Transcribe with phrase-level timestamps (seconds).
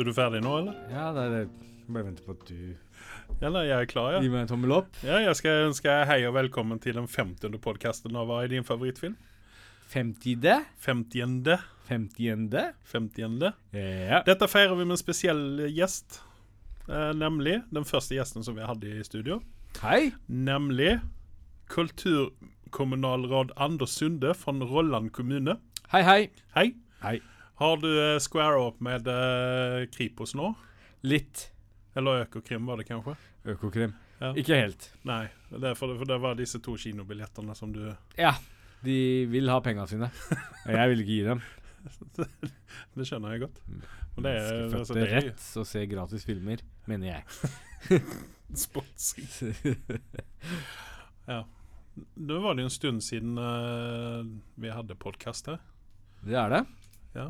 [0.00, 0.76] Er du ferdig nå, eller?
[0.90, 1.42] ja, det er det.
[1.90, 2.76] Bare venter på at du
[3.44, 4.88] Eller jeg er klar, Gi meg en tommel opp.
[5.06, 7.58] ja jeg skal ønske hei og velkommen til den 50.
[7.62, 9.16] podkasten av Hva er din favorittfilm?
[9.90, 10.66] 50.
[10.78, 11.58] 50.
[11.88, 12.74] 50.
[12.92, 13.46] 50.
[13.74, 14.22] Ja.
[14.26, 16.20] Dette feirer vi med en spesiell gjest.
[16.90, 19.38] Eh, nemlig den første gjesten som vi hadde i studio.
[19.78, 20.10] Hei.
[20.26, 20.96] Nemlig
[21.70, 25.54] kulturkommunalråd Anders Sunde fra Rolland kommune.
[25.92, 26.22] Hei, hei.
[26.56, 26.72] Hei.
[27.04, 27.20] Hei.
[27.60, 30.54] Har du uh, squara opp med uh, Kripos nå?
[31.06, 31.50] Litt
[31.94, 33.14] Eller Økokrim, var det kanskje?
[33.52, 33.94] Økokrim.
[34.20, 34.32] Ja.
[34.34, 34.90] Ikke helt.
[35.06, 37.84] Nei, det for, for det var disse to kinobillettene som du
[38.18, 38.34] Ja.
[38.82, 40.10] De vil ha pengene sine.
[40.64, 41.42] Og jeg vil ikke gi dem.
[42.96, 43.60] Det skjønner jeg godt.
[44.20, 48.02] Det er, Menneskefødte altså, det er rett å se gratis filmer, mener jeg.
[48.64, 49.26] sponsing.
[51.26, 51.46] Ja.
[52.14, 55.60] Nå var det jo en stund siden uh, vi hadde podkast her.
[56.24, 56.60] Det er det.
[57.14, 57.28] Ja.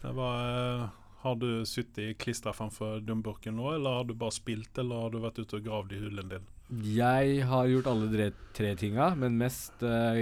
[0.00, 0.88] Det var uh,
[1.20, 5.20] Har du sittet klistra framfor dumburken nå, eller har du bare spilt, eller har du
[5.22, 6.48] vært ute og gravd i hulen din?
[6.70, 10.20] Jeg har gjort alle tre, tre tinga, men mest uh,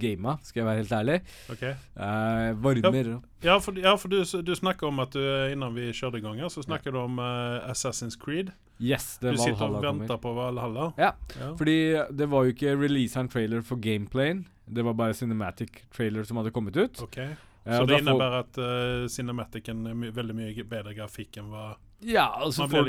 [0.00, 1.18] gama, skal jeg være helt ærlig.
[1.52, 1.74] Okay.
[1.96, 3.10] Uh, varmer
[3.44, 5.20] Ja, for, ja, for du, du snakker om at du,
[5.52, 8.52] innan vi kjørte i gang så snakker du om uh, Assassin's Creed.
[8.82, 10.00] Yes, det Du sitter og Valhalla kommer.
[10.06, 10.88] venter på Valhalla.
[10.98, 11.52] Ja, Ja.
[11.60, 11.76] fordi
[12.18, 14.46] det var jo ikke release av trailer for gameplayen.
[14.66, 17.02] Det var bare cinematic trailer som hadde kommet ut.
[17.02, 17.18] Ok.
[17.18, 17.36] Eh,
[17.78, 22.24] Så det innebærer at uh, Cinematicen er my veldig mye bedre grafikk enn hva Ja,
[22.42, 22.88] altså får,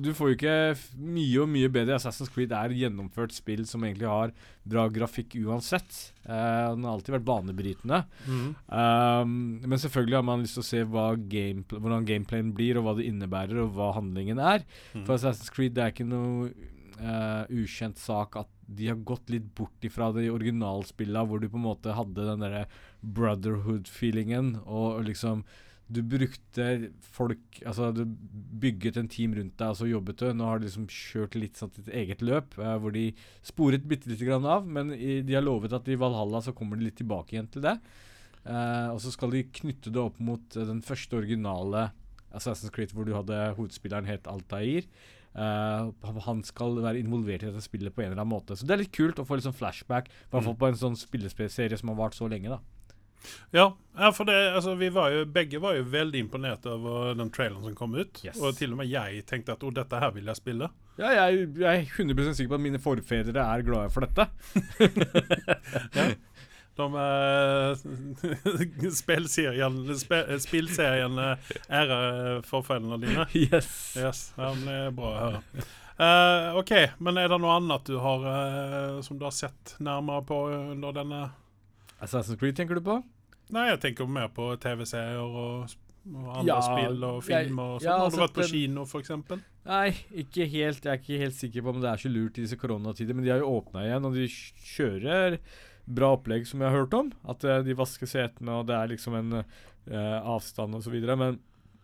[0.00, 0.54] du- får jo ikke
[0.96, 1.98] mye og mye bedre.
[1.98, 4.32] Assassin's Creed er gjennomført spill som egentlig har
[4.64, 5.98] bra grafikk uansett.
[6.24, 7.98] Uh, den har alltid vært banebrytende.
[8.24, 10.84] Um, men selvfølgelig har man lyst til å se
[11.28, 14.64] gamepl hvordan gameplayen blir, og hva det innebærer, og hva handlingen er.
[14.94, 15.04] Mm.
[15.04, 16.48] For Assassin's Creed det er ikke noe
[17.00, 21.58] uh, ukjent sak at de har gått litt bort ifra de originalspillene hvor du på
[21.60, 22.64] en måte hadde den derre
[23.04, 25.44] brotherhood-feelingen, og liksom
[25.92, 26.66] du brukte
[27.12, 30.28] folk Altså, du bygget en team rundt deg, og så jobbet du.
[30.32, 33.10] Nå har du liksom kjørt litt sånn ditt eget løp, eh, hvor de
[33.44, 36.80] sporet bitte lite grann av, men i, de har lovet at i Valhalla så kommer
[36.80, 37.76] de litt tilbake igjen til det.
[38.44, 41.90] Eh, og så skal de knytte det opp mot eh, den første originale
[42.34, 44.88] Assassin's Creed, hvor du hadde hovedspilleren het Altair.
[45.34, 45.90] Uh,
[46.22, 48.54] han skal være involvert i dette spillet på en eller annen måte.
[48.54, 50.60] Så det er litt kult å få litt sånn flashback, i hvert fall Mm.
[50.60, 52.54] på en sånn spilleserie som har vart så lenge.
[52.54, 52.60] da
[53.54, 53.68] Ja,
[53.98, 57.62] ja, for det, altså, vi var jo, begge var jo veldig imponert over den traileren
[57.68, 58.20] som kom ut.
[58.24, 58.40] Yes.
[58.40, 60.70] Og til og med jeg tenkte at å, dette her vil jeg spille.
[60.98, 64.28] Ja, jeg, jeg er 100 sikker på at mine forfedre er glade for dette.
[66.74, 67.76] De uh,
[68.90, 69.94] spillseriene
[70.42, 73.26] spillserien eh, ærer forfedrene dine.
[73.38, 73.94] yes.
[73.94, 75.42] Yes, ja, men det er bra å høre.
[75.94, 80.26] Uh, OK, men er det noe annet du har uh, som du har sett nærmere
[80.26, 80.40] på
[80.74, 81.20] under denne
[82.02, 82.98] Assassin's Creed tenker du på?
[83.52, 85.74] Nei, jeg tenker mer på TV-serier og,
[86.14, 88.00] og andre Ja, spill og film og sånn.
[88.00, 89.42] har du vært på en- kino, eksempel?
[89.64, 90.84] Nei, ikke helt.
[90.84, 93.14] Jeg er ikke helt sikker på om det er så lurt i disse koronatider.
[93.14, 95.38] Men de har jo åpna igjen, og de kjører
[95.86, 97.12] bra opplegg, som jeg har hørt om.
[97.28, 101.16] At eh, de vasker setene, og det er liksom en uh, avstand og så videre.
[101.16, 101.40] Men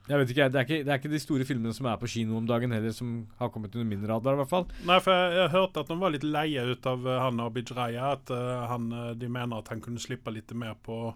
[0.09, 2.37] jeg vet ikke, det ikke, det er ikke de store filmene som er på kino
[2.41, 4.69] om dagen heller, som har kommet under min radar, i hvert fall.
[4.89, 7.73] Nei, for jeg, jeg hørte at de var litt leie ut av eh, han Abid
[7.77, 8.13] Raja.
[8.19, 11.15] At uh, han, de mener at han kunne slippe litt mer på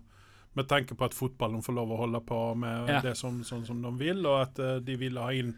[0.55, 3.01] med tanke på at fotballen får lov å holde på med Ja.
[3.03, 5.55] det som, sånn som de vil, og at eh, de ville ha inn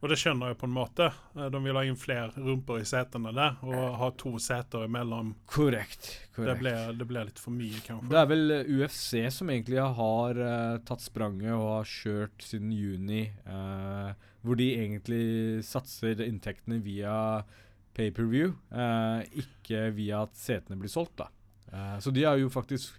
[0.00, 1.06] Og det skjønner jeg på en måte.
[1.34, 5.32] Eh, de vil ha inn flere rumper i setene der, og ha to seter imellom.
[5.50, 6.04] Korrekt.
[6.28, 6.60] Det korrekt.
[6.60, 8.06] ble, det ble litt for mye, kanskje.
[8.12, 12.70] Det er vel eh, UFC som egentlig har uh, tatt spranget og har kjørt siden
[12.70, 14.14] juni, uh,
[14.46, 17.42] hvor de egentlig satser inntektene via
[17.98, 21.18] pay-per-view, uh, ikke via at setene blir solgt.
[21.24, 21.32] da.
[21.98, 22.94] Så de har jo faktisk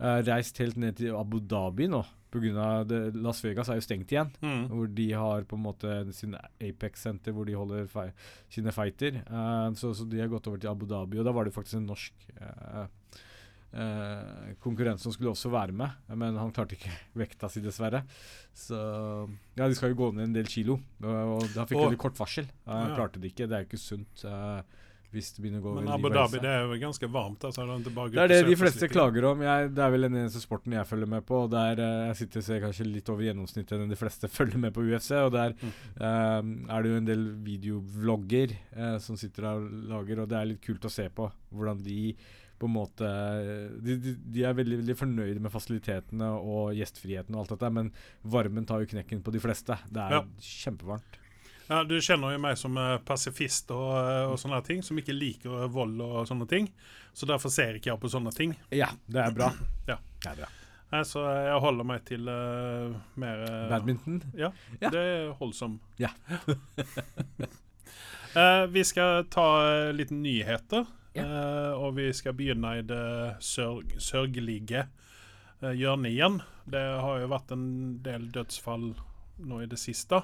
[0.00, 3.78] eh, reist helt ned til Abu Dhabi nå, På grunn av det, Las Vegas er
[3.78, 4.28] jo stengt igjen.
[4.44, 4.66] Mm.
[4.68, 8.10] Hvor de har på en måte sin Apex-senter hvor de holder fei,
[8.52, 9.22] sine fighter.
[9.30, 11.80] Uh, så, så de har gått over til Abu Dhabi, og da var det faktisk
[11.80, 12.86] en norsk uh,
[13.68, 16.88] Uh, konkurrent som skulle også være med, men han klarte ikke
[17.20, 18.00] vekta si, dessverre.
[18.56, 18.78] Så
[19.58, 22.00] Ja, de skal jo gå ned en del kilo, og, og da fikk de litt
[22.00, 22.48] kort varsel.
[22.64, 22.94] Uh, Ja.
[22.96, 23.44] klarte det ikke.
[23.44, 24.62] Det er jo ikke sunt eh,
[25.10, 27.44] hvis det begynner å gå Men Abu Dhabi det er jo ganske varmt.
[27.48, 29.40] Altså, det, Det er det de fleste klager om.
[29.40, 31.38] Jeg, det er vel den eneste sporten jeg følger med på.
[31.46, 34.60] Og der uh, jeg sitter og ser kanskje litt over gjennomsnittet enn de fleste følger
[34.66, 35.12] med på UFC.
[35.22, 35.72] Og der Mm.
[36.00, 40.50] uh, er det jo en del videovlogger uh, som sitter og lager, og det er
[40.52, 42.14] litt kult å se på hvordan de
[42.58, 43.06] på en måte
[43.86, 47.90] De, de, de er veldig, veldig fornøyde med fasilitetene og gjestfriheten og alt dette, men
[48.26, 49.76] varmen tar jo knekken på de fleste.
[49.88, 50.22] Det er Ja.
[50.42, 51.18] kjempevarmt.
[51.68, 55.12] Ja, Du kjenner jo meg som eh, pasifist og, eh, og sånne ting, som ikke
[55.16, 56.70] liker eh, vold og sånne ting.
[57.12, 58.54] Så derfor ser ikke jeg på sånne ting.
[58.72, 59.50] Ja, det er bra.
[59.88, 59.98] Ja.
[60.22, 60.48] Det er bra.
[60.88, 64.22] Nei, så jeg holder meg til uh, mer uh, Badminton.
[64.38, 64.48] Ja,
[64.80, 64.88] Ja.
[64.94, 65.74] det er holdsom.
[66.00, 66.08] Ja.
[68.32, 70.86] uh, vi skal ta uh, litt nyheter,
[71.18, 71.26] Ja.
[71.74, 73.02] og vi skal begynne i det
[73.42, 74.84] sørg sørgelige
[75.60, 76.36] hjørnet igjen.
[76.70, 77.64] Det har jo vært en
[78.04, 78.92] del dødsfall
[79.42, 80.20] nå i det siste.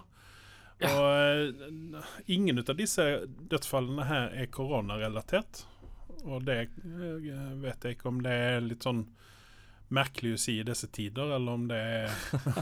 [0.83, 0.91] Ja.
[0.91, 3.05] Og eh, ingen av disse
[3.51, 5.65] dødsfallene her er koronarelatert.
[6.25, 9.05] Og det eh, vet jeg ikke om det er litt sånn
[9.95, 12.15] merkelig å si i disse tider, eller om det er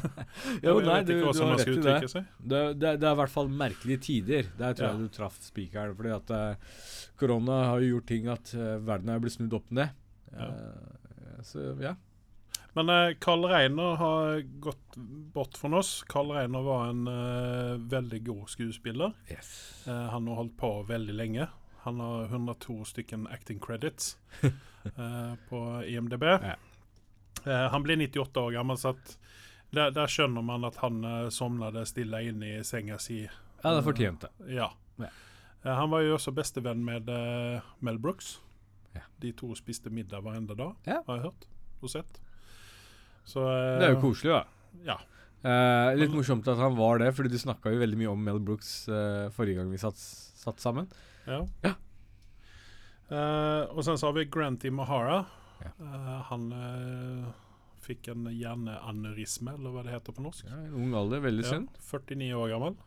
[0.66, 2.24] Jo, nei, du, du har rett i det.
[2.38, 4.48] Det, det, det er i hvert fall merkelige tider.
[4.58, 4.94] Der tror Ja.
[4.96, 5.94] jeg du traff spikeren.
[5.98, 6.78] Fordi at eh,
[7.20, 9.94] korona har jo gjort ting at uh, verden er blitt snudd opp ned.
[10.34, 10.48] Ja.
[10.50, 11.94] Eh, så ja.
[12.72, 14.96] Men eh, Carl Reiner har gått
[15.34, 16.02] bort fra oss.
[16.08, 19.12] Carl Reiner var en eh, veldig god skuespiller.
[19.28, 21.48] Eh, han har holdt på veldig lenge.
[21.82, 26.22] Han har 102 stykken acting credits eh, på IMDb.
[26.22, 26.54] Ja.
[27.44, 28.94] Eh, han ble 98 år gammel, så
[29.72, 33.22] der, der skjønner man at han uh, sovnet stille inne i senga si.
[33.62, 34.28] Ja, det fortjente.
[34.52, 34.68] Ja.
[35.00, 35.08] Ja.
[35.62, 38.34] Eh, han var jo også bestevenn med eh, Mel Brooks.
[38.92, 39.06] Ja.
[39.22, 41.00] De to spiste middag hver eneste dag, Ja.
[41.06, 41.48] har jeg hørt
[41.82, 42.20] og sett.
[43.28, 44.42] Så uh, Det er jo koselig, da.
[44.86, 44.98] Ja.
[45.42, 48.42] Uh, litt morsomt at han var det, fordi du snakka jo veldig mye om Mel
[48.42, 50.90] Brooks uh, forrige gang vi satt, satt sammen.
[51.26, 51.42] Ja.
[51.62, 51.76] Ja.
[53.12, 55.24] Eh, og sen så har vi Granty Mahara.
[55.62, 55.72] Ja.
[55.84, 57.32] Eh, han eh,
[57.84, 60.46] fikk en hjerneaneurisme, eller hva det heter på norsk.
[60.48, 61.82] Ja, ung alder, veldig synd.
[61.90, 62.78] 49 år gammel.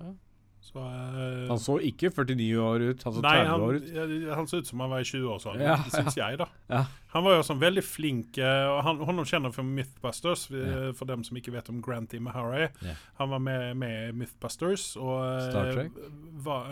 [0.65, 0.71] Ja.
[0.71, 4.35] Så uh, Han så ikke 49 år ut, han så 30 Nei, han, år ut.
[4.35, 6.47] han så ut som han var i 20-årsalderen, Ja, det syns jeg, da.
[6.71, 6.83] Ja.
[7.15, 10.93] Han var jo sånn veldig flink eh, og han, Honom kjenner fra Mythbusters, eh, Ja.
[10.97, 12.71] for dem som ikke vet om Granty Mahara er.
[12.83, 12.95] Ja.
[13.21, 16.01] Han var med, med Mythbusters og Star Trek?
[16.45, 16.71] Var,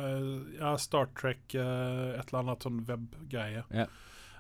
[0.57, 3.63] ja, Star Trek, et eller annet sånn webgreie.
[3.71, 3.87] Ja.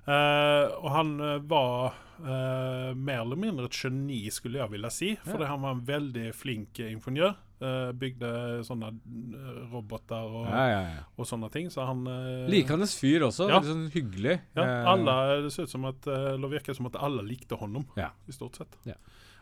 [0.03, 5.13] Uh, og han uh, var uh, mer eller mindre et geni, skulle jeg ville si.
[5.15, 5.37] Ja.
[5.47, 7.37] Han var en veldig flink ingeniør.
[7.63, 8.29] Eh, bygde
[8.67, 11.03] sånne eh, roboter og, Ja, ja, ja.
[11.15, 11.69] og sånne ting.
[11.71, 13.47] Så han uh, Likende fyr også.
[13.47, 14.33] Veldig sånn hyggelig.
[14.57, 17.85] ja, Eh, Det ser ut som at eh, eller virker som at alle likte honom,
[17.95, 18.75] i stort sett.
[18.89, 18.97] Ja.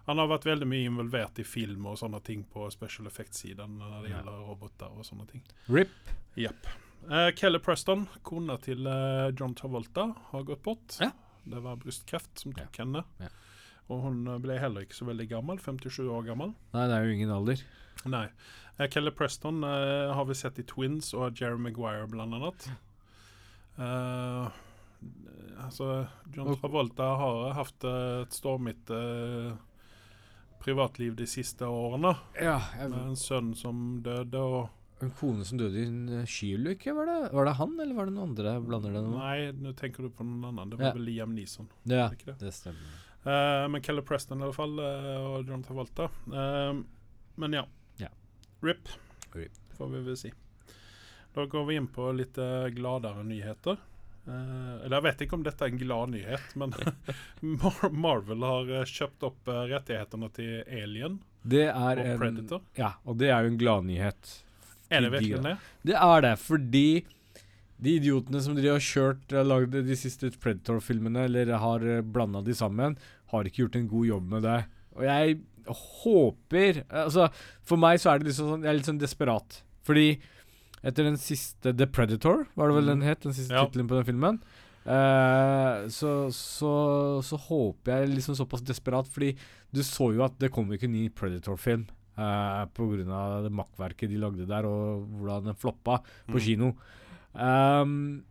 [0.06, 4.06] Han har vært veldig mye involvert i film og sånne ting på special effects-siden når
[4.06, 5.44] det gjelder roboter og sånne ting.
[5.69, 5.94] RIP.
[6.38, 6.71] Yep.
[7.09, 10.97] Uh, Kelly Preston, kona til uh, John Travolta, har gått bort.
[11.01, 11.12] Ja.
[11.45, 13.06] Det var brystkreft som tok henne.
[13.21, 13.29] Ja.
[13.91, 16.53] Og hun eh, ble heller ikke så veldig gammel, 57 år gammel.
[16.75, 17.63] Nei, det er jo ingen alder.
[18.09, 18.27] Nei.
[18.80, 22.69] Uh, Kelly Preston uh, har vi sett i Twins og Jerry Maguire blant annet.
[23.81, 24.48] Eh,
[25.63, 25.86] altså,
[26.36, 28.98] John Travolta har hatt et stormete
[30.62, 32.12] privatliv de siste årene.
[32.38, 34.69] Ja, Med en sønn som døde og
[35.01, 37.15] En kone som døde i en skiulykke, var det?
[37.33, 38.51] Var det han, eller var det noen andre?
[38.62, 39.18] Blander det noe?
[39.18, 40.69] Nei, nå tenker du på noen annen.
[40.69, 40.94] Det var Ja.
[40.94, 41.71] vel Liam Neeson.
[41.89, 42.51] Ja, det det?
[42.54, 43.00] stemmer.
[43.71, 46.06] Men Kelly Preston i alle fall, og John Travolta.
[46.27, 47.63] Men ja.
[48.62, 48.90] RIP,
[49.34, 49.52] RIP.
[49.78, 50.34] får vi vel si.
[51.34, 53.80] Da går vi inn på litt eh, gladere nyheter.
[54.28, 56.75] Eh, eller jeg vet ikke om dette er en glad nyhet, men
[57.58, 62.62] Mar Marvel har eh, kjøpt opp eh, rettighetene til Alien Det og en Predator.
[62.78, 64.36] Ja, og det er jo en gladnyhet.
[64.92, 65.56] Er det virkelig det?
[65.90, 66.86] Det er det, fordi
[67.81, 73.00] de idiotene som de har kjørt lagd de siste Predator-filmene, eller har blanda de sammen,
[73.33, 74.59] har ikke gjort en god jobb med det.
[75.00, 75.40] Og jeg
[75.73, 77.30] håper Altså,
[77.63, 79.61] for meg så er det liksom sånn Jeg er litt sånn desperat.
[79.83, 80.19] Fordi
[80.83, 82.92] etter den siste The Predator, var det vel Mm.
[82.99, 83.19] den het?
[83.21, 83.66] Den siste Ja.
[83.66, 84.42] tittelen på den filmen.
[84.85, 89.35] Uh, så, så, så håper jeg liksom såpass desperat, fordi
[89.71, 91.85] du så jo at det kom ikke en ny Predator-film.
[92.18, 96.42] Uh, på grunn av det makkverket de lagde der, og hvordan den floppa på Mm.
[96.42, 96.71] kino.
[97.35, 98.23] Um,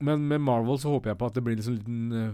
[0.00, 2.32] men med Marvel så håper jeg på at det blir en sånn liten eh,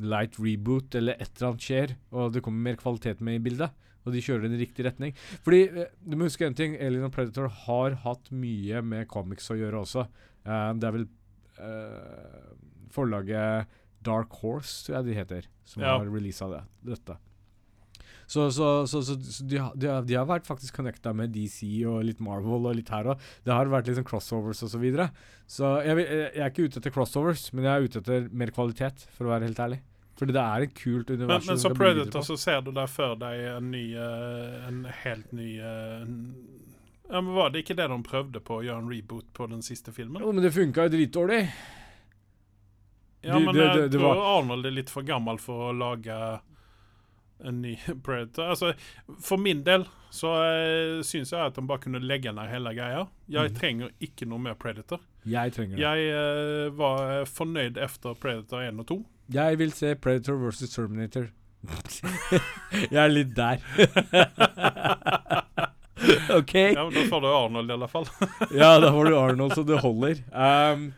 [0.00, 3.70] light reboot, eller et eller annet skjer, og det kommer mer kvalitet med i bildet.
[4.06, 5.12] Og de kjører den i riktig retning.
[5.44, 9.50] Fordi eh, du må huske en ting, Alien og Predator har hatt mye med comics
[9.52, 10.06] å gjøre også.
[10.46, 11.08] Eh, det er vel
[11.60, 12.52] eh,
[12.94, 13.66] forlaget
[14.06, 15.98] Dark Horse, tror jeg de heter, som Ja.
[15.98, 16.62] har releasa det,
[16.94, 17.18] dette.
[18.28, 19.14] Så, så, så, så,
[19.48, 22.90] de, de, har, de har vært faktisk connecta med DC og litt Marvel og litt
[22.92, 23.22] her òg.
[23.46, 25.06] Det har vært litt sånn crossovers og så videre.
[25.48, 28.28] Så jeg, vil- jeg jeg er ikke ute etter crossovers, men jeg er ute etter
[28.36, 29.80] mer kvalitet, for å være helt ærlig.
[30.18, 31.46] Fordi det er et kult univers.
[31.46, 35.32] men men som Predator så ser du der for deg en ny eh, En helt
[35.32, 36.34] ny eh, en-
[37.08, 39.62] ja, men Var det ikke det de prøvde på å gjøre en reboot på den
[39.64, 40.20] siste filmen?
[40.20, 41.40] Jo, men det funka jo dritdårlig.
[43.22, 45.78] Ja, men det- jeg det- det tror var- Arnold er litt for gammel for å
[45.78, 46.40] lage
[47.44, 48.50] en ny Predator.
[48.54, 48.72] Altså,
[49.22, 53.06] for min del så uh, syns jeg at de bare kunne legge ned hele greia.
[53.28, 53.58] Jeg mm.
[53.58, 55.02] trenger ikke noe mer Predator.
[55.28, 55.84] Jeg trenger det.
[55.84, 59.00] Jeg uh, var fornøyd etter Predator 1 og 2.
[59.34, 61.28] Jeg vil se Predator versus Terminator.
[62.94, 63.60] jeg er litt der.
[66.38, 66.54] OK?
[66.54, 68.06] Ja, men Da får du Arnold, i alle fall.
[68.54, 70.22] Ja, da får du Arnold, så det holder.
[70.32, 70.92] Um,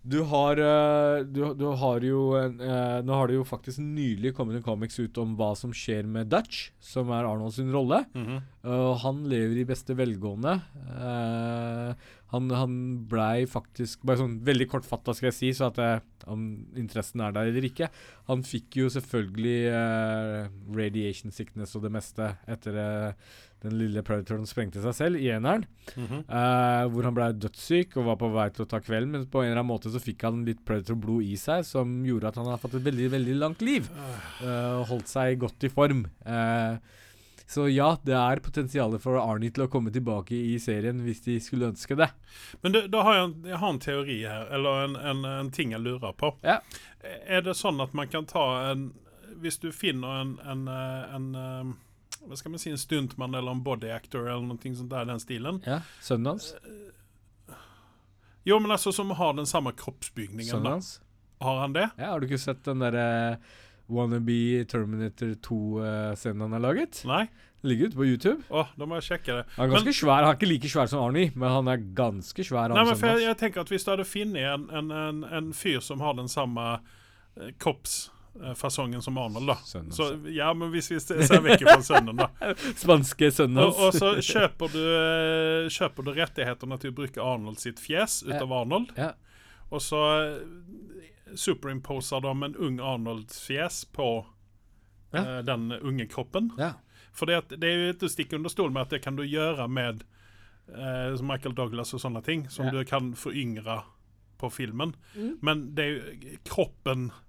[0.00, 4.32] du har eh, du, du har jo en, eh, Nå har det jo faktisk nylig
[4.36, 8.06] kommet en comics ut om hva som skjer med Dutch, som er Arnold sin rolle.
[8.14, 8.40] Mm -hmm.
[8.64, 10.60] uh, han lever i beste velgående.
[10.88, 11.92] Uh,
[12.30, 16.66] han, han blei faktisk Bare sånn veldig kortfatta skal jeg si, så at jeg, om
[16.76, 17.90] interessen er der eller ikke.
[18.28, 23.14] Han fikk jo selvfølgelig uh, radiation sickness og det meste etter
[23.62, 25.66] den lille predatoren sprengte seg selv i eneren.
[25.96, 26.22] Mm -hmm.
[26.28, 29.42] uh, hvor han ble dødssyk og var på vei til å ta kvelden, men på
[29.42, 32.46] en eller annen måte så fikk han litt predator-blod i seg, som gjorde at han
[32.46, 33.88] har fått et veldig veldig langt liv.
[34.42, 36.06] Og holdt seg godt i form.
[36.26, 36.78] Uh,
[37.50, 41.40] så ja, det er potensial for Arnie til å komme tilbake i serien hvis de
[41.40, 42.06] skulle ønske det.
[42.62, 45.50] Men det, da har jeg, en- jeg har en teori her, eller en, en, en
[45.50, 46.30] ting jeg lurer på.
[46.46, 46.60] Ja.
[47.26, 48.92] Er det sånn at man kan ta en
[49.40, 50.38] Hvis du finner en,
[52.20, 54.90] eh, eh, Hva skal man si, en stuntmann eller en body actor eller noe sånt
[54.90, 56.52] der, den stilen Ja, Sønnen hans.
[58.44, 60.50] Jo, men altså som har den samme kroppsbygningen.
[60.50, 60.70] Sønnen Da.
[60.78, 61.00] hans.
[61.40, 61.90] Har han det?
[61.98, 63.38] Ja, har du ikke sett den derre
[63.90, 67.02] Wannabe Terminator 2-scenen han har laget?
[67.08, 67.24] Nei?
[67.60, 68.42] Den Ligger ute på YouTube.
[68.48, 69.44] Åh, da må jeg sjekke det.
[69.56, 70.22] Han er ganske svær.
[70.24, 72.72] Han er ikke like svær som Arnie, men han er ganske svær.
[72.72, 75.50] Nei, men for jeg, jeg tenker at Hvis du hadde funnet en, en, en, en
[75.52, 76.64] fyr som har den samme
[77.36, 77.50] eh,
[78.34, 80.18] kroppsfasongen som Arnold, da Sønnen så.
[80.26, 82.28] Ja, men hvis vi ser vekk fra sønnen, da.
[82.82, 87.60] Spanske sønnen Og, og så kjøper du, eh, kjøper du rettighetene til å bruke Arnold
[87.62, 88.92] sitt fjes ut av Arnold.
[88.98, 89.12] Ja.
[89.70, 90.38] Og så eh,
[91.38, 94.10] superimposer de en ung Arnold-fjes på
[95.10, 95.22] Ja.
[95.26, 96.52] uh, den unge kroppen.
[96.58, 96.76] Ja.
[97.12, 99.24] For det, det er jo ikke å stikke under stol med at det kan du
[99.26, 100.04] gjøre med
[100.70, 103.80] uh, Michael Douglas og sånne ting, som du kan foryngre
[104.38, 104.94] på filmen.
[105.16, 105.32] Mm.
[105.42, 107.26] Men det er jo, kroppen eh,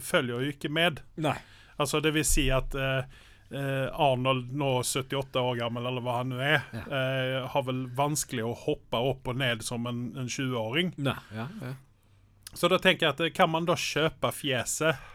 [0.00, 1.00] følger jo ikke med.
[1.20, 1.36] Nei.
[1.80, 3.06] Altså det vil si at eh,
[3.54, 8.44] eh, Arnold, nå 78 år gammel, eller hva han nå er, eh, har vel vanskelig
[8.46, 10.94] å hoppe opp og ned som en, en 20-åring.
[11.02, 11.18] Nei.
[11.34, 11.74] Ja, ja.
[12.54, 15.10] Så da tenker jeg at eh, kan man da kjøpe fjeset,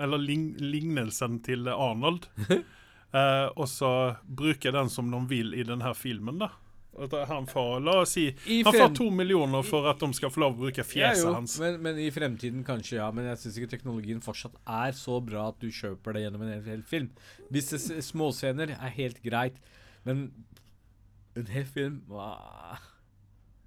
[0.00, 3.92] eller lign lignelsen til Arnold, eh, og så
[4.24, 6.52] bruke den som de vil i denne filmen, da?
[7.30, 8.26] Han får, la oss si,
[8.64, 11.56] han får to millioner for at de skal få lov å bruke fjeset ja, hans.
[11.62, 13.08] Men, men i fremtiden kanskje, ja.
[13.14, 16.68] Men jeg syns ikke teknologien fortsatt er så bra at du kjøper det gjennom en
[16.68, 17.10] hel, film.
[17.52, 19.58] Visse småscener er helt greit,
[20.08, 20.28] men
[21.38, 22.80] en hel film ah.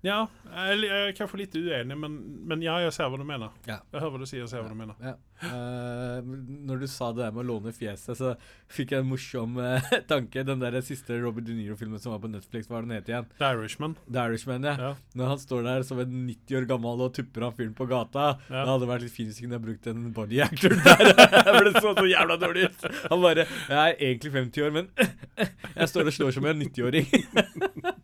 [0.03, 2.15] Ja, jeg, jeg er kanskje litt uenig, men,
[2.49, 3.53] men ja, jeg ser hva du mener.
[3.63, 3.79] Ja.
[3.93, 4.97] Jeg hører hva du sier, jeg ser hva du mener.
[4.99, 5.15] Ja.
[5.43, 6.19] Uh,
[6.67, 8.33] når du sa det der med å låne fjeset, så
[8.71, 10.43] fikk jeg en morsom uh, tanke.
[10.47, 13.31] Den der siste Robert De Niro-filmen som var på Netflix, hva var den het igjen?
[13.39, 13.95] The Irishman.
[14.09, 14.93] The Irishman, ja.
[15.15, 18.33] Når han står der som en 90 år gammel og tupper av fyren på gata.
[18.51, 21.13] Det hadde vært litt fint hvis hadde brukt en body actor der.
[21.47, 22.89] For det så så jævla dårlig ut.
[23.07, 24.91] Han bare Jeg er egentlig 50 år, men
[25.79, 28.03] jeg står og slår som en 90-åring.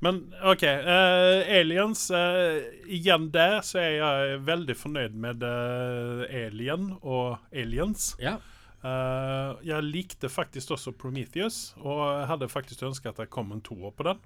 [0.00, 0.62] Men OK.
[0.62, 2.06] Uh, aliens.
[2.10, 8.14] Uh, igjen der så er jeg veldig fornøyd med uh, Alien og Aliens.
[8.22, 8.38] Ja.
[8.80, 14.06] Jeg likte faktisk også Prometheus, og hadde faktisk ønsket at det kom en toer på
[14.06, 14.22] den.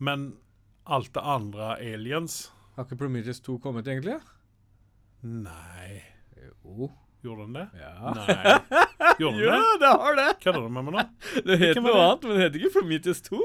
[0.00, 0.22] Men
[0.88, 4.16] alt det andre Aliens Har ikke Prometheus 2 kommet, egentlig?
[5.20, 6.00] Nei.
[6.64, 6.88] Jo.
[7.24, 7.66] Gjorde den det?
[7.80, 7.92] Ja.
[8.16, 8.56] Nei.
[9.20, 9.76] Gjorde den Ja, det?
[9.80, 10.26] det har det!
[10.42, 11.04] Kødder du med meg nå?
[11.48, 13.40] Det heter noe annet, men det heter ikke Prometheus 2.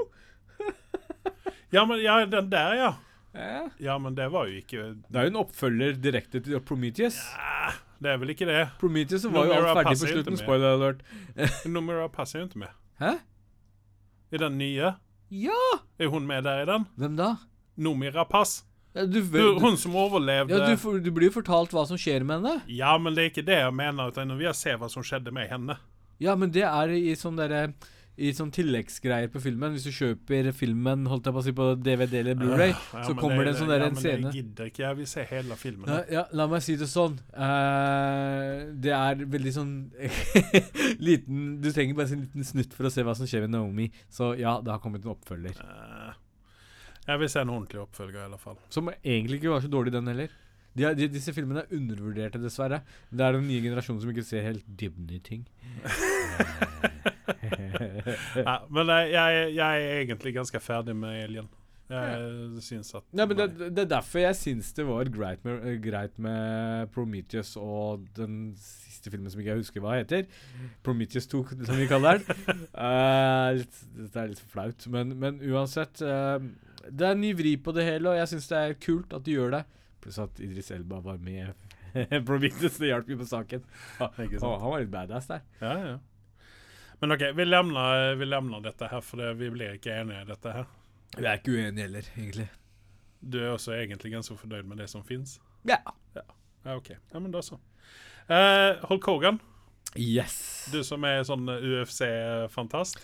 [1.71, 2.89] Ja, men ja, den der, ja.
[3.33, 3.69] Ja.
[3.77, 7.19] Ja, men det var jo ikke Det er jo en oppfølger direkte til Prometheus.
[7.37, 8.63] Ja, Det er vel ikke det.
[8.79, 10.39] Prometheus var jo alt ferdig på slutten.
[10.39, 11.03] Spoiler alert.
[11.69, 12.73] Numera passer jo ikke med.
[12.99, 13.11] Hæ?
[14.31, 14.93] I den nye.
[15.29, 15.61] Ja!
[15.99, 16.87] Er hun med der i den?
[16.97, 17.35] Hvem da?
[17.77, 18.63] Noomi Pass.
[18.95, 22.23] Ja, du, Du, hun som overlevde ja, du, du blir jo fortalt hva som skjer
[22.25, 22.63] med henne.
[22.67, 24.09] Ja, men det er ikke det jeg mener.
[24.09, 25.77] Utan vi vil se hva som skjedde med henne.
[26.19, 27.69] Ja, men det er i sånn derre
[28.19, 29.73] i sånn tilleggsgreier på filmen.
[29.75, 33.15] Hvis du kjøper filmen holdt jeg på å si på DVD eller Blu-ray, Ja, så
[33.17, 34.33] kommer det en sånn der ja, en men scene.
[34.33, 34.83] Jeg gidder ikke.
[34.85, 35.89] Jeg vil se hele filmen.
[35.89, 37.19] Ja, ja, la meg si det sånn.
[37.33, 39.73] Uh, det er veldig sånn
[41.09, 43.89] liten Du trenger bare en liten snutt for å se hva som skjer med Naomi.
[44.11, 45.63] Så ja, det har kommet en oppfølger.
[45.63, 46.11] Uh,
[47.09, 48.59] jeg vil se en ordentlig oppfølger, i alle fall.
[48.69, 50.35] Som egentlig ikke var så dårlig, den heller.
[50.79, 52.81] De, de, disse filmene er undervurderte, dessverre.
[53.11, 55.45] Det er den nye generasjonen som ikke ser helt dybden i ting.
[58.35, 61.49] Ja, men jeg, jeg, er egentlig ganske ferdig med Alien.
[61.89, 65.63] Jeg syns at ja, men det, det er derfor jeg syns det var greit med,
[65.81, 70.27] greit med Prometheus og den siste filmen som ikke jeg husker hva heter.
[70.85, 72.45] Prometheus 2, som vi kaller den.
[72.77, 76.37] uh, litt, det er litt flaut, men, men uansett Uh,
[76.89, 79.25] Det er en ny vri på det hele, og jeg syns det er kult at
[79.25, 79.65] de gjør det.
[80.01, 81.53] Pluss at Idris Elba var med
[82.27, 82.77] Prometheus.
[82.77, 83.63] Det hjalp jo på saken.
[83.99, 85.41] Han, han var litt badass der.
[85.61, 85.97] Ja, ja.
[86.99, 90.27] Men OK, vi lemner, vi lemner dette her, for det, vi blir ikke enige i
[90.27, 90.65] dette her.
[91.15, 92.47] Vi er ikke uenige heller, egentlig.
[93.19, 95.37] Du er også egentlig ganske fornøyd med det som fins?
[95.67, 95.79] Ja.
[96.15, 96.25] Ja,
[96.75, 96.91] OK.
[97.13, 97.55] Ja, men da så.
[98.29, 99.39] Uh, Hulk Hogan,
[99.97, 100.67] Yes.
[100.71, 102.99] du som er sånn UFC-fantast.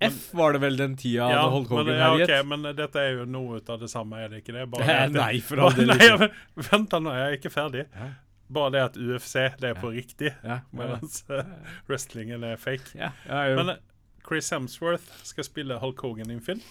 [0.00, 2.30] WWF var det vel den tida da Hulk Hogan men, ja, herjet?
[2.30, 4.66] ok, men dette er jo noe av det samme, er det ikke det?
[4.72, 5.92] Bare det at Nei, for all del
[6.70, 7.84] vent nå, jeg er ikke ferdig.
[7.94, 8.08] Ja.
[8.50, 11.44] Bare det at UFC, det er på riktig, Ja, ja, mens eh,
[11.86, 12.96] wrestlingen er fake.
[12.98, 13.42] ja, ja.
[13.60, 13.82] Men eh,
[14.26, 16.64] Chris Hemsworth skal spille Hulk Hogan i en film.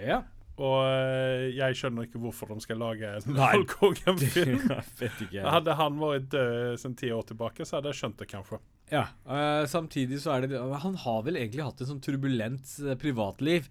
[0.00, 0.22] ja.
[0.56, 4.62] Og eh, jeg skjønner ikke hvorfor de skal lage en Hulk Hogan-film.
[5.52, 8.58] Hadde han vært død siden ti år tilbake, så hadde jeg skjønt det kanskje.
[8.92, 12.94] Ja, Uh, samtidig så er det Han har vel egentlig hatt et sånn turbulent eh,
[13.00, 13.66] privatliv.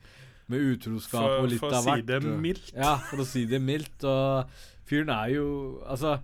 [0.52, 2.74] Med utroskap For, og litt for å si det mildt.
[2.76, 4.04] Ja, for å si det mildt.
[4.06, 4.52] Og
[4.86, 5.46] fyren er jo
[5.88, 6.20] Altså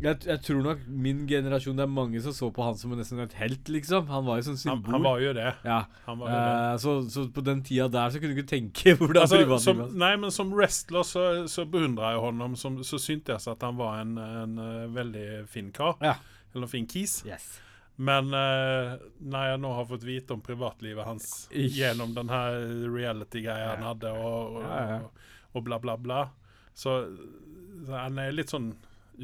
[0.00, 3.20] jeg, jeg tror nok min generasjon Det er mange som så på han som nesten
[3.20, 4.08] et helt, liksom.
[4.08, 4.94] Han var jo sånn symbol.
[4.96, 5.48] han var jo det.
[5.68, 5.82] ja.
[6.06, 6.56] Han var jo det.
[6.56, 9.82] Uh, så, så på den tida der så kunne du ikke tenke hvordan Altså, privatlivet
[9.84, 9.96] var.
[10.06, 12.56] nei, men som wrestler så, så beundra jeg honom.
[12.56, 14.60] Som, så syntes jeg at han var en, en
[14.96, 16.00] veldig fin kar.
[16.00, 16.16] Ja.
[16.56, 17.20] Eller fin kis.
[17.28, 17.58] Yes.
[18.00, 21.74] Men eh, når jeg nå har fått vite om privatlivet hans Ikk.
[21.76, 22.56] gjennom den her
[22.94, 26.20] reality-greia han hadde, og, og, og, og bla, bla, bla,
[26.72, 26.94] så,
[27.84, 28.70] så han er litt sånn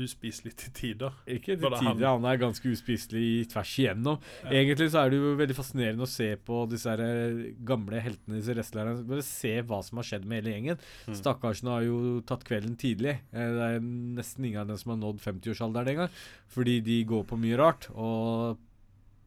[0.04, 1.14] uspiselig til tider.
[1.30, 2.06] Ikke til tider.
[2.06, 4.20] Han er ganske uspiselig tvers igjennom.
[4.44, 4.52] Ja.
[4.60, 8.56] Egentlig så er det jo veldig fascinerende å se på disse eh, gamle heltene, disse
[8.56, 8.96] wrestlerne.
[9.08, 10.80] Bare se hva som har skjedd med hele gjengen.
[11.08, 11.18] Mm.
[11.20, 11.98] Stakkarsene har jo
[12.28, 13.18] tatt kvelden tidlig.
[13.32, 13.84] Eh, Det er
[14.20, 16.22] nesten ingen av dem som har nådd 50-årsalderen engang.
[16.52, 17.88] Fordi de går på mye rart.
[17.94, 18.60] Og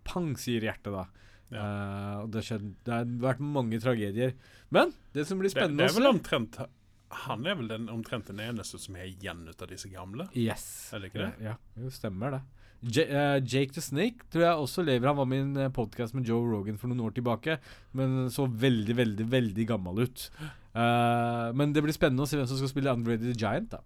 [0.10, 1.06] pang, sier hjertet da.
[1.50, 1.62] Ja.
[1.66, 4.36] Uh, det, har skjedd, det har vært mange tragedier.
[4.70, 6.60] Men det som blir Det, spennende det er vel omtrent
[7.10, 10.28] Han er vel den, omtrent den eneste som er igjen ut av disse gamle?
[10.38, 10.64] Yes.
[10.94, 11.30] Er det ikke det?
[11.42, 12.42] Ja, ja jo, stemmer det.
[12.80, 15.10] J uh, Jake the Snake tror jeg også lever.
[15.10, 17.58] Han var med i en podkast med Joe Rogan for noen år tilbake,
[17.98, 20.30] men så veldig, veldig veldig gammel ut.
[20.72, 23.74] Uh, men det blir spennende å se hvem som skal spille Andre the Giant.
[23.74, 23.82] da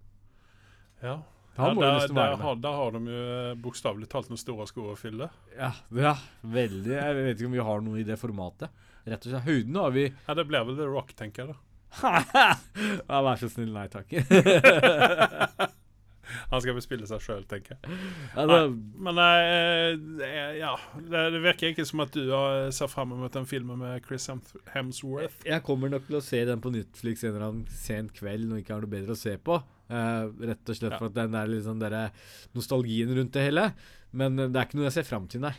[1.02, 1.16] Ja.
[1.56, 4.96] ja, der, der, har, der har de jo eh, bokstavelig talt noen store sko å
[5.00, 5.30] fylle.
[5.56, 6.94] Ja, ja, veldig.
[6.94, 8.70] Jeg vet ikke om vi har noe i det formatet.
[9.04, 9.46] Rett og slett.
[9.48, 11.54] Høyden har vi Ja, Det blir vel The Rock, tenker jeg.
[11.56, 11.73] da
[13.08, 14.10] ja, Vær så snill, nei takk.
[16.50, 17.98] Han skal bespille seg sjøl, tenker jeg.
[18.40, 18.70] altså,
[19.06, 23.46] Men nei, er- ja, det, virker ikke som at du har ser fram mot den
[23.48, 24.26] filmen med Chris
[24.72, 25.44] Hemsworth.
[25.46, 28.60] jeg kommer nok til å se den på Netflix en eller annen sen kveld når
[28.60, 29.60] jeg ikke har noe bedre å se på.
[29.84, 30.98] Uh, rett og slett Ja.
[30.98, 31.84] for at den er litt sånn
[32.56, 33.68] nostalgien rundt det hele.
[34.16, 35.54] Men eh, det er ikke noe jeg ser fram til, nei.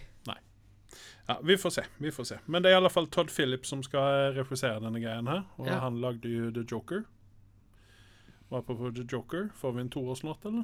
[1.28, 1.84] Ja, Vi får se.
[1.98, 5.00] vi får se Men det er i alle fall Todd Phillips som skal refusere denne
[5.02, 5.44] greien her.
[5.58, 5.80] Og Ja.
[5.80, 7.04] han lagde jo The Joker.
[8.52, 10.64] Og apropos The Joker, får vi en toår snart, eller?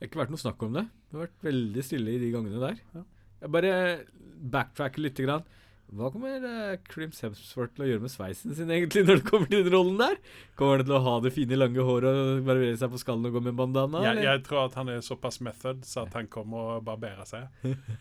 [0.00, 0.86] har ikke vært noe snakk om det.
[1.10, 2.78] Det har vært veldig stille i de gangene der.
[2.94, 3.02] Ja.
[3.42, 4.04] Jeg bare
[4.50, 5.16] backtracker litt.
[5.20, 5.44] Grann.
[5.90, 9.50] Hva kommer uh, Crims Hemsworth til å gjøre med sveisen sin egentlig når det kommer
[9.50, 10.16] til den rollen der?
[10.58, 13.36] Kommer han til å ha det fine, lange håret og barbere seg på skallen og
[13.36, 14.04] gå med bandana?
[14.06, 17.48] Jeg, jeg tror at han er såpass method så at han kommer å barbere seg.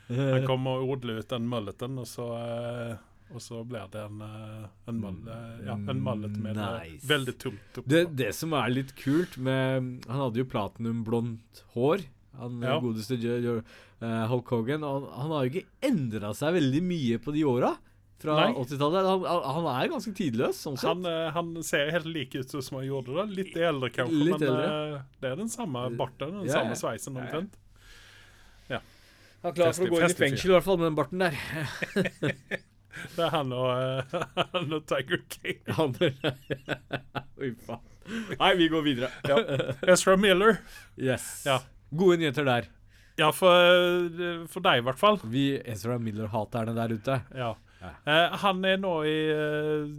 [0.09, 2.97] Han kommer å odle ut den mulleten, og så uh,
[3.29, 7.07] og så blir det en, uh, en, mull, eh, ja, en mullet med eh, Nice.
[7.07, 7.89] veldig tungt oppå.
[7.89, 12.07] Det, det som er litt kult med Han hadde jo platinumblondt hår.
[12.39, 12.79] Han Ja.
[12.79, 14.83] godeste eh, Hulk Hogan.
[14.83, 17.75] Han, han har jo ikke endra seg veldig mye på de åra.
[18.19, 19.05] Fra 80-tallet.
[19.07, 20.89] Han, han- han er ganske tidløs, sånn sett.
[20.89, 23.23] Han, eh, han ser helt like ut som han gjorde da.
[23.31, 24.65] Litt eldre, kanskje, Litt men eldre.
[24.97, 26.79] eh, det er den samme barten, den Ja, samme ja.
[26.81, 27.27] sveisen Ja, ja.
[27.27, 27.53] omtrent.
[29.41, 31.19] Han er klar for å gå inn i fengsel, i hvert fall med den barten
[31.23, 31.35] der.
[33.15, 35.59] Det er han og, eh, han og Tiger King.
[35.77, 35.93] Han
[37.39, 37.85] Oi, faen.
[38.35, 39.09] Nei, vi går videre.
[39.87, 40.57] Ezra Miller.
[40.97, 41.45] Yes.
[41.47, 41.59] Ja.
[41.89, 42.69] Gode nyheter der.
[43.19, 45.19] Ja, for, eh, for deg i hvert fall.
[45.27, 47.19] Vi Ezra Miller-haterne der ute.
[47.35, 47.55] Ja.
[47.79, 47.91] Ja.
[48.05, 49.91] Eh, han er nå i eh,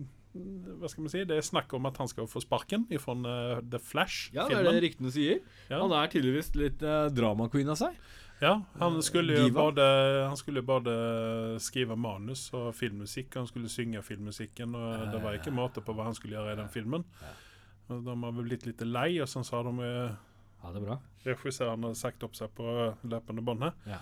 [0.80, 1.22] Hva skal man si?
[1.26, 4.50] Det er snakk om at han skal få sparken fra uh, The det er Flash-filmen.
[4.52, 5.40] det er det ryktene sier.
[5.68, 5.80] Ja.
[5.80, 7.96] Han er tydeligvis litt uh, drama-queen av seg.
[8.40, 9.82] Ja, han skulle jo både
[10.24, 10.92] Han skulle både
[11.60, 13.34] skrive manus og filmmusikk.
[13.36, 16.60] Han skulle synge filmmusikken, og det var ikke måte på hva han skulle gjøre i
[16.62, 17.04] den filmen.
[17.90, 20.16] Og De har vel blitt litt lei, og sånn sa de eh,
[20.62, 20.98] Ja, det er bra.
[21.24, 22.64] regissøren hadde sagt opp seg på
[23.08, 23.74] løpende bånd her.
[23.88, 24.00] Ja.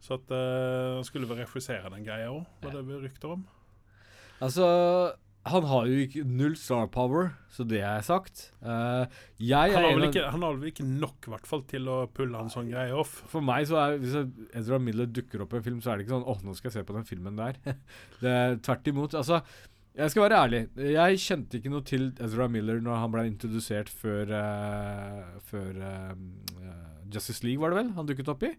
[0.00, 2.78] Så at eh, han skulle vel regissere den greia òg, var Ja.
[2.80, 3.42] det vi rykter om.
[4.40, 4.66] Altså
[5.48, 8.50] Han har jo ikke null star power, så det er sagt.
[8.60, 9.06] Uh,
[9.40, 11.94] jeg han, har vel ikke, han har vel ikke nok i hvert fall til å
[12.12, 13.22] pulle en sånn greie off.
[13.32, 14.18] For meg så er Hvis
[14.60, 16.68] Ezra Miller dukker opp i en film, så er det ikke sånn åh, nå skal
[16.68, 17.56] jeg se på den filmen der.
[18.20, 19.16] det er tvert imot.
[19.16, 19.40] Altså,
[19.96, 20.60] jeg skal være ærlig.
[20.94, 26.12] Jeg kjente ikke noe til Ezra Miller når han ble introdusert før uh, Før eh,
[27.10, 27.94] Justice League, var det vel?
[27.96, 28.52] Han dukket opp i?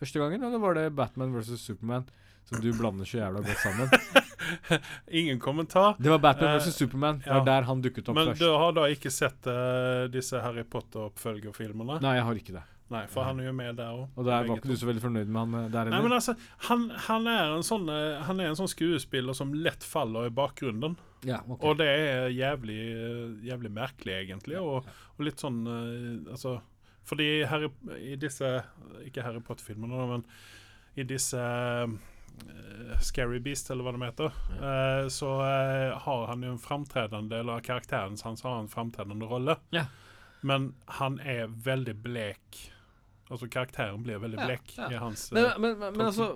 [0.00, 0.42] Første gangen?
[0.42, 2.08] Eller var det Batman versus Superman?
[2.48, 3.92] Som du blander så jævla godt sammen.
[5.20, 5.94] Ingen kommentar.
[5.98, 7.22] Det var Batman versus Superman.
[7.24, 7.38] Det ja.
[7.38, 8.42] var der han dukket opp Men først.
[8.42, 12.00] du har da ikke sett uh, disse Harry Potter-oppfølgerfilmene?
[12.04, 12.64] Nei, jeg har ikke det.
[12.94, 14.04] Nei, for han er jo med der òg.
[14.14, 15.96] Og der var ikke du så veldig fornøyd med han der inne?
[15.96, 16.36] Nei, men altså,
[16.68, 20.34] han, han, er en sånn, eh, han er en sånn skuespiller som lett faller i
[20.34, 20.96] bakgrunnen.
[21.26, 21.60] ja, okay.
[21.66, 24.60] Og det er jævlig, eh, jævlig merkelig, egentlig.
[24.62, 26.58] Og, og litt sånn eh, Altså
[27.04, 27.66] Fordi her
[27.98, 28.48] i disse
[29.04, 30.26] Ikke Harry Potter-filmene, men
[30.94, 31.40] i disse
[32.34, 37.38] Uh, Scary Beast, eller hva de heter, uh, så uh, har han jo en framtredende
[37.38, 39.54] Eller karakteren hans har en framtredende rolle.
[39.70, 39.84] Ja.
[40.44, 42.58] Men han er veldig blek.
[43.30, 44.90] Altså karakteren blir veldig Ja, ja.
[44.92, 46.34] i hans Men, eh, men, men, men altså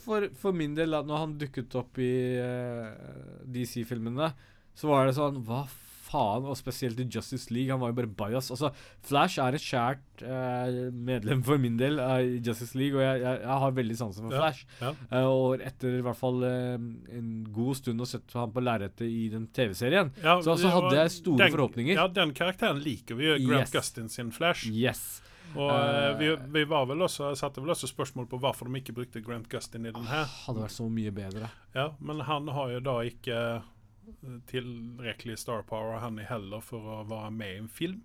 [0.00, 4.32] for, for min del, da, når han dukket opp i uh, DC-filmene,
[4.74, 5.66] så var det sånn Hva
[6.10, 6.46] faen?
[6.48, 7.70] Og spesielt i Justice League.
[7.70, 8.50] Han var jo bare bajas.
[8.50, 8.72] Altså,
[9.06, 13.22] Flash er et kjært uh, medlem for min del uh, i Justice League, og jeg,
[13.22, 14.66] jeg, jeg har veldig sansen for Flash.
[14.80, 14.92] ja.
[15.10, 16.74] Eh, og etter i hvert fall eh,
[17.18, 21.14] en god stund å sett han på lerretet i den TV-serien, så, altså, hadde jeg
[21.20, 21.96] store den, forhåpninger.
[21.98, 23.38] Ja, den karakteren liker vi jo.
[23.46, 23.74] Grant Yes.
[23.74, 24.70] Gustin sin Flash.
[24.70, 25.20] Yes.
[25.56, 28.94] Og uh, vi, vi var vel også, satte vel også spørsmål på hvorfor de ikke
[28.94, 30.28] brukte Grant Gustin i den her.
[30.46, 31.48] Hadde vært så mye bedre.
[31.74, 36.78] Ja, men han har jo da ikke eh, tilrekkelig star power, han er heller, for
[36.80, 38.00] å være med i en film.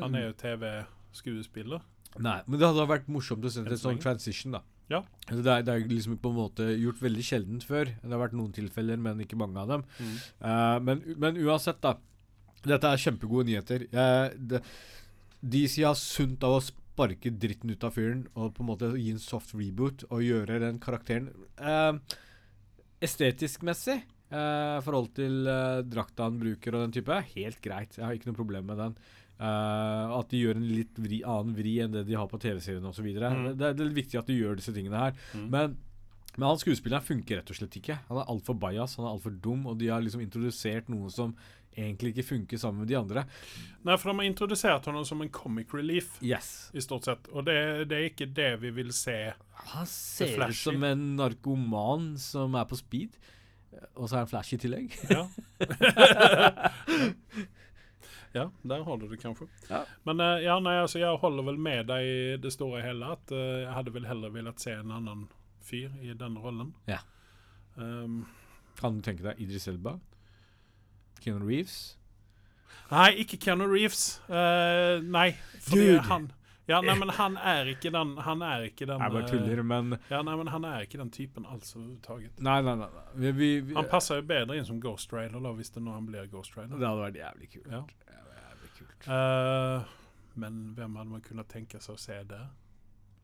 [0.00, 0.16] Han Mm.
[0.18, 1.84] er jo TV-skuespiller.
[2.18, 4.62] Nei, men det hadde vært morsomt å se en sånn transition, da.
[4.88, 5.02] Ja.
[5.28, 7.90] Altså, det, er, det er liksom på en måte gjort veldig sjeldent før.
[8.00, 9.84] Det har vært noen tilfeller, men ikke mange av dem.
[10.40, 11.96] Eh, men, men uansett, da.
[12.66, 13.84] Dette er kjempegode nyheter.
[13.94, 14.58] Uh, det,
[15.46, 19.10] DC har sunt av å sparke dritten ut av fyren og på en måte gi
[19.12, 21.28] en soft reboot og gjøre den karakteren
[21.60, 21.98] uh,
[23.04, 23.98] Estetisk-messig,
[24.32, 27.98] uh, forhold til uh, drakta han bruker og den type, helt greit.
[27.98, 28.94] Jeg har ikke noe problem med den.
[29.36, 32.88] Uh, at de gjør en litt vri, annen vri enn det de har på TV-serien
[32.88, 33.04] osv.
[33.04, 33.50] Mm.
[33.52, 35.20] Det, det er viktig at de gjør disse tingene her.
[35.36, 35.44] Mm.
[35.52, 35.76] Men,
[36.38, 37.98] men han skuespilleren funker rett og slett ikke.
[38.08, 41.36] Han er altfor bajas, han er altfor dum, og de har liksom introdusert noe som
[41.76, 43.24] egentlig ikke funker sammen med de andre.
[43.84, 46.70] Nei, for de har introdusert ham som en comic relief, Yes.
[46.72, 47.28] i stort sett.
[47.32, 47.56] Og det,
[47.90, 49.18] det er ikke det vi vil se.
[49.72, 53.16] Han ser ut som en narkoman som er på speed.
[53.96, 54.94] Og så er han flash i tillegg.
[55.12, 55.26] Ja.
[58.38, 59.48] ja, der holder du det kanskje.
[59.68, 59.82] Ja.
[60.08, 63.12] Men eh, ja, nei, altså, jeg holder vel med deg i det store hele.
[63.18, 65.26] At uh, jeg hadde vel heller villet se en annen
[65.66, 66.72] fyr i den rollen.
[66.88, 67.02] Ja.
[67.76, 68.22] Um,
[68.80, 69.98] Kan du tenke deg Idris Elba?
[71.22, 71.96] Keanu Reeves?
[72.90, 74.20] nei, ikke Keanu Reeves.
[74.28, 76.02] Uh, nei, fordi Dude.
[76.10, 76.32] han
[76.66, 79.60] ja, nei, men han er ikke den Han er ikke den Jeg bare eh, tuller,
[79.62, 82.40] men Ja, nei, men han er ikke den typen altså overhodet.
[82.42, 82.88] Nei, nei, nei.
[83.14, 85.94] Vi, vi, vi, Han passer jo bedre inn som Ghost Rider, da, hvis det nå
[85.94, 86.74] han blir Ghost Rider.
[86.74, 87.70] Det hadde vært jævlig kult.
[87.70, 87.82] Ja.
[88.40, 89.06] Jævlig kult.
[89.06, 89.94] Uh,
[90.42, 92.42] men hvem hadde man kunnet tenke seg å se det?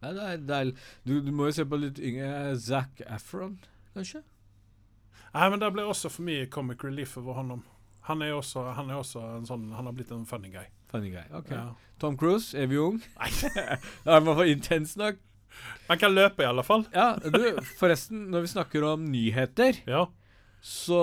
[0.02, 3.58] Nei, det er, det er, du, du må jo se på litt yngre Zac Efron,
[3.96, 4.22] kanskje?
[5.32, 7.66] Nei, men det blir også for mye comic relief over honom.
[8.08, 10.64] Han er også, han er også en sånn Han har blitt en funny guy.
[10.90, 11.22] Funny guy.
[11.38, 11.52] Ok.
[11.54, 11.68] Ja.
[12.02, 12.98] Tom Cruise, er vi ung.
[13.20, 13.28] Nei,
[14.04, 15.20] det er for intens nok.
[15.86, 16.82] Han kan løpe, i alle fall.
[16.94, 20.06] Ja, du, forresten, når vi snakker om nyheter, Ja.
[20.64, 21.00] så,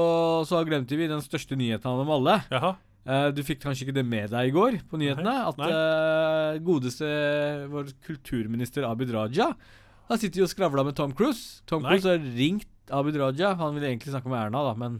[0.49, 2.39] så glemte vi den største nyheten av dem alle.
[2.51, 2.75] Jaha.
[3.09, 5.31] Uh, du fikk kanskje ikke det med deg i går på nyhetene?
[5.31, 7.07] Nei, At eh, godeste
[7.71, 9.47] vår kulturminister Abid Raja
[10.11, 11.63] Han sitter jo og skravla med Tom Cruise.
[11.69, 11.95] Tom Nei.
[11.95, 13.53] Cruise har ringt Abid Raja.
[13.57, 14.99] Han ville egentlig snakke med Erna, da, men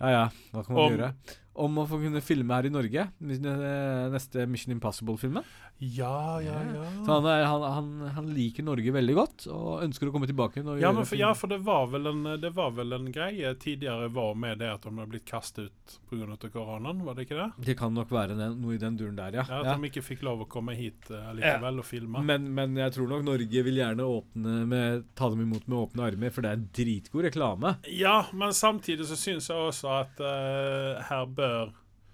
[0.00, 1.12] ja ja, hva kan man Om- gjøre?
[1.56, 3.06] Om å få kunne filme her i Norge.
[3.20, 5.46] Neste Mission Impossible-filmen.
[5.78, 7.04] Ja, ja, ja.
[7.04, 10.62] Så han, er, han, han, han liker Norge veldig godt og ønsker å komme tilbake.
[10.80, 14.08] Ja, men for, ja, for det var vel en, det var vel en greie tidligere
[14.12, 16.48] var med det at de har blitt kastet ut pga.
[16.48, 17.48] koronaen, var det ikke det?
[17.68, 19.44] Det kan nok være den, noe i den duren der, ja.
[19.50, 22.24] Ja, At de ikke fikk lov å komme hit uh, likevel og filme.
[22.24, 26.08] Men, men jeg tror nok Norge vil gjerne åpne med, ta dem imot med åpne
[26.08, 27.74] armer, for det er en dritgod reklame.
[27.92, 31.45] Ja, men samtidig så syns jeg også at uh, her bør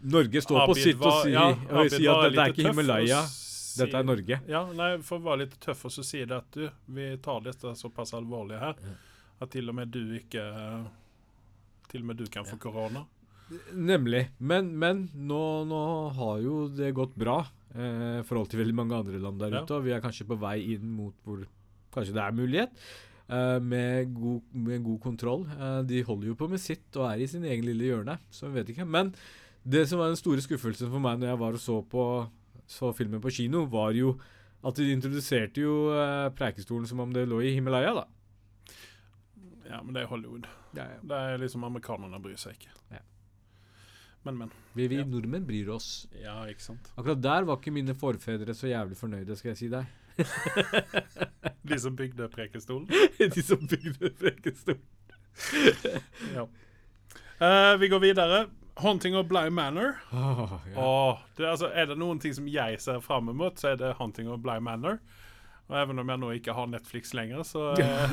[0.03, 1.45] Norge står på sitt sitt og sier, ja,
[1.79, 4.41] og sier at dette er ikke Himalaya, si- dette er Norge.
[4.51, 6.65] Ja, nei, For å være litt tøff og så si det at du,
[6.97, 8.75] vi tar dette såpass alvorlig her
[9.43, 10.43] at til og med du ikke
[11.93, 13.03] Til og med du kan få korona.
[13.77, 14.23] Nemlig.
[14.41, 15.81] Men, men nå, nå
[16.17, 17.41] har jo det gått bra
[17.75, 19.63] eh, i forhold til veldig mange andre land der Ja.
[19.67, 21.43] ute, og vi er kanskje på vei inn mot hvor
[21.93, 22.73] kanskje det er mulighet.
[23.29, 25.47] Eh, med, god, med god kontroll.
[25.53, 28.49] Eh, de holder jo på med sitt og er i sin egen lille hjørne, så
[28.49, 28.87] vi vet ikke.
[28.89, 29.15] Men
[29.63, 32.07] det som var den store skuffelsen for meg når jeg var og så på
[32.73, 34.17] så filmen på kino, var jo
[34.65, 38.05] at de introduserte jo eh, Preikestolen som om det lå i Himalaya, da.
[39.69, 40.47] Ja, men det er Hollywood.
[40.77, 41.01] Ja, ja.
[41.03, 42.71] Det er liksom Amerikanerne bryr seg ikke.
[42.93, 43.01] Ja.
[44.23, 44.51] Men, men.
[44.77, 45.05] Vi, vi Ja.
[45.09, 46.07] nordmenn bryr oss.
[46.15, 46.93] Ja, ikke sant.
[46.97, 49.89] Akkurat der var ikke mine forfedre så jævlig fornøyde, skal jeg si deg.
[51.63, 52.89] De som bygde Prekestolen.
[53.35, 54.83] de som bygde Prekestolen.
[56.35, 56.47] Ja.
[57.43, 58.47] Uh, vi går videre.
[58.77, 59.93] 'Haunting of Bly Manor'.
[60.13, 60.81] Oh, ja.
[60.81, 63.95] oh, det, altså, er det noen ting som jeg ser fram mot, så er det
[63.99, 64.99] 'Haunting of Bly Manor'.
[65.69, 68.11] Og even om jeg nå ikke har Netflix lenger, så eh,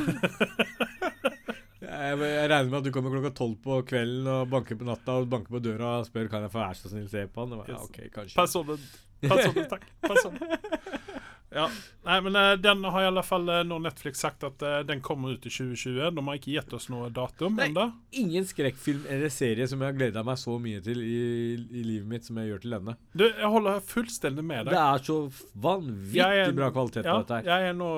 [1.79, 5.15] Jeg, jeg regner med at du kommer klokka tolv på kvelden og banker på natta
[5.19, 7.55] og banker på døra og spør kan jeg få være så snill se på han.
[7.57, 7.87] Og, ja, Yes.
[7.87, 8.35] ok, kanskje.
[8.35, 8.83] Personen,
[9.23, 9.87] personen takk.
[10.05, 11.25] Personen.
[11.49, 11.63] Ja,
[12.05, 14.99] nei, men eh, den har i alle fall eh, nå Netflix sagt at eh, den
[15.01, 16.11] kommer ut i 2020.
[16.13, 17.87] De har ikke gitt oss noe datum ennå.
[18.21, 21.15] Ingen skrekkfilm eller serie som jeg har gleda meg så mye til i,
[21.57, 22.95] i livet mitt som jeg gjør til denne.
[23.17, 24.75] Du, jeg holder fullstendig med deg.
[24.77, 25.17] Det er så
[25.65, 27.49] vanvittig er bra kvalitet på Ja, dette her.
[27.49, 27.89] jeg er nå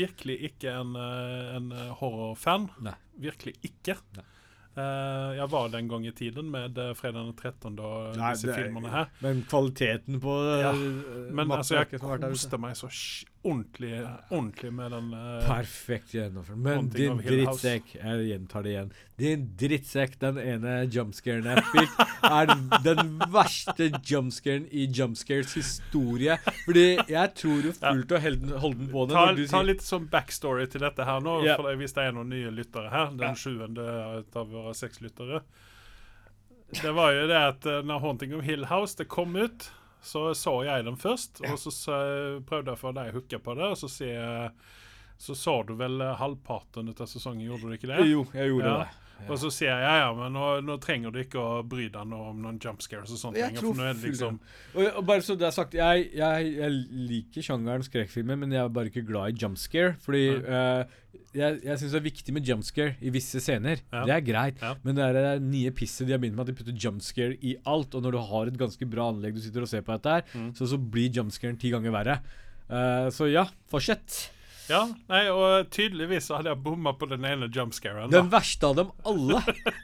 [0.00, 0.92] virkelig ikke en,
[1.60, 1.70] en
[2.02, 2.68] horrorfan.
[3.22, 4.00] Virkelig ikke.
[4.18, 4.26] Nei.
[4.80, 7.78] Eh, jeg var det en gang i tiden med uh, fredag den 13.
[7.78, 9.10] og Nei, disse filmene her.
[9.24, 12.90] Men kvaliteten på Ja, uh, Men altså, jeg koste meg så
[13.42, 13.92] ordentlig,
[14.28, 16.58] ordentlig med den uh, Perfekt gjennomført.
[16.60, 18.90] Men din drittsekk Jeg gjentar det igjen.
[19.20, 21.96] Din drittsekk, den ene jumpscaren jeg fikk,
[22.28, 22.52] er
[22.84, 26.36] den, verste jumpscaren i jumpscares historie.
[26.66, 29.16] Fordi jeg tror jo fullt og helden- holden på den.
[29.16, 31.60] Ta, ta sier- litt sånn backstory til dette her nå, yeah.
[31.60, 33.12] for hvis det er noen nye lyttere her.
[33.16, 33.90] Den sjuende
[34.36, 35.44] av våre seks lyttere.
[36.70, 39.70] Det var jo det at eh, når 'Haunting of Hill House' det kom ut,
[40.02, 41.40] så så jeg den først.
[41.50, 41.96] Og så, så
[42.48, 44.50] prøvde jeg å få deg hooka på det, og så jeg
[45.20, 48.06] så så du vel halvparten av sesongen, gjorde du ikke det?
[48.08, 48.78] Jo, jeg gjorde Ja.
[48.84, 48.99] det.
[49.28, 52.08] Og så sier jeg ja, ja, men nå, nå trenger du ikke å bry deg
[52.08, 53.36] noe om noen jump scares og sånt.
[53.38, 53.60] Jeg ting.
[53.60, 54.38] tror liksom
[54.74, 56.78] Og, og bare så det er sagt, jeg, jeg, jeg
[57.10, 59.92] liker sjangeren skrekkfilmer, men jeg er bare ikke glad i jumpscare.
[60.02, 60.82] Fordi uh,
[61.36, 63.84] jeg, jeg syns det er viktig med jumpscare i visse scener.
[63.92, 64.02] Ja.
[64.08, 64.64] Det er greit.
[64.64, 64.72] Ja.
[64.82, 67.54] Men det er det nye pisset de har begynt med, at de putter jumpscare i
[67.70, 67.94] alt.
[67.94, 70.26] Og når du har et ganske bra anlegg du sitter og ser på dette her,
[70.34, 70.50] Mm.
[70.54, 72.18] så, så blir jumpscaren ti ganger verre.
[72.70, 74.30] Uh, så ja, fortsett.
[74.70, 78.10] Ja, nei, og tydeligvis så hadde jeg bomma på den ene jumpscaren.
[78.12, 79.40] Den verste av dem alle.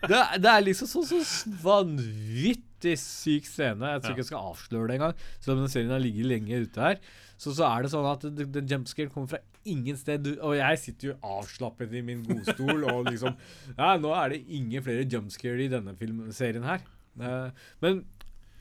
[0.07, 3.93] Det, det er liksom sånn så vanvittig syk scene.
[3.97, 4.15] Jeg tror Ja.
[4.15, 5.15] ikke jeg skal avsløre det engang.
[5.41, 6.99] Selv om den serien har ligget lenge ute her.
[7.37, 10.23] Så, så er det sånn at den jumpscaren kommer fra ingen sted.
[10.25, 13.35] Du, og jeg sitter jo avslappet i min godstol og liksom
[13.77, 16.85] Ja, nå er det ingen flere jumpscare i denne filmserien her.
[17.21, 17.51] Eh,
[17.83, 18.05] men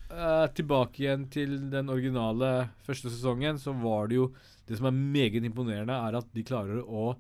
[0.10, 4.34] eh, tilbake igjen til den originale første sesongen, så var det jo
[4.66, 7.12] Det som er meget imponerende, er at de klarer å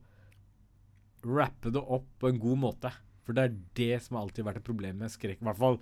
[1.25, 2.89] rappe det opp på en god måte.
[3.21, 5.43] For det er det som alltid har vært et problem med skrekk.
[5.43, 5.77] I hvert fall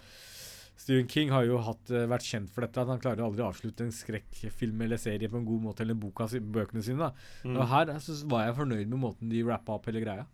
[0.75, 3.51] Stephen King har jo hatt, eh, vært kjent for dette, at han klarer aldri å
[3.51, 7.11] avslutte en skrekkfilm eller serie på en god måte, eller boka, bøkene sine.
[7.43, 7.57] Mm.
[7.57, 10.25] Og her så var jeg fornøyd med måten de rappa opp hele greia.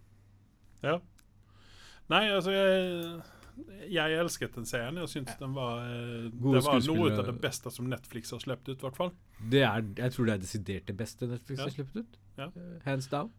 [0.81, 0.99] Ja.
[2.09, 3.21] Nei, altså jeg,
[3.89, 4.97] jeg elsket den serien.
[5.01, 8.73] Jeg syns den var eh, Det var noe av det beste som Netflix har sluppet
[8.73, 9.11] ut, i hvert fall.
[9.51, 11.65] Det jeg tror det er desidert det beste Netflix Ja.
[11.65, 12.17] har sluppet ut.
[12.37, 12.49] Ja.
[12.55, 13.31] Eh, Hands down.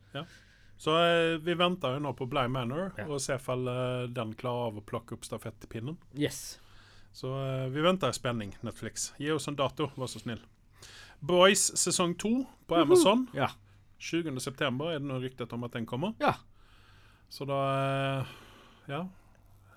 [0.80, 3.04] Så eh, vi venter jo nå på Bly Manor Ja.
[3.06, 3.64] og ser om
[4.14, 5.96] den klarer av å plukke opp stafettpinnen.
[6.16, 6.58] Yes.
[7.12, 7.28] Så
[7.74, 9.12] vi venter i spenning, Netflix.
[9.18, 10.40] Gi oss en dato, vær så snill.
[11.20, 13.26] Boys sesong to på Amazon.
[13.34, 13.48] Ja.
[14.00, 14.38] 20.
[14.40, 16.14] september er det nå ryktet om at den kommer.
[16.20, 16.34] Ja.
[17.28, 18.24] Så da
[18.88, 19.04] Ja.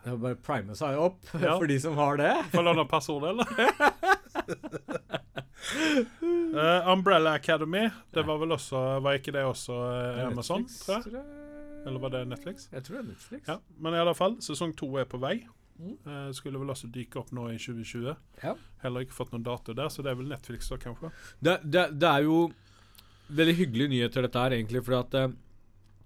[0.04, 1.54] Det er bare prime seg opp Ja.
[1.58, 2.32] for de som har det.
[2.52, 3.48] For låne passordet, eller?
[6.54, 10.96] uh, Umbrella Academy, det var vel også Var ikke det også uh, Amazon, Netflix, tror
[10.98, 11.04] jeg?
[11.08, 11.26] tror jeg.
[11.88, 12.68] Eller var det Netflix?
[12.72, 13.48] Jeg tror det er Netflix.
[13.48, 15.34] Ja, Men i alle fall, sesong to er på vei.
[15.80, 15.96] Mm.
[16.06, 18.13] Uh, skulle vel også dyke opp nå i 2020.
[18.44, 18.54] Ja.
[18.84, 21.12] Heller ikke fått noen dato der, så det er vel Netflix da, kanskje.
[21.44, 22.38] Det, det, det er jo
[23.34, 24.84] veldig hyggelige nyheter, dette her, egentlig.
[24.88, 25.34] For at eh,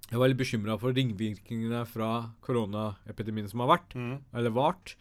[0.08, 2.10] jeg var litt bekymra for ringvirkningene fra
[2.46, 3.96] koronaepidemien som har vært,
[4.34, 4.93] eller vart.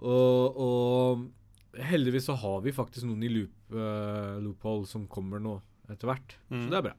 [0.00, 5.58] Og, og heldigvis så har vi faktisk noen i loop, uh, loophole som kommer nå
[5.92, 6.36] etter hvert.
[6.48, 6.62] Mm.
[6.64, 6.94] Så det er bra.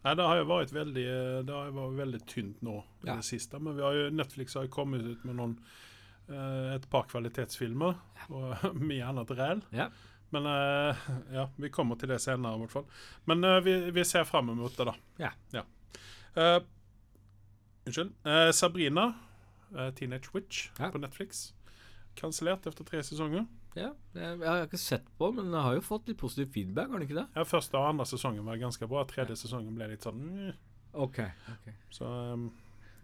[0.00, 3.18] Nei, det har jo vært veldig eh, vært veldig tynt nå i Ja.
[3.18, 3.58] det siste.
[3.60, 5.58] Men vi har jo, Netflix har jo kommet ut med noen
[6.30, 7.98] uh, et par kvalitetsfilmer
[8.32, 9.60] og mye annet ræl.
[9.76, 9.90] Ja.
[10.32, 12.88] Men uh, ja, vi kommer til det senere, i hvert fall.
[13.28, 14.96] Men vi, vi ser fram mot det, da.
[15.20, 15.34] Ja.
[16.36, 16.60] Eh,
[17.86, 18.12] unnskyld.
[18.26, 19.14] Uh, Sabrina,
[19.74, 20.90] uh, Teenage Witch, Ja.
[20.90, 21.52] på Netflix.
[22.14, 23.46] Kansellert etter tre sesonger.
[23.78, 27.04] Ja, jeg, har ikke sett på, men jeg har jo fått litt positiv feedback, har
[27.04, 27.26] ikke det?
[27.36, 29.04] Ja, Første og andre sesongen var ganske bra.
[29.06, 30.56] Tredje sesongen ble litt sånn mm.
[31.06, 31.68] okay, ok.
[31.94, 32.48] Så um,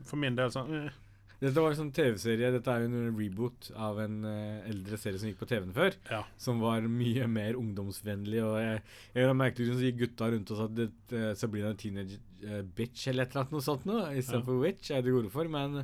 [0.03, 0.97] for min del sånn eh,
[1.40, 5.20] Dette var en sånn TV-serie Dette er jo en reboot av en uh, eldre serie
[5.20, 5.96] som gikk på TV-en før.
[6.09, 6.22] Ja.
[6.40, 8.40] Som var mye mer ungdomsvennlig.
[8.44, 8.81] Og jeg,
[9.18, 12.62] jeg merket så gikk gutta rundt og sa at det, uh, Sabrina er teenage uh,
[12.77, 15.51] bitch eller et eller annet noe sånt noe, istedenfor witch, er det ordet for.
[15.53, 15.83] Men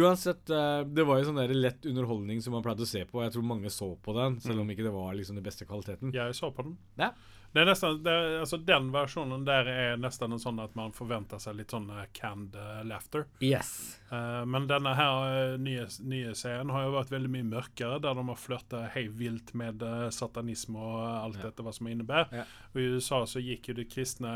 [0.00, 3.20] uansett, eh, det var jo sånn der lett underholdning som man pleide å se på.
[3.20, 5.66] og Jeg tror mange så på den, selv om ikke det var liksom den beste
[5.68, 6.14] kvaliteten.
[6.14, 6.78] Jeg så på den.
[7.00, 7.12] Ja.
[7.52, 10.92] Det er nesten, det er, altså Den versjonen der er nesten en sånn at man
[10.94, 13.24] forventer seg litt sånn eh, canned uh, laughter.
[13.42, 13.98] Yes.
[14.12, 18.14] Uh, men denne her uh, nye, nye serien har jo vært veldig mye mørkere, der
[18.14, 21.48] de har flørta hei vilt med uh, satanisme og alt Ja.
[21.48, 22.30] dette hva som innebærer.
[22.42, 22.46] Ja.
[22.70, 24.30] Og I USA så gikk jo de kristne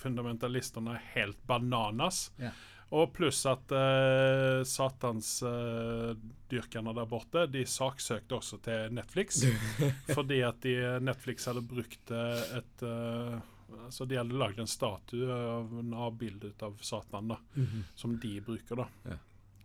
[0.00, 2.30] fundamentalistene helt bananas.
[2.40, 2.52] Ja.
[2.90, 9.44] Og pluss at uh, satansdyrkerne der borte, de saksøkte også til Netflix.
[10.16, 10.74] fordi at de,
[11.06, 13.38] Netflix hadde brukt eh, et uh,
[13.70, 17.84] Altså De hadde lagd en statue av en avbilde ut av Satan, da, Mhm.
[17.94, 18.76] som de bruker.
[18.82, 18.86] da.
[19.06, 19.14] Ja.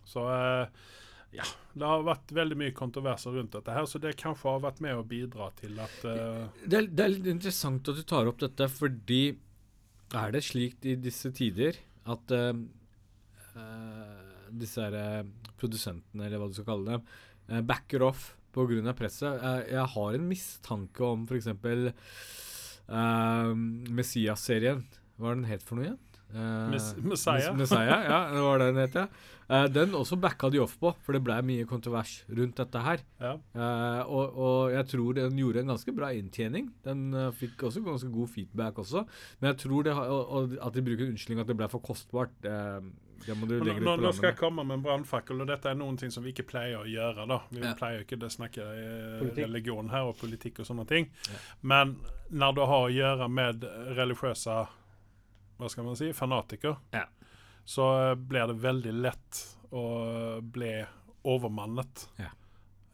[0.05, 0.69] Så uh,
[1.35, 4.79] ja, det har vært veldig mye kontroverser rundt dette, her, så det kanskje har vært
[4.85, 8.27] med å bidra til at eh, Det er, det er litt interessant at du tar
[8.29, 9.23] opp dette, fordi
[10.15, 11.73] er det slik i disse tider
[12.13, 12.59] at eh, eh,
[14.55, 17.05] disse her, eh, produsentene, eller hva du skal kalle dem,
[17.49, 18.93] eh, backer off pga.
[18.95, 19.41] presset?
[19.43, 21.47] Eh, jeg har en mistanke om f.eks.
[22.85, 23.53] Uh,
[23.89, 24.83] Messias-serien.
[25.17, 26.01] Hva er den het for noe igjen?
[26.35, 27.53] Uh, Mess- Messiah?
[27.55, 29.07] Mess- Messiah, ja, det var det den het, ja.
[29.45, 33.03] Uh, den også backa de off på, for det ble mye kontrovers rundt dette her.
[33.21, 33.35] ja.
[33.55, 36.71] Uh, og, og jeg tror den gjorde en ganske bra inntjening.
[36.85, 39.05] Den eh, fikk også ganske god feedback også.
[39.39, 42.33] Men jeg tror det og, og at de bruker unnskyldning at det ble for kostbart,
[43.27, 46.23] Men Nå, nå skal jeg komme med en brannfakkel, og dette er noen ting som
[46.23, 47.25] vi ikke pleier å gjøre.
[47.27, 47.39] da.
[47.49, 47.73] Vi Ja.
[47.73, 51.09] pleier ikke å snakke eh, religion her, og politikk og sånne ting.
[51.31, 51.39] Ja.
[51.61, 51.95] Men
[52.31, 53.63] når du har å gjøre med
[53.97, 54.67] religiøse
[55.57, 57.05] hva skal man si, fanatikere, Ja.
[57.65, 60.85] så eh, blir det veldig lett å bli
[61.25, 62.07] overmannet.
[62.19, 62.29] Ja.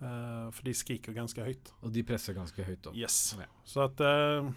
[0.02, 1.74] Eh, for de skriker ganske høyt.
[1.84, 2.96] Og de presser ganske høyt opp.
[2.96, 3.36] Yes.
[3.38, 3.46] Ja.
[3.66, 4.50] Så at uh,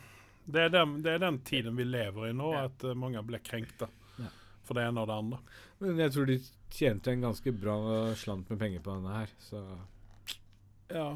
[0.47, 2.65] det, er den, det er den tiden vi lever i nå, Ja.
[2.71, 3.81] at uh, mange blir krenkt.
[3.81, 3.89] Ja.
[4.65, 5.41] For det ene og det andre.
[5.83, 6.39] Men jeg tror de
[6.75, 7.77] tjente en ganske bra
[8.19, 9.61] slant med penger på denne her, så
[10.91, 11.09] Ja.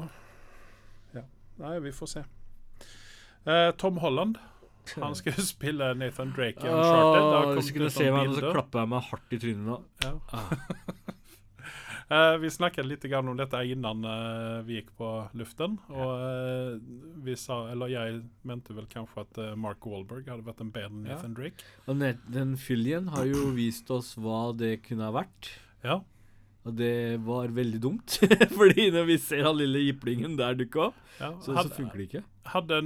[1.13, 1.23] ja.
[1.57, 2.23] Nei, vi får se.
[3.47, 4.37] Uh, Tom Holland
[4.97, 7.53] han skal jo spille Nathan Drake i Uncharted.
[7.53, 9.79] Hvis du kunne se meg, så klapper jeg meg hardt i trynet nå.
[10.05, 10.15] Ja.
[10.33, 10.53] Ah.
[12.09, 15.77] Eh, vi snakket litt om dette innan eh, vi gikk på luften.
[15.93, 16.77] Og eh,
[17.21, 21.03] vi sa, eller jeg mente vel kanskje at Mark Wahlberg hadde vært en bedre enn.
[21.05, 21.67] Nathan Drake.
[21.85, 22.01] Og
[22.33, 25.51] den Fillion har jo vist oss hva det kunne ha vært.
[25.85, 25.99] Ja.
[26.65, 28.17] Og det var veldig dumt.
[28.57, 31.29] Fordi når vi ser han lille jiplingen der dukke opp, ja.
[31.45, 32.23] så, så funker det ikke.
[32.55, 32.81] hadde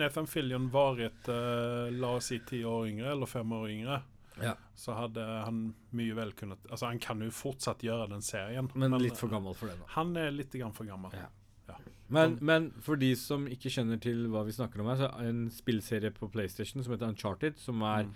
[0.00, 4.00] Nathan Fillion vært la oss si ti år yngre, eller fem år yngre,
[4.40, 4.54] Ja.
[4.78, 8.70] så hadde han mye vel kunnet Altså, han kan jo fortsatt gjøre den serien.
[8.74, 9.88] Men litt for gammel for det nå.
[9.96, 11.12] Han er litt grann for gammel.
[11.12, 11.26] Ja.
[11.68, 11.76] Ja.
[12.08, 15.22] Men, men for de som ikke kjenner til hva vi snakker om her, så er
[15.22, 18.14] det en spillserie på PlayStation som heter Uncharted, som er Mm.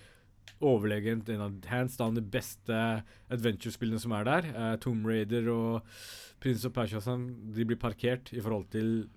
[0.61, 4.49] overlegent en av hands down de beste adventure-spillene som er der.
[4.55, 5.87] Uh, Tomb Raider og
[6.41, 9.09] Prince of Persia sånn, de blir parkert i forhold til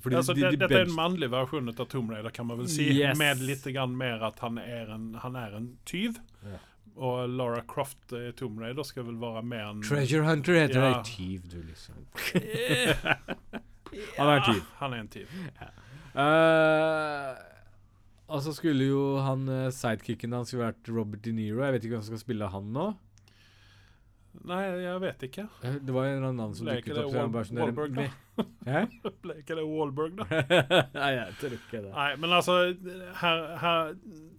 [0.00, 2.58] fordi altså, de, det, de dette er en mannlig versjon av Tomb Raider, kan man
[2.62, 2.88] vel si.
[2.96, 3.18] Yes.
[3.20, 6.16] Med litt grann mer at han er en, han er en tyv.
[6.46, 6.58] Ja.
[6.96, 10.88] Og Laura Croft i Tomb Raider skal vel være mer en Treasure Hunter heter Ja.
[10.98, 11.04] det.
[11.12, 11.94] Tyv, du, liksom.
[14.18, 14.62] Han er en tyv.
[14.80, 15.26] Han er en tyv.
[16.16, 17.30] Eh,
[18.32, 21.60] og så skulle jo han eh, sidekicken hans vært Robert De Niro.
[21.66, 22.86] Jeg vet ikke hvem som skal spille han nå.
[24.48, 25.44] Nei, jeg vet ikke.
[25.62, 27.12] Eh, Det var en eller annen navn som dukket opp.
[27.12, 28.06] Ble ikke det sånn Wahlberg, da?
[29.24, 30.40] Ble ikke det Wahlberg, da?
[30.98, 31.92] Nei, jeg tror ikke det.
[31.92, 32.56] Nei, men altså
[33.20, 33.92] her, her,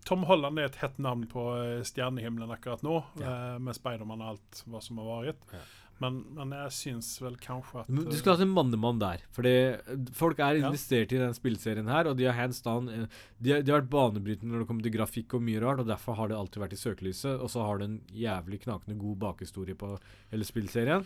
[0.10, 3.38] Tom Holland er et hett navn på eh, stjernehimmelen akkurat nå, ja.
[3.62, 5.48] med Spiderman og alt hva som har vært.
[5.54, 5.64] Ja.
[6.02, 9.22] Men, men jeg syns vel kanskje at Du eh, skulle hatt en mannemann der.
[9.32, 10.68] Fordi eh, folk er Ja.
[10.68, 13.06] investert i den spillserien her, og de har hands down eh,
[13.40, 15.88] De, har- de har vært banebrytende når det kommer til grafikk og mye rart, og
[15.88, 17.40] derfor har det alltid vært i søkelyset.
[17.40, 19.94] Og så har det en jævlig knakende god bakhistorie på
[20.34, 21.06] hele spillserien.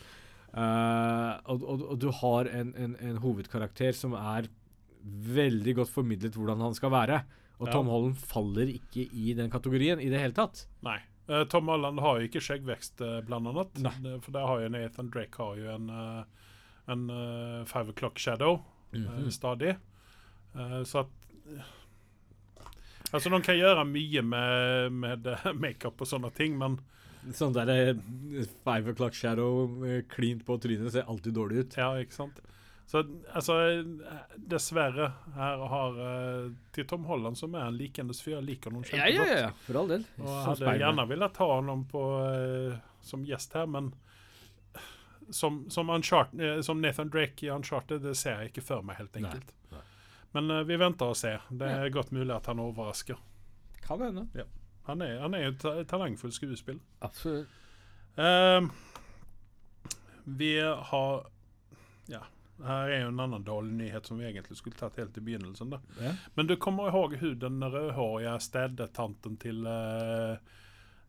[0.58, 4.48] Uh, og, og, og du har en, en, en hovedkarakter som er
[5.38, 7.20] veldig godt formidlet hvordan han skal være.
[7.60, 7.74] Og Ja.
[7.74, 10.66] Tom Holland faller ikke i den kategorien i det hele tatt.
[10.86, 11.00] Nei.
[11.28, 13.80] Eh, Tom Holland har jo ikke skjeggvekst, eh, blant annet.
[13.84, 14.16] Nei.
[14.24, 16.24] For der har jo Nathan Drake har jo en, eh,
[16.88, 17.08] en
[17.68, 18.64] five o'clock shadow
[18.94, 19.32] mm -hmm.
[19.32, 19.78] stadig.
[20.86, 21.08] Så at
[23.14, 26.80] Altså, de kan gjøre mye med, med makeup og sånne ting, men
[27.32, 27.94] Sånn der
[28.64, 31.78] five o'clock shadow klint cleant på trynet ser alltid dårlig ut.
[31.78, 32.40] Ja, ikke sant?
[32.88, 33.02] Så
[33.36, 33.56] altså
[34.48, 39.10] Dessverre, her har uh, til Tom Holland, som er en likendes fyr, liker noen Ja,
[39.12, 39.42] ja, kjempegodt.
[39.42, 40.06] ja, for all del.
[40.22, 43.90] Og jeg hadde gjerne villet ha noen på, eh, som gjest her, men
[45.30, 48.96] som, som, Uncharted, eh, som Nathan Drake i Uncharted, det ser jeg ikke for meg,
[49.02, 49.52] helt enkelt.
[49.74, 49.82] nei.
[50.38, 51.44] Men eh, vi venter og ser.
[51.50, 53.20] Det er godt mulig at han overrasker.
[53.84, 54.28] Kan hende.
[54.88, 56.80] Han er, han er jo ta talentfull skuespiller.
[57.04, 57.52] Absolutt.
[58.18, 58.72] Ehm,
[60.40, 61.28] vi har
[62.08, 62.24] Ja,
[62.66, 65.70] her er jo en annen dårlig nyhet som vi egentlig skulle tatt helt i begynnelsen.
[65.70, 65.82] da.
[66.02, 66.14] Ja.
[66.34, 70.38] Men du kommer ihåg hun den rødhårige stedetanten til uh,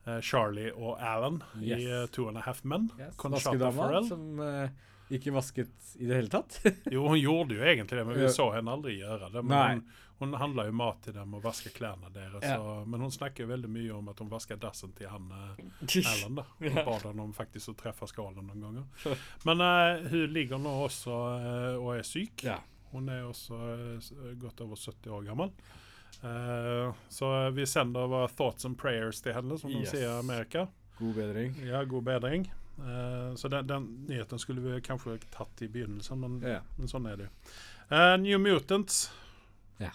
[0.04, 2.90] eh, Charlie og Alan i uh, Two and a Half Men?
[2.98, 3.16] Yes.
[4.08, 4.70] Som eh,
[5.14, 6.58] ikke vasket i det hele tatt.
[6.94, 9.42] Jo, hun gjorde jo egentlig det, men vi så henne aldri gjøre det.
[9.42, 9.96] Men Nei.
[10.18, 12.44] hun, hun jo mat til dem og vasket klærne deres.
[12.44, 12.58] Ja.
[12.60, 15.62] Og, Men hun snakker jo veldig mye om at hun vasket dassen til han eh,
[16.60, 19.18] hun bad han om faktisk å treffe skallen noen ganger.
[19.48, 22.44] Men eh, hun ligger nå også eh, og er syk.
[22.48, 22.58] Ja.
[22.92, 25.52] Hun er også eh, godt over 70 år gammel.
[26.22, 29.90] Eh, så vi sender våre thoughts and prayers til henne, som de Yes.
[29.92, 30.66] sier i Amerika.
[30.98, 31.54] God bedring.
[31.62, 32.48] Ja, god bedring.
[32.78, 36.60] Eh, så den, den nyheten skulle vi kanskje tatt i begynnelsen, men, Ja.
[36.78, 37.28] men sånn er det.
[37.90, 39.10] Eh, New Mutants
[39.80, 39.90] Ja.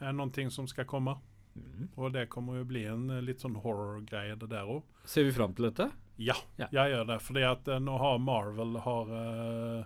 [0.00, 1.18] er noe som skal komme.
[1.56, 1.88] Mm.
[2.00, 4.82] Og det kommer jo bli en eh, litt sånn horror-greie, det der òg.
[5.04, 5.90] Ser vi fram til dette?
[6.18, 6.68] Ja, Ja.
[6.72, 7.20] jeg gjør det.
[7.22, 9.84] Fordi at nå har Marvel har uh,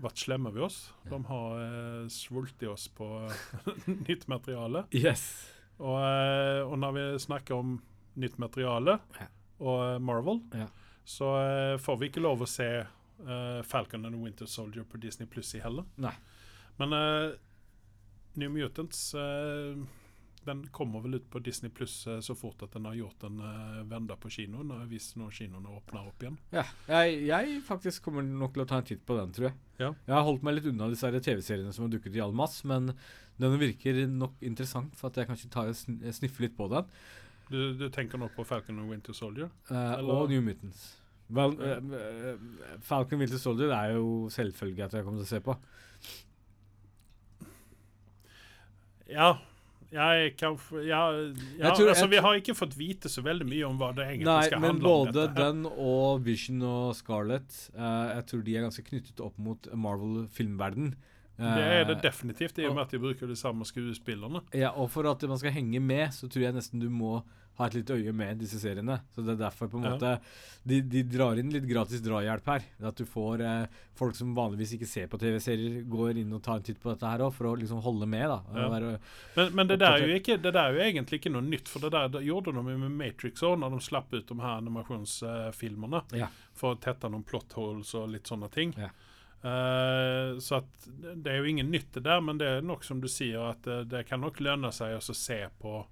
[0.00, 0.92] vært slemme ved oss.
[1.08, 3.06] De har uh, svultet oss på
[4.08, 4.84] nytt materiale.
[4.92, 5.50] Yes.
[5.78, 5.98] Og,
[6.70, 7.76] og når vi snakker om
[8.16, 8.98] nytt materiale
[9.60, 10.66] og Marvel, Ja.
[11.04, 15.28] Så uh, får vi ikke lov å se uh, Falcon and Winter Soldier på Disney
[15.28, 15.86] Pluss i heller.
[16.00, 16.14] Nei.
[16.80, 17.34] Men eh,
[18.34, 19.12] New Mutants
[20.44, 23.84] den kommer vel ut på Disney Pluss så fort at den har gjort en uh,
[23.86, 26.34] vende på kinoen, hvis nå kinoene åpner opp igjen.
[26.50, 29.56] Ja, jeg, jeg faktisk kommer nok til å ta en titt på den, tror jeg.
[29.78, 29.92] Ja.
[29.94, 32.90] Jeg har holdt meg litt unna disse TV-seriene som har dukket i all mass, men
[33.40, 36.90] den virker nok interessant for at jeg kanskje tar og sn sniffer litt på den.
[37.50, 39.50] Du, du tenker nå på Falcon and Winter Soldier?
[39.70, 40.84] Uh, og New Mutants.
[41.34, 45.42] Vel, uh, Falcon Winter Soldier det er jo selvfølgelig at jeg kommer til å se
[45.44, 45.56] på.
[49.10, 49.34] Ja.
[49.94, 53.76] Jeg kan ja, ja, Jeg altså, Vi har ikke fått vite så veldig mye om
[53.78, 55.10] hva det egentlig Nei, skal handle om.
[55.12, 59.22] både men både den og Vision og Scarlett uh, Jeg tror de er ganske knyttet
[59.22, 60.96] opp mot Marvel-filmverden.
[61.36, 64.42] Det er det Eh, definitivt, i og med at de bruker de samme skuespillerne.
[64.54, 67.22] Ja, og for at man skal henge med, så tror jeg nesten du må
[67.56, 68.96] ha et litt øye med disse seriene.
[69.14, 69.90] Så det er derfor på en Ja.
[69.94, 70.20] måte
[70.66, 72.62] de, de drar inn litt gratis drahjelp her.
[72.82, 76.56] At du får eh, folk som vanligvis ikke ser på TV-serier, går inn og tar
[76.56, 78.26] en titt på dette her òg, for å liksom holde med.
[78.28, 78.40] da.
[78.54, 78.68] Ja.
[78.70, 78.98] være,
[79.36, 81.68] Men, men det, der er jo ikke, det der er jo egentlig ikke noe nytt,
[81.70, 84.58] for det der det gjorde de med Matrix òg, når de slapp ut de her
[84.58, 86.02] animasjonsfilmene.
[86.18, 86.28] Ja.
[86.54, 88.74] For å tette noen plot holes og litt sånne ting.
[88.78, 88.90] Ja.
[89.44, 90.86] Eh, så at
[91.20, 93.62] det er jo ingen nytt det der, men det er nok som du sier, at
[93.66, 95.82] det, det kan nok lønne seg å se på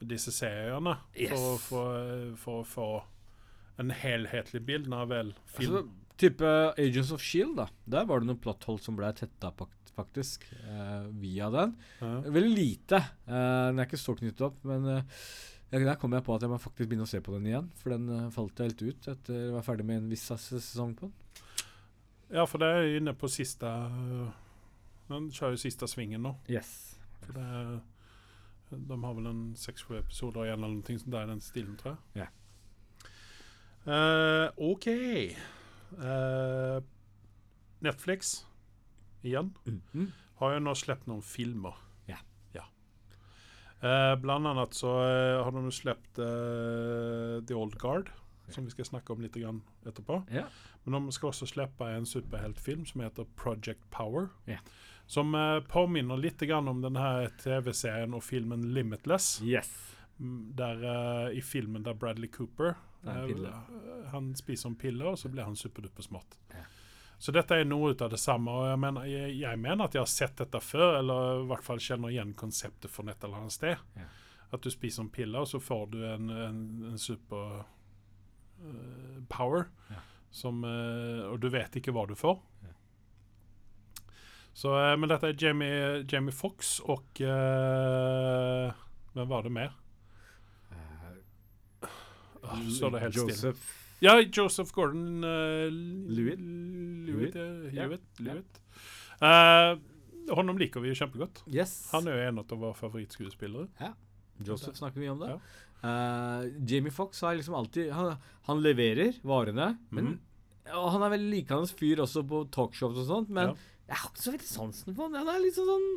[0.00, 0.96] disse seriene.
[1.18, 1.34] Yes.
[1.34, 2.88] For, å få- for å få
[3.82, 5.76] en helhetlig bilde av vel film.
[5.82, 7.68] altså, type Agents of Shield, da.
[7.86, 9.52] Der var det noen plotthold som ble tetta,
[9.98, 11.76] faktisk, uh, via den.
[12.00, 12.14] Ja.
[12.24, 12.98] Veldig lite.
[13.28, 15.22] Uh, den er ikke så knyttet opp, men eh,
[15.74, 17.68] der kom jeg på at jeg må faktisk begynne å se på den igjen.
[17.82, 20.94] For den eh, falt helt ut etter å være ferdig med en viss ses- sesong
[20.98, 21.14] på den.
[22.30, 24.28] Ja, for det er inne på siste øh,
[25.08, 26.34] Den kjører jo siste svingen nå.
[26.50, 26.98] Yes.
[27.24, 27.80] For det,
[28.88, 31.94] de har vel en seks-sju episoder igjen eller noe sånt det i den stilen, tror
[31.94, 32.26] jeg.
[32.26, 32.28] Ja.
[33.88, 34.86] Uh, OK.
[35.96, 36.82] Uh,
[37.80, 38.44] Netflix,
[39.24, 39.54] igjen,
[39.94, 40.10] Mm.
[40.40, 41.78] har jo nå sluppet noen filmer.
[42.10, 42.18] Ja.
[42.54, 42.66] ja.
[43.80, 48.10] Uh, blant annet så eh, har de sluppet eh, The Old Guard,
[48.54, 50.22] som vi skal snakke om litt grann etterpå.
[50.32, 50.46] Ja.
[50.84, 54.28] Men de skal også slippe en superheltfilm som heter Project Power.
[54.48, 54.58] Ja.
[55.08, 59.38] Som eh, påminner litt grann om denne TV-serien og filmen Limitless.
[59.44, 59.70] Yes.
[60.18, 63.52] Mm, Der, uh, I filmen der Bradley Cooper pille.
[64.12, 66.38] Han spiser en pille, og så blir han superduper smart.
[66.50, 66.64] Ja.
[67.18, 68.50] Så dette er noe ut av det samme.
[68.50, 71.66] Og jeg mener, jeg, jeg mener at jeg har sett dette før, eller i hvert
[71.66, 73.88] fall kjenner igjen konseptet fra et eller annet sted.
[73.98, 74.06] Ja.
[74.54, 76.60] At du spiser en pille, og så får du en, en,
[76.92, 77.64] en super
[78.60, 79.68] eh, power.
[79.90, 80.02] Ja.
[80.30, 82.36] Som, uh, og du vet ikke hva du får.
[82.66, 82.74] Ja.
[84.52, 87.04] Så, uh, men dette er Jamie, Jamie Fox og
[89.14, 89.72] Hvem var det mer?
[92.44, 93.32] Uh, så det helt stille.
[93.32, 93.62] Joseph
[94.04, 96.38] Ja, Joseph Gordon uh, Lewitt?
[97.08, 97.34] Lewitt,
[97.72, 97.88] ja, Ja.
[98.28, 98.60] Lewitt,
[100.28, 101.40] honom liker vi kjempegodt.
[101.48, 101.88] Yes.
[101.94, 103.94] Han er jo en av våre favorittskuespillere.
[104.44, 105.32] Joseph snakker vi om det.
[105.32, 105.40] Ja.
[105.86, 108.16] Eh, Jamie Fox har liksom alltid han,
[108.48, 110.18] han leverer varene, men mm.
[110.74, 113.56] og han er veldig likende fyr også på talkshows og sånt, men Ja.
[113.92, 115.18] jeg har ikke så veldig sansen for han.
[115.22, 115.88] Han er litt sånn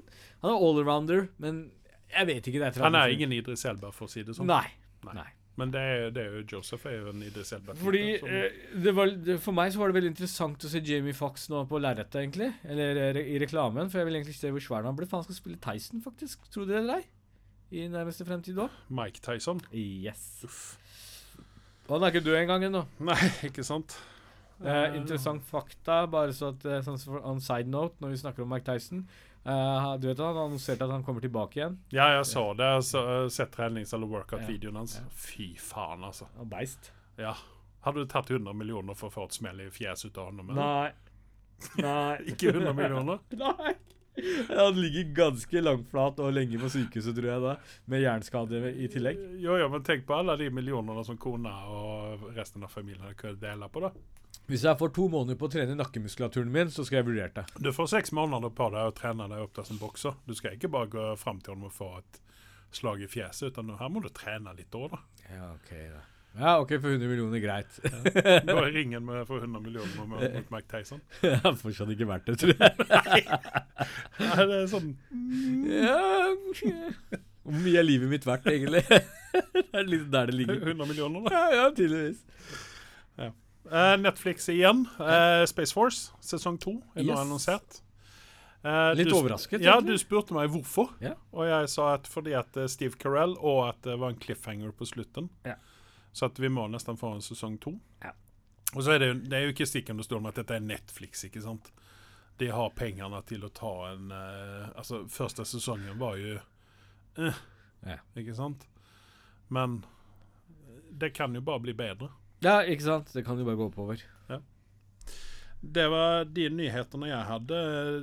[0.43, 1.63] Han er allrounder, men
[2.11, 2.59] jeg vet ikke.
[2.59, 4.49] Det Han er ingen Idris Elba, for å si det sånn.
[4.49, 4.67] Nei.
[5.07, 5.15] Nei.
[5.21, 5.29] Nei.
[5.59, 7.75] Men det er, det er jo Joseph er jo en Idris Elba.
[7.77, 9.11] Fordi eh, det var,
[9.43, 12.51] For meg så var det veldig interessant å se Jamie Fox nå på lerretet, egentlig.
[12.63, 15.09] Eller eh, i reklamen, for jeg vil egentlig ikke se hvor svær han blir.
[15.11, 16.47] For han skal spille Tyson, faktisk.
[16.53, 17.01] Tror dere det?
[17.71, 18.69] I nærmeste fremtid òg.
[18.91, 19.61] Mike Tyson.
[19.71, 20.43] Yes.
[21.87, 22.85] Og han er ikke død engang ennå.
[22.99, 23.95] Nei, ikke sant?
[24.61, 28.51] Eh, interessant fakta, bare så at eh, sånn on side note, når vi snakker om
[28.53, 29.05] Mike Tyson
[29.41, 31.79] Uh, Du vet Han har annonsert at han kommer tilbake igjen.
[31.89, 32.67] Ja, jeg så det.
[32.75, 34.99] Jeg så, uh, sett trenings- eller workout-videoen hans.
[34.99, 35.07] Ja.
[35.17, 36.27] Fy faen, altså.
[36.37, 36.91] Han beist.
[37.17, 37.33] Ja.
[37.81, 40.53] Hadde du tatt 100 millioner for å få et smell i fjeset ut av ham?
[40.53, 40.91] Nei.
[41.81, 42.17] Nei.
[42.35, 43.17] Ikke 100 millioner?
[43.41, 43.73] Nei.
[44.61, 47.53] Han ligger ganske langflat og lenge på sykehuset, tror jeg, da.
[47.91, 49.21] Med hjerneskade i tillegg.
[49.41, 53.39] Jo, jo, men tenk på alle de millionene som kona og resten av familien kunne
[53.41, 53.93] dele på, da.
[54.51, 57.45] Hvis jeg får to måneder på å trene nakkemuskulaturen min, så skal jeg vurdere det.
[57.63, 60.17] Du får seks måneder på deg å trene deg opp der som bokser.
[60.27, 62.21] Du skal ikke bare gå fram til ham og få et
[62.75, 65.01] slag i fjeset, utan her må du trene litt òg, da.
[65.29, 66.01] Ja, ok da.
[66.39, 67.79] Ja, ok, for 100 millioner, greit.
[68.47, 70.21] Gå i ringen med for 100 millioner mot,
[70.53, 71.01] Mike Tyson.
[71.25, 73.25] Jeg har fortsatt ikke vært det, tror jeg.
[74.21, 74.93] Nei, det er sånn
[75.67, 75.97] Ja,
[77.43, 78.85] Hvor mye er livet mitt verdt, egentlig?
[79.57, 80.61] det er litt der det ligger.
[80.71, 81.33] 100 millioner, da.
[81.35, 82.23] Ja, ja, tydeligvis.
[83.71, 84.81] Eh, Netflix igjen.
[84.99, 87.19] Eh, Space Force sesong to er nå Yes.
[87.21, 87.77] annonsert.
[88.61, 89.95] Uh, Litt du overrasket, Ja, egentlig.
[89.97, 90.91] du spurte meg hvorfor.
[91.01, 91.13] Ja.
[91.33, 94.85] Og jeg sa at fordi at Steve Carell og at det var en cliffhanger på
[94.85, 95.29] slutten.
[95.47, 95.55] Ja.
[96.11, 97.75] Så vi må nesten få en sesong to.
[98.03, 98.11] Ja.
[98.75, 100.65] Og så er det, det er jo ikke stikk under stol med at dette er
[100.65, 101.71] Netflix, ikke sant.
[102.39, 106.37] De har pengene til å ta en eh, Altså, første sesongen var jo
[107.19, 107.41] eh,
[107.85, 107.99] Ja.
[108.17, 108.65] Ikke sant?
[109.51, 109.81] Men
[110.91, 112.11] det kan jo bare bli bedre.
[112.43, 113.13] Ja, ikke sant?
[113.13, 114.01] Det kan jo bare gå oppover.
[115.61, 117.57] Det var de nyhetene jeg hadde.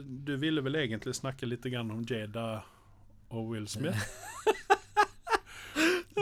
[0.06, 2.62] Du ville vel egentlig snakke litt om Jada
[3.34, 3.98] og Will Smith?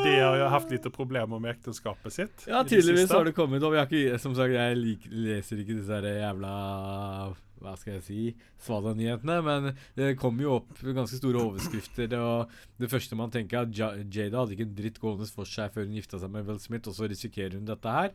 [0.04, 2.44] De har jo hatt litt problemer med ekteskapet sitt.
[2.50, 3.74] Ja, tydeligvis har det kommet opp.
[3.78, 6.52] Jeg ikke, som sagt, jeg lik, leser ikke disse jævla
[7.56, 8.20] Hva skal jeg si
[8.66, 12.12] Svada-nyhetene, men det kom jo opp ganske store overskrifter.
[12.20, 15.72] Og det første man tenker, er at Jada hadde ikke en dritt gående for seg
[15.74, 18.12] før hun gifta seg med Will Smith, og så risikerer hun dette her.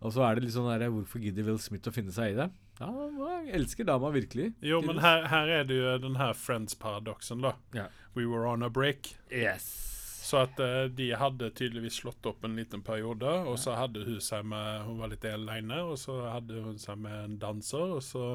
[0.00, 2.40] Og så er det litt sånn der Hvorfor gidder Will Smith å finne seg i
[2.40, 2.50] det?
[2.80, 4.54] Ja, han elsker dama virkelig.
[4.64, 7.54] Jo, men her, her er det jo den her Friends-paradoksen, da.
[7.76, 7.90] Ja.
[8.16, 9.12] We were on a break.
[9.28, 9.99] Yes.
[10.30, 14.20] Så at uh, de hadde tydeligvis slått opp en liten periode, og så hadde hun
[14.22, 18.04] seg med Hun var litt aleine, og så hadde hun seg med en danser, og
[18.06, 18.26] så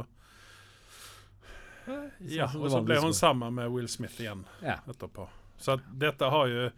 [2.26, 5.30] Ja, og så ble hun sammen med Will Smith igjen etterpå.
[5.62, 6.70] Så at dette har jo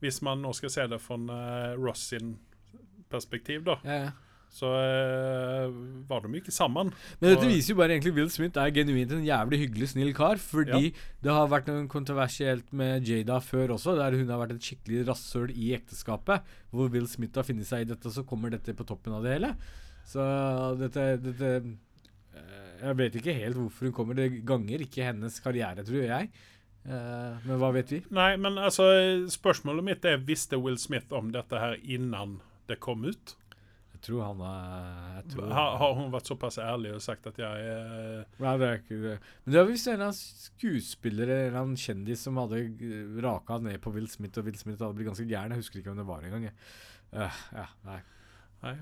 [0.00, 2.36] Hvis man nå skal se det fra uh, Ross sin
[3.10, 3.80] perspektiv, da.
[4.50, 5.74] Så eh,
[6.10, 6.90] var de ikke sammen.
[7.20, 10.40] Men dette viser jo bare egentlig Will Smith er genuint en jævlig hyggelig, snill kar.
[10.42, 10.90] Fordi
[11.22, 15.04] det har vært noe kontroversielt med Jada før også, der hun har vært et skikkelig
[15.08, 16.50] rasshøl i ekteskapet.
[16.74, 19.38] Hvor Will Smith har funnet seg i dette, så kommer dette på toppen av det
[19.38, 19.54] hele.
[20.10, 20.24] Så
[20.80, 24.18] dette, dette eh, Jeg vet ikke helt hvorfor hun kommer.
[24.18, 26.32] Det ganger ikke hennes karriere, tror jeg.
[26.90, 28.00] Eh, men hva vet vi?
[28.16, 28.88] Nei, men altså,
[29.30, 32.40] spørsmålet mitt er visste Will Smith om dette her innan
[32.70, 33.36] det kom ut?
[34.00, 37.64] Jeg tror han er tror, Har, har hun vært såpass ærlig og sagt at jeg
[37.68, 39.16] eh, Nei, det er ikke det.
[39.44, 42.62] Men det var visst en eller annen skuespiller eller en kjendis som hadde
[43.20, 45.52] raka ned på Will Smith, og Will Smith hadde blitt ganske gæren.
[45.52, 46.48] Jeg husker ikke hvem det var engang.
[46.48, 47.98] Eh, ja, nei.
[48.64, 48.74] Nei.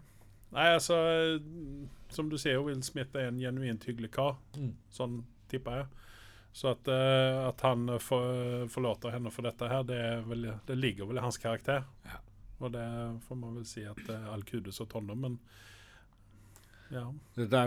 [0.55, 0.97] Nei, altså
[2.15, 4.39] Som du sier, Will Smith er en genuint hyggelig kar.
[4.55, 4.77] Mm.
[4.95, 5.19] Sånn
[5.51, 5.91] tipper jeg.
[6.55, 10.49] Så at, uh, at han eh, for, forlater henne for dette her, det, er vel,
[10.67, 11.85] det ligger vel i hans karakter.
[12.07, 12.23] Ja.
[12.59, 12.85] Og det
[13.29, 15.41] får man vel si at uh, all kudos og honom, men
[16.91, 17.05] ja.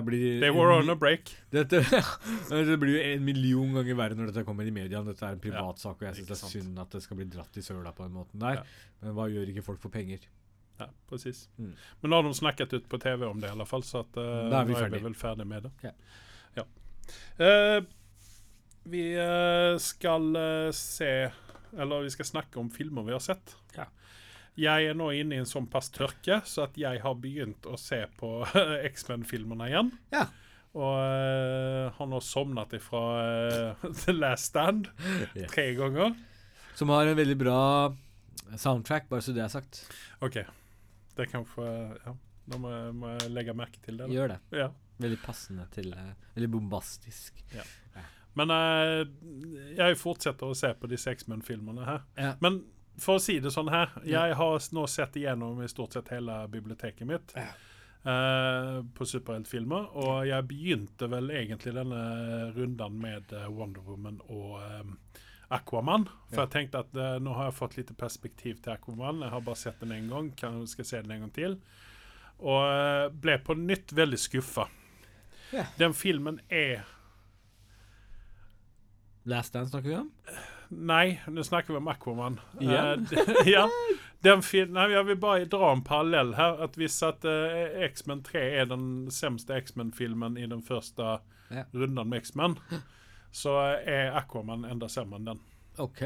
[0.01, 1.29] Blir They were on a break.
[1.51, 1.83] dette,
[2.49, 5.03] det blir jo en million ganger verre når dette kommer i media.
[5.05, 6.55] Dette er en Ja, privatsak, og jeg syns det er sant.
[6.55, 8.61] synd at det skal bli dratt i søla på den måten der.
[8.61, 8.87] Ja.
[9.03, 10.25] Men hva gjør ikke folk for penger?
[10.81, 11.43] Ja, precis.
[11.61, 11.75] Mm.
[12.01, 14.17] Men nå har de snakket ut på TV om det i alle fall, så at,
[14.17, 15.73] uh, Da er vi nå er vi vel ferdig med det.
[15.85, 15.93] Ja.
[16.57, 16.65] Ja.
[17.45, 17.79] Eh,
[18.89, 20.33] vi uh, skal
[20.73, 21.11] se
[21.77, 23.53] Eller vi skal snakke om filmer vi har sett.
[24.61, 27.77] Jeg er nå inne i en sånn pass tørke, så at jeg har begynt å
[27.79, 28.29] se på
[28.91, 29.91] X-Men-filmene igjen.
[30.13, 30.27] Ja.
[30.71, 33.01] Og uh, har nå sovnet ifra
[33.75, 34.87] uh, The Last Stand
[35.51, 36.13] tre ganger.
[36.79, 37.59] Som har en veldig bra
[38.55, 39.83] soundtrack, bare så det er sagt.
[40.23, 40.39] OK.
[41.17, 41.65] Det kan få
[42.05, 42.15] Ja,
[42.47, 44.07] da må må jeg legge merke til det.
[44.07, 44.15] da.
[44.15, 44.39] Gjør det.
[44.61, 44.69] Ja.
[45.01, 47.41] Veldig passende til uh, Veldig bombastisk.
[47.55, 47.65] Ja.
[48.39, 49.01] Men eh,
[49.75, 52.05] jeg fortsetter å se på disse X-Men-filmene her.
[52.15, 52.29] Ja.
[52.43, 52.61] Men
[52.99, 56.47] for å si det sånn her, jeg har nå sett igjennom i stort sett hele
[56.51, 57.33] biblioteket mitt.
[57.35, 57.51] Ja.
[58.05, 59.91] uh, på superheltfilmer.
[60.01, 62.01] Og jeg begynte vel egentlig denne
[62.55, 64.95] runden med eh, Wonder Woman og um,
[65.53, 66.07] Aquaman.
[66.31, 66.47] For Ja.
[66.47, 69.21] jeg tenkte at uh, nå har jeg fått litt perspektiv til Aquaman.
[69.25, 71.57] Jeg har bare sett den én gang, kan, skal se den en gang til.
[72.41, 74.65] Og uh, ble på nytt veldig skuffa.
[75.53, 75.65] Ja.
[75.77, 76.85] Den filmen er
[79.29, 80.11] Last Dance snakker vi om?
[80.71, 82.39] Nei, nå snakker vi om Aquaman.
[82.61, 83.07] Igjen?
[83.11, 83.65] Eh, ja.
[84.23, 86.61] Den fil nei, jeg vil bare dra en parallell her.
[86.63, 91.17] At Hvis at uh, X-Men 3 er den sämste X-Men-filmen i den første
[91.51, 91.65] Ja.
[91.75, 92.55] runden med X-Men,
[93.35, 95.41] så er Aquaman enda sämre enn den.
[95.83, 96.03] OK.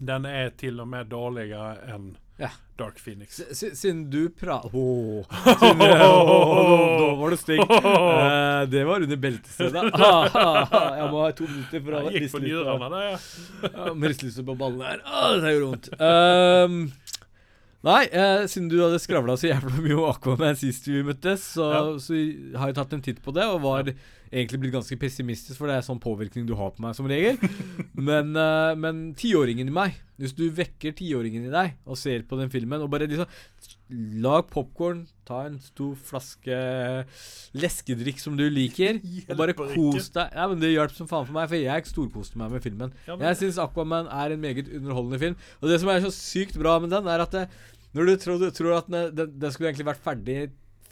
[0.00, 2.48] Den er til og med dårligere enn Ja.
[2.80, 3.36] Dark Phoenix.
[3.52, 4.54] S- Siden du pra...
[4.64, 5.26] Åh,
[5.60, 6.70] siden, oh.
[6.96, 7.60] nå var det stygg.
[7.60, 9.82] Eh, det var under beltestedet.
[9.92, 13.04] Ah, ah, ah, jeg må ha to minutter for å riste litt på, njurene der,
[13.10, 13.18] ja.
[13.74, 15.02] ja, riste på ballene her.
[15.04, 15.90] Ah, det gjorde vondt.
[16.00, 16.78] Um,
[17.90, 21.68] nei, eh, siden du hadde skravla så jævla mye om Aquaman sist vi møttes, så,
[21.76, 21.84] Ja.
[22.00, 22.22] så
[22.56, 23.92] har jeg tatt en titt på det, og var
[24.30, 27.38] egentlig blitt ganske pessimistisk, for det er sånn påvirkning du har på meg som regel.
[28.10, 32.38] Men, uh, men tiåringen i meg Hvis du vekker tiåringen i deg og ser på
[32.38, 33.28] den filmen, og bare liksom
[34.22, 36.60] Lag popkorn, ta en stor flaske
[37.58, 40.30] leskedrikk som du liker, og bare kos deg.
[40.36, 42.94] Ja, men Det hjalp som faen for meg, for jeg storkoste meg med filmen.
[43.08, 45.36] Ja, Jeg syns Aquaman er en meget underholdende film.
[45.58, 47.44] Og det som er så sykt bra med den, er at det,
[47.98, 50.38] når du tror, du tror at den, den, den skulle egentlig vært ferdig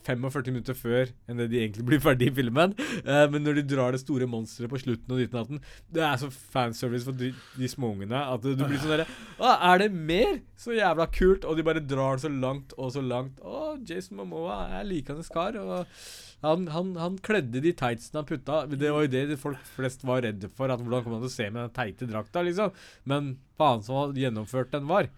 [0.09, 2.75] 45 minutter før enn det de egentlig blir ferdig i filmen.
[3.05, 6.31] Uh, men når de drar det store monsteret på slutten og datten Det er så
[6.33, 10.41] fanservice for de, de småungene at du blir sånn derre er det mer?
[10.59, 11.45] Så jævla kult.
[11.47, 13.39] Og de bare drar det så langt og så langt.
[13.41, 15.59] Å, Jason Momoa er likandes kar.
[15.61, 15.87] Og
[16.45, 18.61] han, han, han kledde de tightsene han putta.
[18.71, 20.71] Det var jo det folk flest var redde for.
[20.73, 22.75] At Hvordan kom han til å se med den teite drakta, liksom?
[23.11, 25.11] Men faen så gjennomført den var.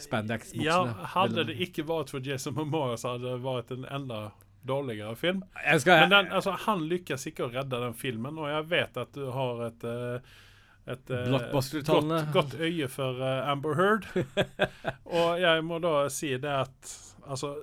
[0.00, 0.64] Spandex-buksene.
[0.66, 4.18] Ja, hadde det ikke vært for Jason Momoa, så hadde det vært en enda
[4.66, 5.44] dårligere film.
[5.78, 9.14] Skal Men den, altså, han lykkes ikke å redde den filmen, og jeg vet at
[9.16, 10.34] du har et eh,
[10.86, 14.06] et eh, godt, godt øye for eh, Amber Heard.
[15.18, 16.92] og jeg må da si det at
[17.26, 17.56] Altså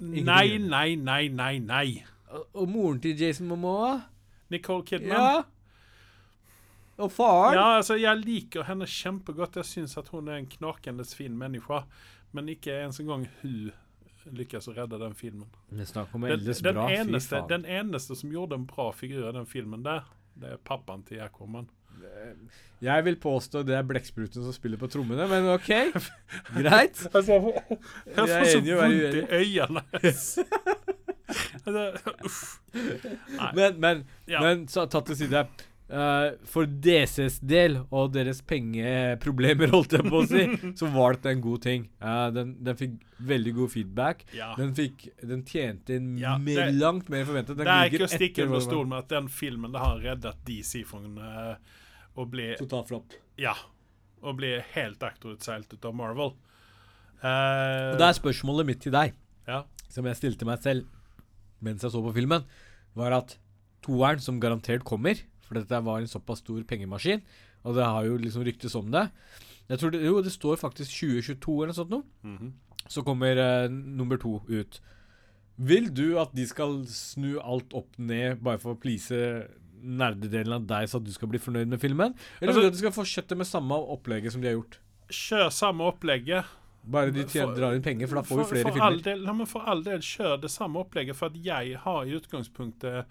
[0.00, 2.00] Nei, nei, nei, nei, nei.
[2.56, 3.98] Og moren til Jason Momoa?
[4.50, 5.12] Nicole Kidman.
[5.12, 5.42] Ja.
[7.00, 7.56] Og faren?
[7.56, 9.56] Ja, altså, jeg liker henne kjempegodt.
[9.60, 11.82] Jeg syns at hun er en knakende fin menneske.
[12.36, 13.72] Men ikke ens engang hun
[14.36, 15.48] lykkes å redde den filmen.
[15.72, 16.86] Det om Den, den, bra.
[16.92, 20.04] Eneste, den eneste som gjorde en bra figur i den filmen der,
[20.38, 21.68] det er pappaen til Aquaman.
[22.80, 25.72] Jeg vil påstå det er blekkspruten som spiller på trommene, men OK.
[26.54, 27.00] Greit.
[27.14, 27.36] Altså,
[28.06, 29.82] jeg får så vondt i øynene.
[30.00, 30.44] altså.
[33.54, 34.40] Men, men, Ja.
[34.40, 35.44] men så, tatt til side
[35.90, 40.44] eh, For DCs del og deres pengeproblemer, holdt jeg på å si,
[40.78, 41.88] så var dette en god ting.
[42.02, 42.94] Uh, den, den fikk
[43.32, 44.24] veldig god feedback.
[44.36, 44.52] Ja.
[44.58, 47.56] Den fikk Den tjente inn Ja, mer, det- langt mer forventet.
[47.58, 50.40] Den Det er ikke å stikke under stol med at den filmen det har reddet
[50.46, 51.56] DC fra uh,
[52.20, 53.18] å bli Totalt flopp.
[53.40, 53.54] Ja.
[54.20, 56.34] Å bli helt akterutseilt ut av Marvel.
[57.20, 59.14] Eh, Og det er spørsmålet mitt til deg,
[59.48, 59.62] Ja.
[59.88, 60.86] som jeg stilte meg selv
[61.60, 62.44] mens jeg så på filmen,
[62.96, 63.34] var at
[63.84, 65.18] toeren, som garantert kommer,
[65.50, 67.20] for dette var en såpass stor pengemaskin,
[67.66, 69.08] og det har jo liksom ryktes om det
[69.68, 72.04] Jeg tror det, Jo, det står faktisk 2022 eller noe sånt noe.
[72.24, 72.52] mhm.
[72.90, 74.80] Så kommer uh, nummer to ut.
[75.58, 79.14] Vil du at de skal snu alt opp ned bare for å please
[79.80, 82.14] nerdedelen av deg, så at du skal bli fornøyd med filmen?
[82.40, 84.78] Eller vil du Altså- at de skal fortsette med samme opplegget som de har gjort?
[85.10, 86.44] Kjør samme opplegget.
[86.90, 89.02] Bare de tjener, drar inn penger, for da får vi flere for All filmer.
[89.04, 92.16] del, ja, men for all del, kjør det samme opplegget, for at jeg har i
[92.18, 93.04] utgangspunktet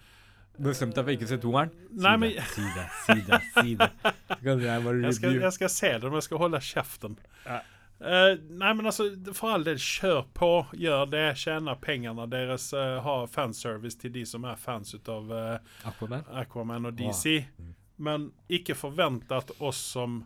[0.59, 1.73] Bestemt deg for ikke å se toeren?
[2.03, 3.89] Nei, men Si det, si det, si det.
[4.03, 7.19] Så kan jeg bare jeg skal, jeg skal se det, men jeg skal holde kjeften.
[7.45, 7.59] Ja.
[7.99, 10.51] Uh, nei, men altså, for all del, kjør på.
[10.79, 11.25] Gjør det.
[11.41, 12.69] Tjene pengene deres.
[12.75, 16.27] Uh, ha fanservice til de som er fans av uh, Aquaman?
[16.43, 17.39] Aquaman og DC.
[17.59, 17.73] Mm.
[17.99, 20.21] Men ikke forvent at oss som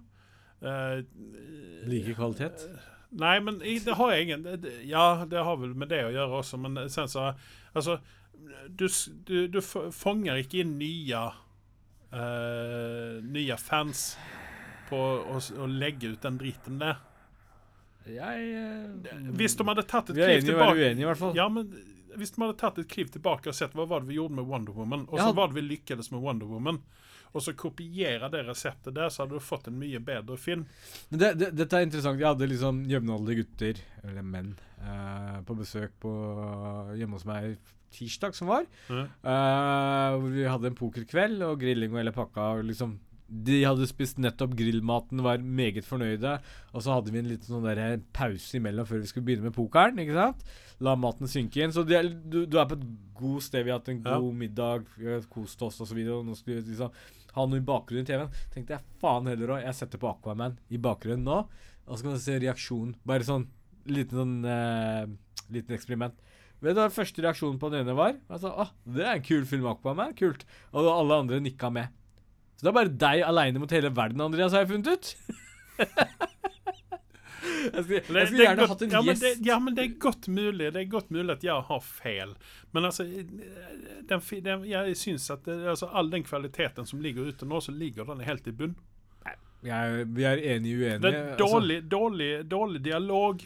[0.64, 2.62] Like kvalitet?
[3.20, 4.46] Nei, men det har jeg ingen
[4.88, 7.34] Ja, det har vel med det å gjøre også, men sen så
[7.74, 7.98] Altså,
[8.70, 8.88] du,
[9.28, 11.24] du, du fanger ikke inn nye
[12.14, 14.14] uh, Nye fans
[14.90, 17.00] på å, å legge ut den driten der.
[18.10, 21.06] Jeg uh, Hvis de hadde tatt et Vi er kliv enige å være tilbake uenige,
[21.06, 21.38] i hvert fall.
[21.40, 21.72] Ja, men
[22.20, 24.50] hvis de hadde tatt et kliv tilbake og sett hva var det vi gjorde med
[24.50, 25.30] Wonder Woman, og Ja.
[25.30, 26.82] så var det vi lykkes med Wonder Woman,
[27.34, 30.68] og så kopiere det reseptet der, så hadde du fått en mye bedre film.
[31.10, 32.20] Men det, det, dette er interessant.
[32.22, 36.12] Jeg hadde liksom jevnaldrende gutter, eller menn, eh, på besøk på,
[37.00, 37.58] hjemme hos meg
[37.94, 38.68] tirsdag som var.
[38.90, 39.08] Mm.
[39.24, 42.54] Uh, hvor vi hadde en pokerkveld og grilling og hele pakka.
[42.58, 42.98] Og liksom
[43.34, 46.36] De hadde spist nettopp grillmaten, var meget fornøyde.
[46.74, 49.56] Og så hadde vi en liten sånn der pause imellom før vi skulle begynne med
[49.56, 49.98] pokeren.
[50.04, 50.44] ikke sant?
[50.84, 51.74] La maten synke inn.
[51.74, 52.86] Så de du, du er på et
[53.18, 53.66] god sted.
[53.66, 54.20] Vi har hatt en Ja.
[54.20, 55.98] god middag, vi kost oss osv.
[56.04, 56.92] Nå skulle vi liksom
[57.34, 58.30] ha noe i bakgrunnen i TV-en.
[58.54, 59.64] Tenkte jeg faen heller òg.
[59.66, 61.40] Jeg setter på Aquaman i bakgrunnen nå,
[61.88, 62.94] og så kan du se reaksjonen.
[63.06, 63.48] Bare sånn
[63.90, 65.08] liten sånn uh,
[65.50, 66.14] liten eksperiment.
[66.64, 68.14] Vet du hva første reaksjonen på den ene var?
[68.40, 70.14] sa, ah, det er en kul film, Aquaman.
[70.16, 70.46] Kult.
[70.72, 71.88] Og alle andre nikka med.
[72.56, 75.06] Så det er bare deg aleine mot hele verden, Andreas, har jeg funnet ut.
[77.74, 79.84] jeg skulle, jeg skulle er gjerne godt- hatt en ja, men det, ja, men det
[79.84, 82.32] er godt mulig Det er godt mulig at jeg har feil.
[82.72, 87.44] Men altså den, den, Jeg syns at det, altså, all den kvaliteten som ligger ute
[87.50, 88.76] nå, så ligger den helt i bunn.
[89.64, 91.00] Jeg, vi er enige uenige.
[91.04, 91.46] Det er altså.
[91.46, 93.44] dårlig, dårlig, dårlig dialog.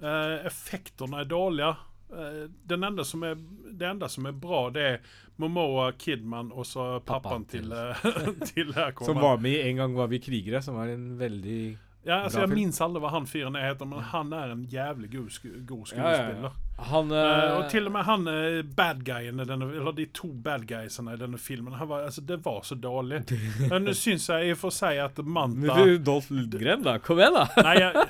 [0.00, 1.72] Uh, effektene er dårlige.
[2.12, 3.36] Eh, den enda som er,
[3.70, 4.98] det enda som er bra, det er
[5.40, 9.06] Momoa Kidman og så pappaen Pappa, til, til- eh, til Aquaman.
[9.12, 11.60] Som var med i En gang var vi krigere, som var en veldig
[12.02, 12.58] Ja, altså, Bra jeg film.
[12.62, 15.96] minns aldri hva han fyren heter, men han er en jævlig god, sku, god Ja,
[16.00, 16.54] ja, skuespiller.
[16.90, 20.64] Han eh, og til og med han eh, bad guyen denne, Eller de to bad
[20.70, 21.74] guysene i denne filmen.
[21.76, 23.20] Han var, altså, det var så dårlig.
[23.70, 26.96] Men nå syns jeg i og for seg at Manta Men du, Dolph Lundgren, da.
[27.04, 27.44] Kom igjen, da.
[27.68, 28.06] Nei, jeg,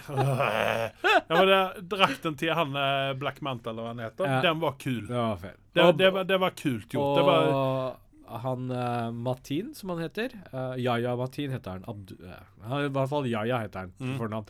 [1.26, 2.78] jeg var der, Drakten til han
[3.18, 4.38] Black Manta, eller hva han heter, Ja.
[4.46, 5.02] den var kul.
[5.10, 5.42] Det var.
[5.74, 7.02] Det, det, var, det var kult gjort.
[7.02, 7.98] Og Det var,
[8.44, 11.84] han uh, Matin, som han heter uh, Yaya Matin heter han.
[11.90, 12.76] Abdu, uh.
[12.84, 14.16] I hvert fall Yaya heter han Mm.
[14.18, 14.46] for navn.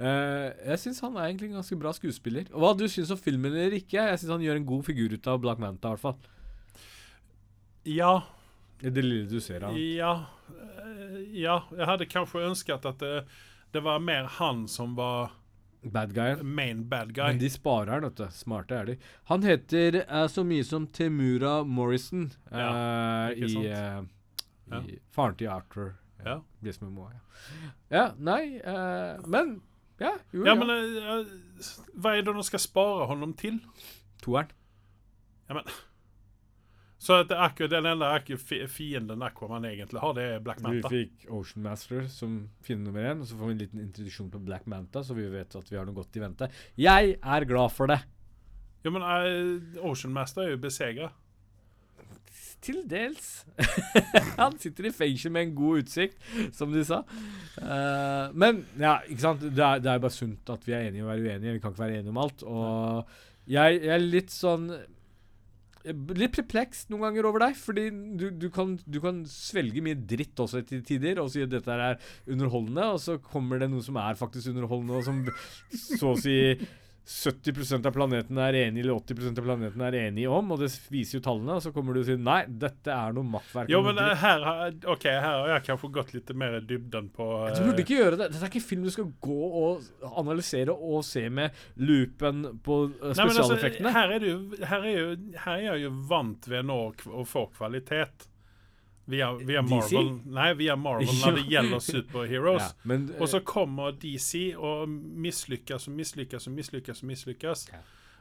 [0.00, 2.46] Eh, jeg syns han er egentlig en ganske bra skuespiller.
[2.54, 5.12] Og Hva du syns om filmen eller ikke, jeg syns han gjør en god figur
[5.12, 5.88] ut av Black Manta.
[5.88, 6.16] i hvert fall
[7.84, 8.22] ja,
[8.80, 10.12] det lille du ser av ja,
[10.52, 11.58] eh, ja.
[11.76, 13.24] Jeg hadde kanskje ønsket at det,
[13.72, 15.32] det var mer han som var
[15.82, 16.34] Bad guy.
[16.42, 17.26] main bad guy.
[17.32, 18.26] Men de sparer han, vet du.
[18.36, 18.96] Smarte er de.
[19.30, 23.66] Han heter uh, så mye som Temura Morrison uh, ikke i, sant?
[23.66, 24.02] eh,
[24.70, 24.80] Ja.
[24.86, 25.94] i Faren til Arthur.
[26.24, 26.40] Ja.
[26.62, 27.70] Jason Momoa, ja.
[27.90, 29.62] ja, nei eh, Men
[29.98, 30.54] ja, jo, Ja, ja.
[30.60, 33.56] men eh, eh, hva er det de skal spare honom til?
[34.22, 34.52] Toeren.
[37.00, 38.10] Så at det er akkurat den enda
[38.68, 40.90] fienden Aquaman egentlig har, det er Black Vi Manta.
[40.92, 44.40] fikk Ocean Master som fiende nummer én, og så får vi en liten introduksjon på
[44.44, 46.50] Black Manta, så vi vet at vi har noe godt i vente.
[46.76, 48.02] Jeg er glad for det.
[48.84, 51.08] Ja, men uh, Ocean Master er jo besegra.
[52.60, 53.46] Til dels.
[54.42, 56.20] Han sitter i fengsel med en god utsikt,
[56.52, 57.00] som de sa.
[57.56, 59.48] Uh, men ja, ikke sant.
[59.48, 61.56] Det er, det er bare sunt at vi er enige å være uenige.
[61.56, 62.44] Vi kan ikke være enige om alt.
[62.44, 63.14] Og
[63.48, 64.68] jeg, jeg er litt sånn
[65.80, 67.86] Litt perpleks noen ganger over deg, fordi
[68.20, 71.72] du, du, kan, du kan svelge mye dritt også til tider og si at dette
[71.72, 71.96] er
[72.28, 75.24] underholdende, og så kommer det noe som er faktisk underholdende, og som
[75.72, 76.36] så å si
[77.10, 81.18] 70% av planeten er enig eller 80% av planeten er enig om, og det viser
[81.18, 83.72] jo tallene, og så kommer du og sier nei, dette er noe makkverk.
[83.72, 87.10] Jo, men eh, her, har- ok, her har jeg kanskje gått litt mer i dybden
[87.16, 87.48] på uh...
[87.56, 88.30] Du burde ikke gjøre det.
[88.30, 89.90] Dette er ikke film du skal gå og
[90.22, 93.94] analysere og se med loopen på uh, Nei, men altså, spesialeffektene.
[93.98, 95.10] her, er du, her, er jo,
[95.44, 96.80] her er jeg jo vant ved nå
[97.10, 98.29] å få kvalitet.
[99.10, 102.62] Via, via Marvel Nei, via Marvel når det gjelder superheroes.
[102.62, 107.02] ja, men, Og så kommer DC og mislykkes og mislykkes og mislykkes.
[107.02, 107.64] og mislykkes.
[107.72, 107.80] Ja.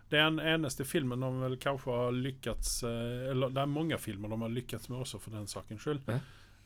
[0.09, 3.97] Det er den eneste filmen de vel kanskje har lykkats eh, Eller det er mange
[4.01, 6.01] filmer de har lykkats med også, for den sakens skyld.
[6.09, 6.19] Ja.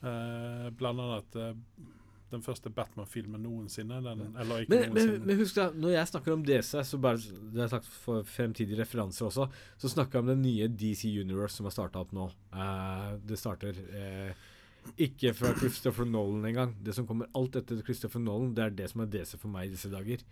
[0.04, 1.52] Uh, blant annet eh,
[2.34, 4.00] den første Batman-filmen noensinne.
[4.06, 5.28] Den, eller ikke men, men, noensinne.
[5.30, 7.22] men husk da, når jeg snakker om DC, så bare
[7.54, 11.60] Det er sagt for fremtidige referanser også, så snakker jeg om den nye DC Universe
[11.60, 12.30] som har starta opp nå.
[12.54, 14.52] Uh, det starter uh,
[15.00, 16.76] ikke fra Christopher Nolan engang.
[16.84, 19.70] Det som kommer alt etter Christopher Nolan, det er det som er DC for meg
[19.70, 20.26] i disse dager.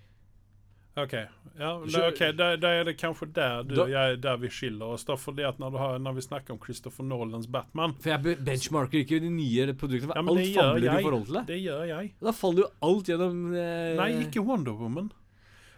[1.00, 4.42] Ok, ja, det, da, ok, da, da er det kanskje der, du, Da- jeg, der
[4.42, 5.06] vi skiller oss.
[5.08, 8.36] Da, fordi at når, du har, når vi snakker om Christopher Nolans Batman For jeg
[8.44, 11.46] benchmarker ikke de nye produktene, for Ja, alt faller jeg, i forhold til det.
[11.48, 12.12] Det gjør jeg.
[12.20, 15.10] Da faller jo alt gjennom eh, Nei, ikke Wonder Woman.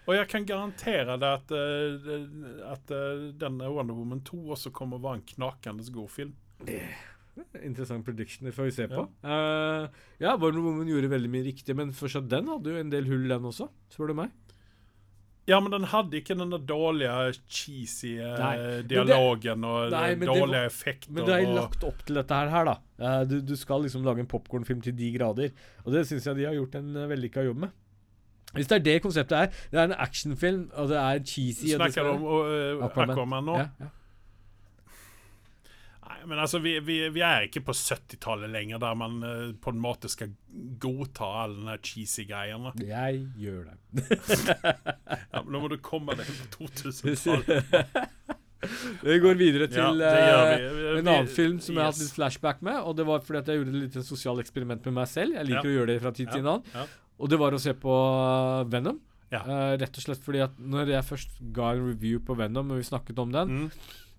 [0.03, 4.97] Og jeg kan garantere deg at, uh, at uh, denne Wonder Woman 2 også kommer
[4.97, 6.34] å være en knakende god film.
[6.66, 6.82] Det
[7.66, 9.03] Interessant prediction, det får vi se på.
[9.26, 9.86] Eh,
[10.22, 13.24] ja, Wonder Woman gjorde veldig mye riktig, men fortsatt den hadde jo en del hull,
[13.32, 14.36] den også, spør du meg.
[15.48, 17.14] Ja, men den hadde ikke den dårlige,
[17.52, 21.12] cheesy eh, Nei, dialogen og Nei, eh, det dårlige var- effekter.
[21.12, 22.76] Men det er lagt opp til dette her, da.
[23.00, 25.52] Eh, du, du skal liksom lage en popkornfilm til de grader.
[25.84, 27.74] Og det syns jeg de har gjort en uh, vellykka jobb med.
[28.54, 32.08] Hvis det er det konseptet er, det er en actionfilm, og det er cheesy Snakker
[32.08, 33.16] du om Aquaman.
[33.18, 33.58] Aquaman nå?
[33.58, 33.91] Ja, ja.
[36.28, 39.82] Men altså, vi, vi, vi er ikke på 70-tallet lenger, der man uh, på en
[39.84, 40.32] måte skal
[40.80, 42.71] godta alle de cheesy greiene.
[42.84, 43.78] Jeg gjør det.
[45.34, 47.76] Ja, men nå må du komme deg på 2000-tallet.
[49.03, 50.03] Vi går videre til ja, vi.
[50.07, 50.84] eh, vi.
[50.93, 52.78] en Vi- annen film som jeg har hatt litt flashback med.
[52.88, 55.36] Og det var fordi at jeg gjorde et lite sosialt eksperiment med meg selv.
[55.36, 56.63] Jeg liker å gjøre det fra tid til Ja, annen.
[56.74, 56.86] ja.
[57.19, 59.01] Og det var å se på uh, Venom.
[59.34, 59.41] Ja.
[59.49, 62.78] Eh, rett og slett fordi at når jeg først ga en review på Venom, og
[62.80, 63.69] vi snakket om den, Mm.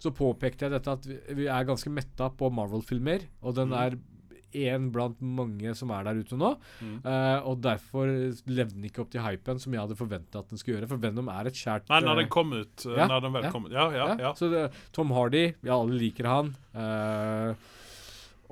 [0.04, 3.24] Så påpekte jeg dette at vi, vi er ganske metta på Marvel-filmer.
[3.42, 3.78] Og den Mm.
[3.82, 4.02] er
[4.54, 6.52] en blant mange som er der ute nå.
[6.78, 6.98] Mm.
[7.02, 8.06] Uh, og derfor
[8.46, 10.90] levde den ikke opp til hypen som jeg hadde forventa at den skulle gjøre.
[10.92, 12.84] For Venom er et kjært Nei, når eh, den kom ut.
[12.86, 13.50] Uh, ja, Når den vel ja.
[13.50, 13.72] kom ut.
[13.74, 14.34] Ja, ja, ja.
[14.38, 16.52] Så det, Tom Hardy, vi alle liker han.
[16.70, 17.72] Eh,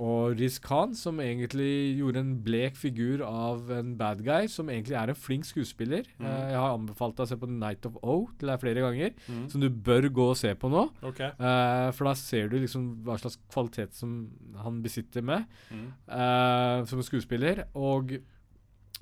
[0.01, 4.97] og Riz Khan, som egentlig gjorde en blek figur av en bad guy, som egentlig
[4.99, 6.07] er en flink skuespiller.
[6.18, 6.24] Mm.
[6.26, 9.12] Uh, jeg har anbefalt deg å se på Night of O til deg flere ganger,
[9.28, 9.49] Mm.
[9.53, 10.86] som du bør gå og se på nå.
[11.03, 11.30] Okay.
[11.38, 14.30] Uh, for da ser du liksom hva slags kvalitet som
[14.64, 15.88] han besitter med Mm.
[16.09, 17.66] uh, som skuespiller.
[17.74, 18.18] Og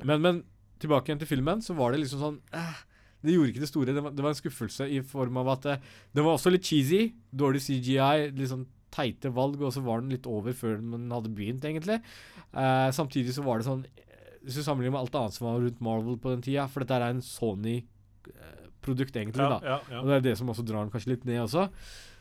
[0.04, 0.44] men, men
[0.80, 2.40] tilbake igjen til filmen, så var det liksom sånn
[3.22, 3.92] Det gjorde ikke det store.
[3.92, 5.74] Det var, det var en skuffelse i form av at det,
[6.16, 7.10] det var også litt cheesy.
[7.36, 8.30] Dårlig CGI.
[8.32, 8.64] Litt sånn
[8.94, 12.00] teite valg, og så var den litt over før den hadde begynt, egentlig.
[12.54, 15.60] Uh, samtidig så var det sånn eh, Hvis du sammenligner med alt annet som var
[15.62, 19.60] rundt Marvel på den tida, for dette er en Sony-produkt, egentlig, Ja, da.
[19.62, 20.00] ja, ja.
[20.02, 21.68] Og det er det som også drar den kanskje litt ned også.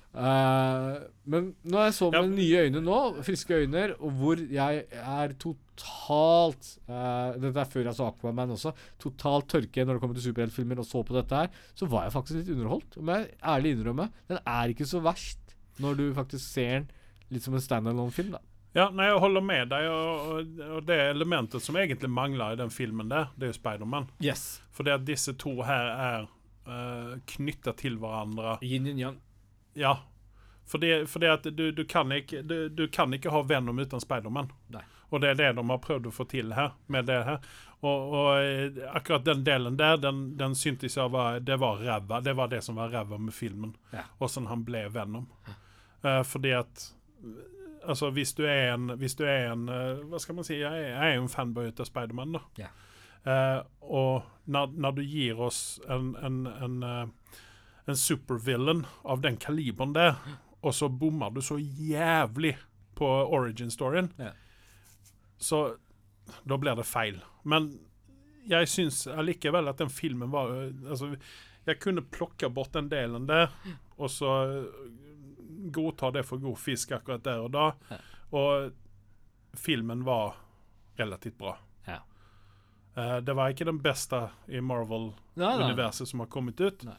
[0.10, 5.36] Uh, men når jeg så med nye øyne nå, friske øyne, og hvor jeg er
[5.38, 8.74] totalt uh, Dette er før jeg så Aquaman også.
[9.02, 12.16] Totalt tørke når det kommer til superheltfilmer, og så på dette her, så var jeg
[12.18, 12.98] faktisk litt underholdt.
[12.98, 14.10] om jeg ærlig innrømme.
[14.32, 15.49] Den er ikke så verst
[15.80, 16.90] når du faktisk ser den
[17.30, 18.42] litt som en standalone-film, da.
[18.74, 19.88] Ja, nei, jeg holder med deg.
[19.90, 23.58] Og, og, og det elementet som egentlig mangler i den filmen der, det er jo
[23.58, 24.10] Spiderman.
[24.22, 24.62] Yes.
[24.72, 26.28] For det at disse to her er
[26.70, 29.18] uh, knytta til hverandre Yin yin yang.
[29.74, 29.98] Ja.
[30.70, 33.80] For det, for det at du, du, kan ikke, du, du kan ikke ha Venom
[33.82, 34.52] uten Spiderman.
[35.10, 36.76] Og det er det de har prøvd å få til her.
[36.86, 37.40] med det her.
[37.80, 42.20] Og, og eh, akkurat den delen der, den, den syntes jeg var Det var ræva.
[42.22, 43.74] Det var det som var ræva med filmen.
[43.90, 44.06] Ja.
[44.20, 45.26] Åssen han ble Venom.
[46.04, 46.94] Eh, fordi at
[47.90, 50.60] Altså, hvis du er en, hvis du er en uh, Hva skal man si?
[50.60, 52.42] Jeg er, jeg er jo en fanboy av Spiderman, da.
[52.60, 52.74] Yeah.
[53.24, 57.34] Uh, og når, når du gir oss en, en, en, eh,
[57.88, 60.16] en supervillain av den kaliberen der,
[60.62, 62.56] og så bommer du så jævlig
[62.96, 64.34] på origin-storyen, yeah.
[65.38, 65.76] så
[66.48, 67.20] da blir det feil.
[67.44, 67.72] Men
[68.50, 70.52] jeg syns allikevel at den filmen var
[70.88, 71.14] Altså,
[71.68, 73.52] jeg kunne plukke bort den delen der,
[73.98, 74.34] og så
[75.60, 77.72] øh, godta det for god fisk akkurat der og da.
[77.90, 78.00] Ja.
[78.32, 78.72] Og
[79.58, 80.36] filmen var
[81.00, 81.58] relativt bra.
[81.88, 82.00] Ja.
[82.98, 86.98] Uh, det var ikke den beste i Marvel-universet som har kommet ut, Nei.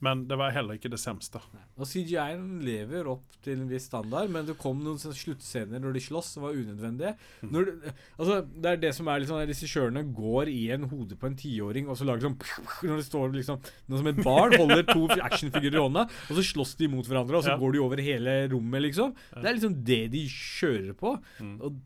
[0.00, 1.40] Men det var heller ikke det semste.
[1.76, 6.02] Og CGI-en lever opp til en viss standard, men det kom noen sluttscener når de
[6.06, 7.12] slåss som var unødvendige.
[7.44, 7.50] Mm.
[7.52, 11.36] Du, altså, det er det som er sånn Regissørene går i en hode på en
[11.36, 12.38] tiåring, og så lager sånn
[12.88, 16.46] Når det står liksom Noe som et barn holder to actionfigurer i hånda, og så
[16.54, 17.60] slåss de mot hverandre, og så Ja.
[17.60, 19.12] går de over hele rommet, liksom.
[19.36, 21.16] Det er liksom det de kjører på.
[21.44, 21.56] Mm.
[21.66, 21.80] Og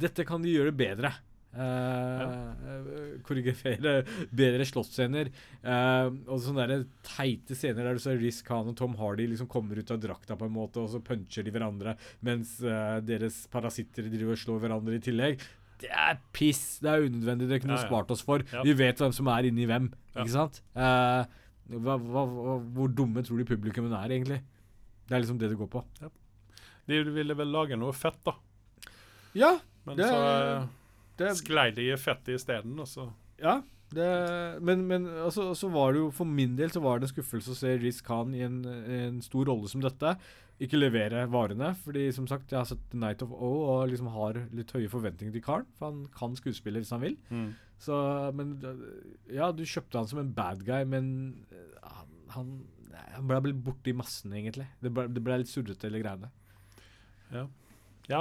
[0.00, 1.10] dette kan de gjøre bedre.
[1.50, 3.94] Uh, Koreografere
[4.32, 5.30] bedre slåssscener.
[5.64, 9.48] Uh, og sånne der teite scener der du ser Riz Khan og Tom Hardy liksom
[9.50, 11.96] kommer ut av drakta på en måte, og så puncher de hverandre
[12.26, 15.42] mens uh, deres parasitter driver og slår hverandre i tillegg.
[15.80, 16.78] Det er piss!
[16.84, 17.48] Det er unødvendig.
[17.48, 17.88] Det kunne vi Ja, ja.
[17.88, 18.42] spart oss for.
[18.52, 18.62] Ja.
[18.66, 20.60] Vi vet hvem som er inni hvem, ikke sant?
[20.76, 21.24] Uh,
[21.70, 22.24] hva, hva,
[22.74, 24.40] hvor dumme tror de publikummen er, egentlig?
[25.08, 25.80] Det er liksom det det går på.
[26.90, 28.34] De ville vel lage noe fett, da.
[29.38, 30.66] Ja, Men Det- så eh,
[31.20, 33.10] det, sklei de i fettet isteden, og så
[33.40, 33.60] Ja,
[33.90, 34.06] det,
[34.62, 37.50] men, men altså, så var det jo for min del så var det en skuffelse
[37.54, 40.12] å se Riz Khan i en, en stor rolle som dette.
[40.62, 41.72] Ikke levere varene.
[41.82, 44.90] Fordi som sagt, jeg har sett The Night of O og liksom har litt høye
[44.92, 45.66] forventninger til karen.
[45.78, 47.16] For han kan skuespille hvis han vil.
[47.80, 47.96] Så,
[48.36, 48.54] men
[49.32, 51.08] Ja, du kjøpte han som en bad guy, men
[51.50, 52.52] eh, han, han,
[53.16, 54.68] han ble borte i massen, egentlig.
[54.84, 56.30] Det ble, det ble litt surrete, hele greiene.
[57.32, 57.46] Ja,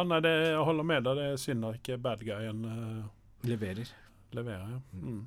[0.05, 1.17] nei, det, jeg holder med deg.
[1.17, 3.05] Det er synd at ikke bad guyen uh,
[3.49, 3.89] Leverer.
[4.37, 4.75] leverer.
[4.75, 4.81] Ja.
[5.01, 5.23] Mm.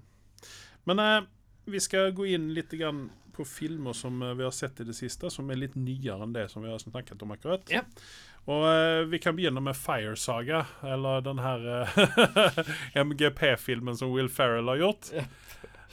[0.91, 1.25] Men uh,
[1.65, 4.93] vi skal gå inn litt grann på filmer som eh, vi har sett i det
[4.93, 7.65] siste, som er litt nyere enn det som vi har snakket om akkurat.
[7.73, 7.81] Ja.
[8.45, 11.65] Og uh, Vi kan begynne med Fire Saga, eller den her
[13.07, 15.13] MGP-filmen som Will Ferrell har gjort.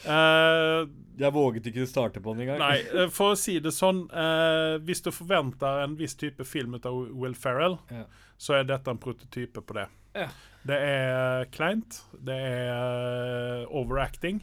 [0.05, 0.87] Eh,
[1.19, 2.61] Jeg våget ikke starte på den engang.
[2.61, 6.95] Nei, for å si det sånn uh, Hvis du forventer en viss type film av
[7.19, 8.05] Will Ferrell, Ja.
[8.39, 9.89] Så er dette en prototype på det.
[10.15, 10.29] Ja.
[10.63, 14.41] Det er kleint, det er eh, overacting,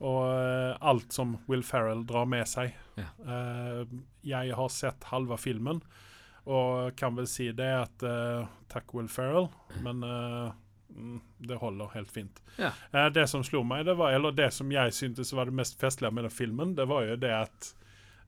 [0.00, 2.74] og eh, alt som Will Ferrell drar med seg.
[2.96, 3.08] Ja.
[3.20, 5.80] Eh, jeg har sett halve filmen,
[6.46, 9.48] og kan vel si det at eh, Takk, Will Ferrell,
[9.84, 10.52] men eh,
[10.92, 11.16] mm,
[11.48, 12.42] det holder helt fint.
[12.60, 12.72] Ja.
[12.92, 15.80] Eh, det som slo meg, det var, eller det som jeg syntes var det mest
[15.80, 17.74] festlige med den filmen, det var jo det at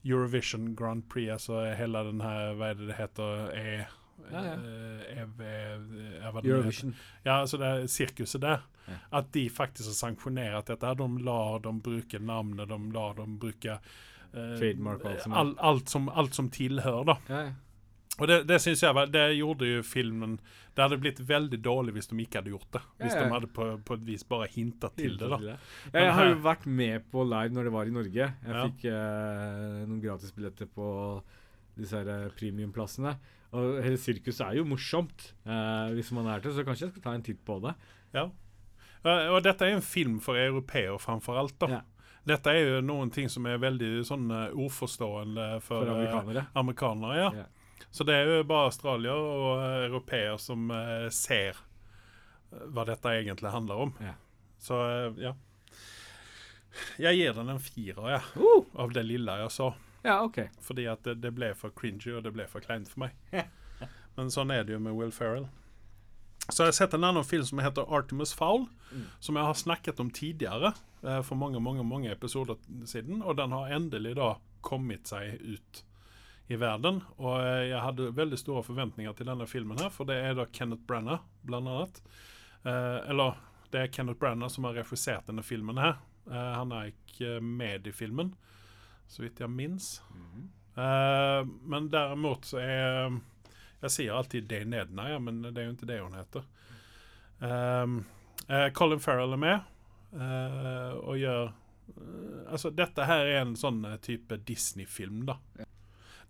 [0.07, 3.81] Eurovision Grand Prix, altså hele den her, hva er det det heter, E...
[4.33, 4.53] Ja, ja.
[4.53, 6.59] eh, vad det nu heter.
[6.59, 6.95] Eurovision.
[7.25, 8.49] Ja, altså det sirkuset der.
[8.49, 8.61] där.
[8.89, 8.95] Ja.
[9.19, 10.95] At de faktisk har sanksjonert dette.
[10.95, 15.89] De lar de bruke namnet, de lar de bruke eh, Trademark alt som alt, alt,
[15.89, 17.16] som, alt som tilhører, da.
[17.29, 17.53] Ja, ja.
[18.19, 20.41] Og det, det syns jeg var- det gjorde jo filmen,
[20.75, 22.81] det hadde blitt veldig dårlig hvis de ikke hadde gjort det.
[22.99, 23.25] Hvis Ja, ja.
[23.29, 25.39] de hadde på, på et vis bare hinta til det da.
[25.39, 25.55] Ja,
[25.93, 28.14] jeg har jo vært med på live når det var i Norge.
[28.43, 28.64] Jeg Ja.
[28.66, 30.89] fikk eh, noen gratisbilletter på
[31.81, 33.16] disse her eh, premiumplassene.
[33.59, 37.07] Og hele sirkuset er jo morsomt eh, hvis man er til, så kanskje jeg skal
[37.07, 37.74] ta en titt på det.
[38.16, 38.29] Ja.
[39.09, 41.68] Og dette er en film for europeer framförallt da.
[41.79, 41.85] Ja.
[42.51, 44.26] er jo noen ting som er veldig sånn
[44.59, 46.43] uforstående for, For amerikanere.
[46.59, 47.20] amerikanere.
[47.22, 47.31] Ja.
[47.45, 47.47] Ja.
[47.91, 51.59] Så det er jo bare australier og eh, europeer som eh, ser
[52.49, 53.93] hva dette egentlig handler om.
[54.03, 54.14] Ja.
[54.61, 55.35] Så eh, ja.
[57.01, 59.72] Jeg gir den en firer, ja, Uh, av det lille jeg sa.
[60.05, 60.38] Ja, OK.
[60.62, 63.14] Fordi at det, det ble for cringy og det ble for kleint for meg.
[64.18, 65.49] Men sånn er det jo med Will Ferrell.
[66.49, 69.03] Så jeg har sett en annen film som heter Artemis Fowl, Mm.
[69.20, 70.70] som jeg har snakket om tidligere,
[71.05, 72.57] eh, for mange mange, mange episoder
[72.88, 73.18] siden.
[73.20, 74.30] Og den har endelig da
[74.64, 75.82] kommet seg ut
[76.49, 77.03] i verden.
[77.18, 80.46] Og eh, jeg hadde veldig store forventninger til denne filmen her, for det er da
[80.49, 82.01] Kenneth Branagh, blant annet.
[82.64, 83.36] Eh, eller
[83.70, 85.99] det er Kenneth Branagh som har regissert denne filmen her.
[86.30, 88.32] Eh, han er ikke med i filmen,
[89.09, 90.03] så vidt jeg minnes.
[90.79, 93.19] Uh, men däremot så är,
[93.81, 96.43] jag säger alltid Day Nedna, ja, men det är ju inte det hon heter.
[97.39, 98.05] Um,
[98.51, 99.61] uh, Colin Farrell är med
[100.15, 101.53] uh, och gör,
[102.51, 105.39] alltså detta här är en sån type Disney-film då.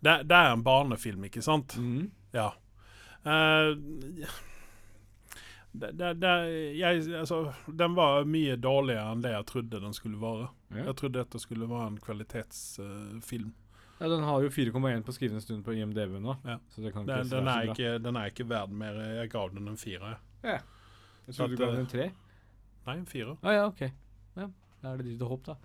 [0.01, 1.77] Det, det er en barnefilm, ikke sant?
[1.77, 2.11] Mhm.
[2.31, 2.55] Ja.
[3.25, 3.77] Eh,
[5.73, 6.35] det, det, det,
[6.79, 10.49] jeg, altså, den var mye dårligere enn det jeg trodde den skulle være.
[10.73, 10.85] Ja.
[10.89, 13.53] Jeg trodde dette skulle være en kvalitetsfilm.
[13.99, 16.39] ja, den har jo 4,1 på skrivende stund på IMDv nå.
[16.45, 16.59] Ja.
[16.73, 19.01] Så det kan ikke Den, er ikke, den er ikke verd mer.
[19.21, 20.17] Jeg gav den en fire.
[20.43, 20.59] Ja.
[21.27, 22.11] Jeg trodde du ga eh, den en tre.
[22.89, 23.37] Nei, en fire.
[23.43, 23.85] Ah, ja, OK.
[24.39, 24.51] Ja,
[24.83, 25.59] Da er det ditt håp, da.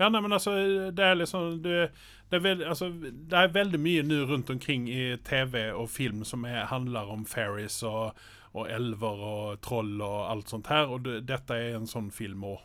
[0.00, 0.52] Ja, nei, men altså,
[0.90, 4.88] det er liksom du, det, er, veld, altså, det er veldig mye nå rundt omkring
[4.90, 8.16] i TV og film som er, handler om fairies og,
[8.52, 12.44] og elver og troll og alt sånt her, og det, dette er en sånn film
[12.50, 12.60] òg.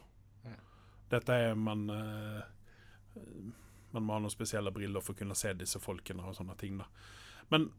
[0.48, 0.58] Ja.
[1.16, 2.42] Dette er man uh,
[3.96, 6.78] Man må ha noen spesielle briller for å kunne se disse folkene og sånne ting.
[6.78, 6.90] da.
[7.50, 7.70] Men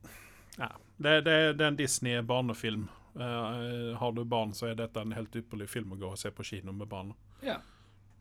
[0.57, 2.89] ja, det, det, det er en Disney-barnefilm.
[3.19, 6.33] Uh, har du barn, så er dette en helt ypperlig film å gå og se
[6.35, 7.15] på kino med barna.
[7.45, 7.61] Ja.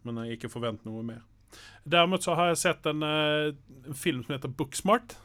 [0.06, 1.24] Men jeg ikke forvent noe mer.
[1.88, 3.56] Derimot så har jeg sett en, uh,
[3.88, 5.16] en film som heter Booksmart.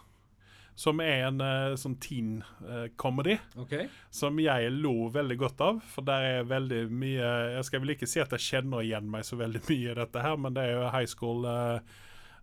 [0.74, 3.90] Som er en uh, sånn teen eh, comedy okay.
[4.10, 5.80] som jeg lo veldig godt av.
[5.92, 9.26] For der er veldig mye Jeg skal vel ikke si at jeg kjenner igjen meg
[9.28, 11.80] så veldig mye i dette her, men det er jo high school uh,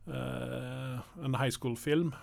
[0.09, 2.13] En high school-film.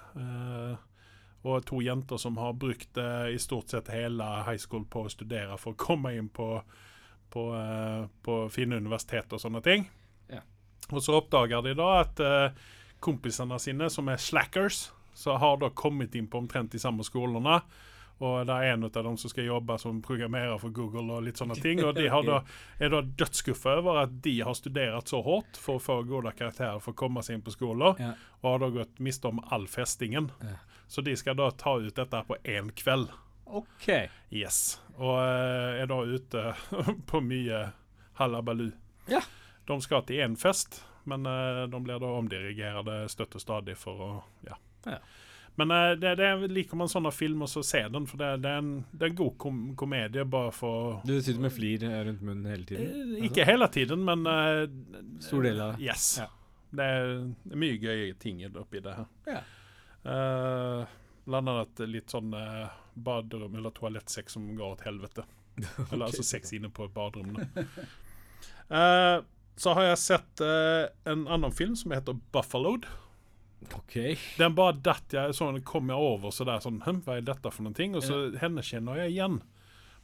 [1.46, 5.54] og to jenter som har brukt i stort sett hele high school på å studere
[5.62, 6.48] for å komme inn på,
[7.30, 7.44] på,
[8.26, 9.86] på fine universitet og sånne ting.
[10.32, 10.40] Ja.
[10.90, 12.24] Og så oppdager de da at
[12.98, 17.60] kompisene sine, som er slackers, så har da kommet inn på omtrent de samme skolene.
[18.24, 21.36] Og det er en av dem som skal jobbe som programmerer for Google og litt
[21.36, 21.82] sånne ting.
[21.84, 22.38] Og de har da,
[22.80, 26.80] er da dødsskuffa over at de har studert så hardt for å få gode karakterer
[26.80, 28.14] for å komme seg inn på skolen, Ja.
[28.40, 30.30] og har da gått miste om all festingen.
[30.40, 30.56] Ja.
[30.88, 33.12] Så de skal da ta ut dette på én kveld.
[33.46, 33.88] OK.
[34.32, 34.78] Yes.
[34.96, 36.46] Og eh, er da ute
[37.12, 37.66] på mye
[38.20, 38.72] halabaloo.
[39.12, 39.20] Ja.
[39.68, 44.00] De skal til én fest, men eh, de blir da omdirigerte støtt og stadig for
[44.08, 44.10] å
[44.48, 44.56] Ja.
[44.86, 44.98] Ja.
[45.56, 48.08] Men eh, det, det er, liker man sånne filmer, så se den.
[48.08, 51.42] For det, det, er, en, det er en god kom komedie, bare for Du sitter
[51.42, 52.90] med flir eh, rundt munnen hele tiden?
[52.92, 53.22] Altså?
[53.30, 55.88] Ikke hele tiden, men uh, Stor del av det.
[55.88, 56.10] Yes.
[56.20, 56.28] Ja.
[56.76, 57.14] Det, er,
[57.56, 59.08] mye gøye ting oppi det her.
[59.30, 59.44] Ja.
[60.06, 65.24] Uh, blant annet litt sånn uh, baderom eller toalettsekk som går til helvete.
[65.90, 67.38] Eller altså sex inne på et baderom.
[68.66, 69.18] Eh,
[69.56, 72.88] så har jeg sett eh, en annen film som heter Buffaloed.
[73.74, 73.96] OK.
[74.38, 77.66] Den bare datt jeg sånn kom jeg over sådär sånn hm, Hva er dette for
[77.66, 77.96] noen ting?
[77.98, 79.40] Og så henne kjenner jeg igjen.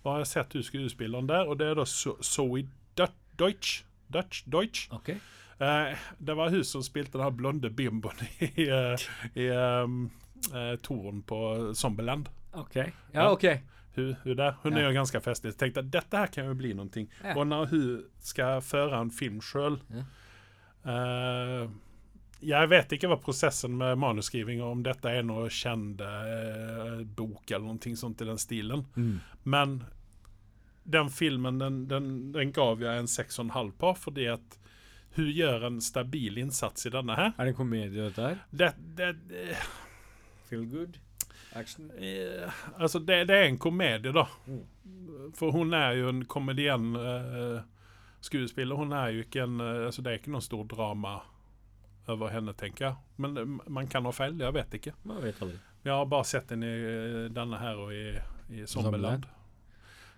[0.02, 2.66] Bare har jeg sett hun skuespilleren der, og det er da Zoe
[3.38, 3.84] Deutsch.
[4.12, 4.88] Dutch, Deutsch.
[4.92, 5.16] Okay.
[5.60, 9.04] Uh, det var hun som spilte den her blonde bimboen i, uh,
[9.38, 10.10] i um,
[10.52, 11.38] uh, toren på
[11.74, 12.28] Zombieland.
[12.52, 12.76] Ok.
[13.14, 13.46] Ja, OK.
[13.94, 14.58] Hun, hun der.
[14.62, 14.78] Hun Ja.
[14.82, 15.54] er jo ganske festlig.
[15.56, 17.06] Tenkte at dette her kan jo bli noe.
[17.22, 17.36] Ja.
[17.36, 20.04] Og når hun skal føre en film sjøl Ja.
[22.42, 27.50] Jeg vet ikke hva prosessen med manusskriving er, om dette er noe kjent eh, bok
[27.50, 28.86] eller noe sånt i den stilen.
[28.96, 29.20] Mm.
[29.42, 29.76] Men
[30.82, 34.58] den filmen den, den, den gav jeg en seks og en halv på, fordi at
[35.14, 37.32] hun gjør en stabil innsats i denne her.
[37.36, 38.44] Er det en komedie, dette her?
[38.50, 39.56] Det, det, det
[40.48, 40.98] Feel good?
[41.52, 41.90] Action?
[41.90, 44.26] Eh, altså, det, det er en komedie, da.
[44.48, 44.64] Mm.
[45.36, 47.60] For hun er jo en komedien eh,
[48.24, 48.76] skuespiller.
[48.76, 51.18] Hun er jo ikke en eh, Altså, det er ikke noe stort drama
[52.10, 52.96] over henne, tenker jeg.
[53.22, 54.94] Men eh, man kan ha feil, jeg vet ikke.
[55.08, 55.60] Man vet aldri.
[55.82, 58.06] Jeg har bare sett henne i eh, denne her og i,
[58.54, 59.26] i Zombieland.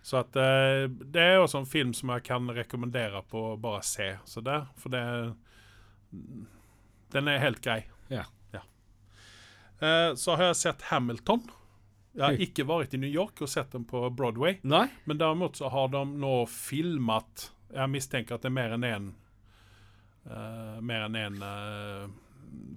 [0.04, 3.82] Så at eh, det er også en film som jeg kan rekommendere på å bare
[3.88, 4.14] se.
[4.28, 5.04] Så der, for det
[7.14, 7.84] Den er helt grei.
[8.12, 8.26] Ja.
[9.80, 11.42] Eh, så har jeg sett Hamilton.
[12.14, 14.60] Jeg har ikke vært i New York og sett den på Broadway.
[14.62, 14.86] Nei?
[15.04, 19.08] Men derimot så har de nå filmet Jeg mistenker at det er mer enn én
[20.30, 22.06] eh, Mer enn én eh,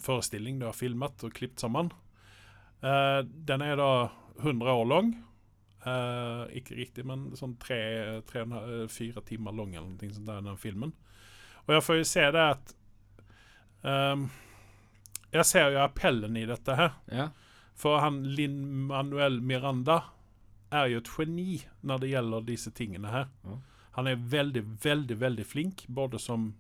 [0.04, 1.92] forestilling de har filmet og klippet sammen.
[2.82, 3.92] Eh, den er da
[4.42, 5.16] 100 år lang.
[6.52, 7.78] Ikke riktig, men sånn tre,
[8.28, 10.92] tre en fire timer lang eller noe sånt der, den filmen.
[11.64, 12.74] Og jeg får jo se det at
[13.88, 14.26] um,
[15.32, 16.98] Jeg ser jo appellen i dette her.
[17.08, 17.30] Ja.
[17.78, 20.02] For han Linn Manuel Miranda
[20.76, 23.28] er jo et geni når det gjelder disse tingene her.
[23.48, 23.58] Ja.
[23.98, 26.52] Han er veldig, veldig, veldig flink, både som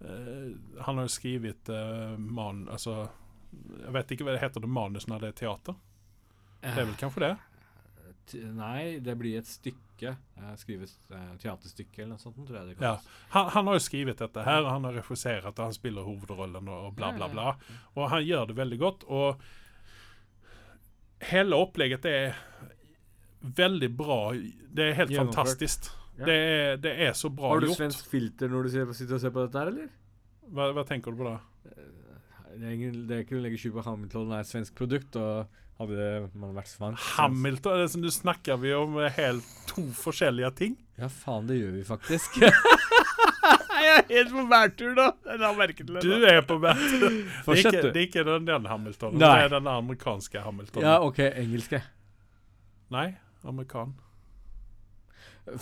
[0.00, 2.66] Han har jo skrevet uh, man...
[2.68, 3.06] Altså
[3.56, 5.76] Jeg vet ikke hva det heter det manus når det er teater.
[6.60, 7.34] Det er vel kanskje det?
[8.34, 10.16] Nei, det blir et stykke.
[10.36, 12.96] Eh, Skrives eh, teaterstykke eller noe sånt, tror jeg det Ja.
[13.36, 16.68] Han, han har jo skrevet dette her, og han har regissert, og han spiller hovedrollen
[16.68, 17.54] og, bla, bla, bla.
[17.94, 19.06] Og han gjør det veldig godt.
[19.06, 19.46] Og
[21.30, 22.40] hele opplegget er
[23.40, 24.20] veldig bra.
[24.34, 25.90] Det er helt fantastisk.
[26.16, 27.56] Det, er, det er så bra gjort.
[27.56, 27.82] Har du gjort.
[27.82, 29.92] svensk filter når du sitter og ser på dette her, eller?
[30.46, 31.36] Hva, hva tenker du på da?
[32.56, 35.18] Det er, ingen, det er ikke å legge skjul på Hamilton er et svensk produkt,
[35.20, 36.06] og hadde
[36.40, 37.76] man vært svensk Hamilton?
[37.76, 40.78] Det er som du snakker vi om er helt to forskjellige ting.
[40.96, 42.38] Ja, faen, det gjør vi faktisk.
[42.40, 45.10] jeg er helt på bærtur, da.
[45.26, 47.04] Til Du er på bærtur.
[47.04, 47.90] Det du.
[47.90, 49.20] det er ikke den, den Hamiltonen.
[49.20, 49.34] Nei.
[49.36, 50.88] Det er den amerikanske Hamiltonen.
[50.88, 51.82] Ja, OK, engelske.
[52.94, 53.10] Nei,
[53.44, 53.92] amerikan.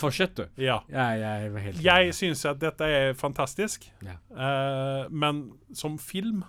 [0.01, 0.47] Fortsett, du.
[0.57, 0.79] Ja.
[0.89, 4.17] Jeg, jeg Jeg syns at dette er fantastisk, Ja.
[4.33, 6.45] uh, men som film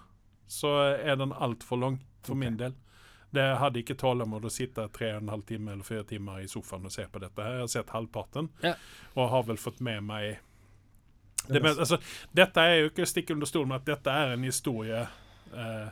[0.47, 2.39] så er den altfor lang for okay.
[2.39, 2.75] min del.
[3.36, 6.47] Det hadde ikke tålmodighet å sitte tre og en halv time eller fire timer i
[6.47, 7.41] sofaen og se på dette.
[7.43, 7.51] her.
[7.57, 8.75] Jeg har sett halvparten, Ja.
[9.15, 10.39] og har vel fått med meg
[11.47, 11.99] Det men, altså,
[12.33, 15.07] Dette er jo ikke Stikke under stolen, med at dette er en historie
[15.53, 15.89] eh,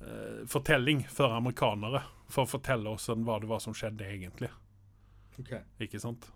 [0.00, 2.02] eh, Fortelling for amerikanere.
[2.28, 4.50] For å fortelle oss hva det var som skjedde egentlig.
[5.40, 5.60] Okay.
[5.80, 6.26] Ikke sant?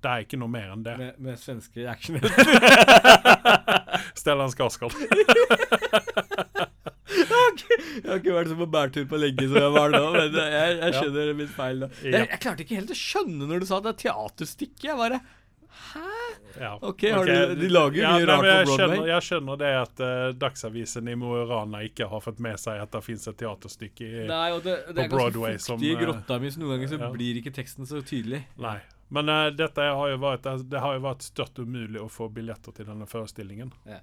[0.00, 0.94] Det er ikke noe mer enn det.
[0.96, 2.16] Med, med svenske action.
[4.20, 4.94] Stellan Skarsgård.
[8.00, 10.76] Jeg har ikke vært så på bærtur på lenge som jeg var da, men jeg,
[10.78, 11.00] jeg Ja.
[11.02, 11.82] skjønner mitt feil.
[11.82, 14.86] da jeg, jeg klarte ikke helt å skjønne når du sa det er teaterstykke.
[14.88, 15.20] Jeg bare
[16.60, 16.72] Ja.
[16.82, 18.76] Ok, har du- de lager jo mye rart på Broadway.
[18.76, 22.58] Skjønner, jeg skjønner det at uh, Dagsavisen i Mo i Rana ikke har fått med
[22.58, 25.90] seg at det fins et teaterstykke i Nei, det, det på er Broadway ganske fuktig
[25.90, 27.10] i eh, grotta mi, så noen ganger så ja.
[27.14, 28.42] blir ikke teksten så tydelig.
[28.58, 28.78] Nei.
[29.10, 32.28] Men uh, dette har jo vært, altså, det har jo vært støtt umulig å få
[32.32, 33.72] billetter til denne forestillingen.
[33.90, 33.98] Ja.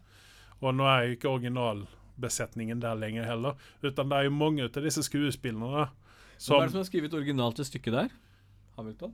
[0.60, 3.56] Og nå er jo ikke originalbesetningen der lenger heller.
[3.82, 5.88] Utan det er jo mange av disse skuespillerne
[6.38, 8.12] som er det som har skrevet originalt til stykket der?
[8.78, 9.14] Hamilton?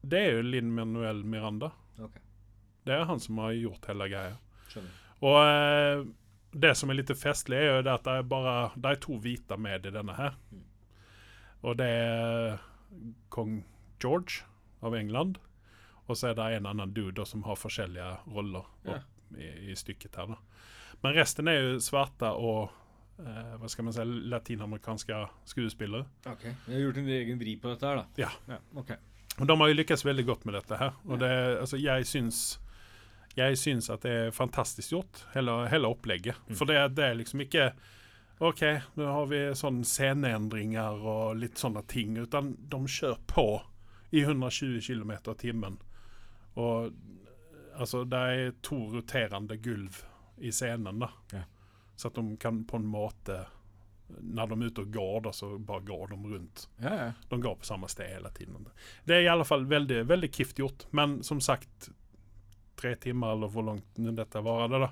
[0.00, 1.70] Det er jo Linn Manuel Miranda.
[2.00, 2.22] Okay.
[2.84, 4.36] Det er han som har gjort hele greia.
[4.72, 4.98] Skjønner.
[5.20, 6.04] Og uh,
[6.50, 9.56] det som er litt festlig, er jo at det er bare Det er to hvite
[9.60, 10.36] med i denne her.
[10.50, 10.64] Mm.
[11.68, 12.60] Og det er
[13.32, 13.60] kong
[14.00, 14.44] George
[14.82, 15.38] av England.
[16.10, 18.98] Og så er det en annen dude som har forskjellige roller Ja.
[19.38, 20.26] i, i stykket her.
[20.26, 20.38] da.
[21.02, 22.70] Men resten er jo svarte og
[23.20, 25.20] eh, hva skal man si, latinamerikanske
[25.52, 26.06] skuespillere.
[26.26, 26.42] Ok.
[26.48, 28.26] Jeg har gjort en egen vri på dette her, da.
[28.26, 28.58] Ja.
[28.74, 28.90] ok.
[29.40, 30.98] Og de har jo lykkes veldig godt med dette her.
[31.06, 31.30] Og det,
[31.62, 32.42] altså, jeg syns
[33.38, 36.34] jeg syns at det er fantastisk gjort, hele, hele opplegget.
[36.48, 36.56] Mm.
[36.58, 37.68] For det, det er liksom ikke
[38.42, 38.62] OK,
[38.98, 42.16] nå har vi sånne sceneendringer og litt sånne ting.
[42.18, 43.44] Utan de kjører på
[44.10, 45.78] i 120 km i timen.
[46.58, 46.92] Og
[47.78, 50.02] altså, det er to roterende gulv
[50.38, 51.10] i scenen, da.
[51.32, 51.42] Ja.
[51.96, 53.42] Så at de kan på en måte
[54.10, 56.64] Når de er ute og går, da, så bare går de rundt.
[56.82, 57.10] Ja, ja.
[57.30, 58.64] De går på samme sted hele tiden.
[59.06, 60.86] Det er i alle fall veldig, veldig kift gjort.
[60.90, 61.90] Men som sagt,
[62.80, 64.88] tre timer eller hvor langt dette varer, da,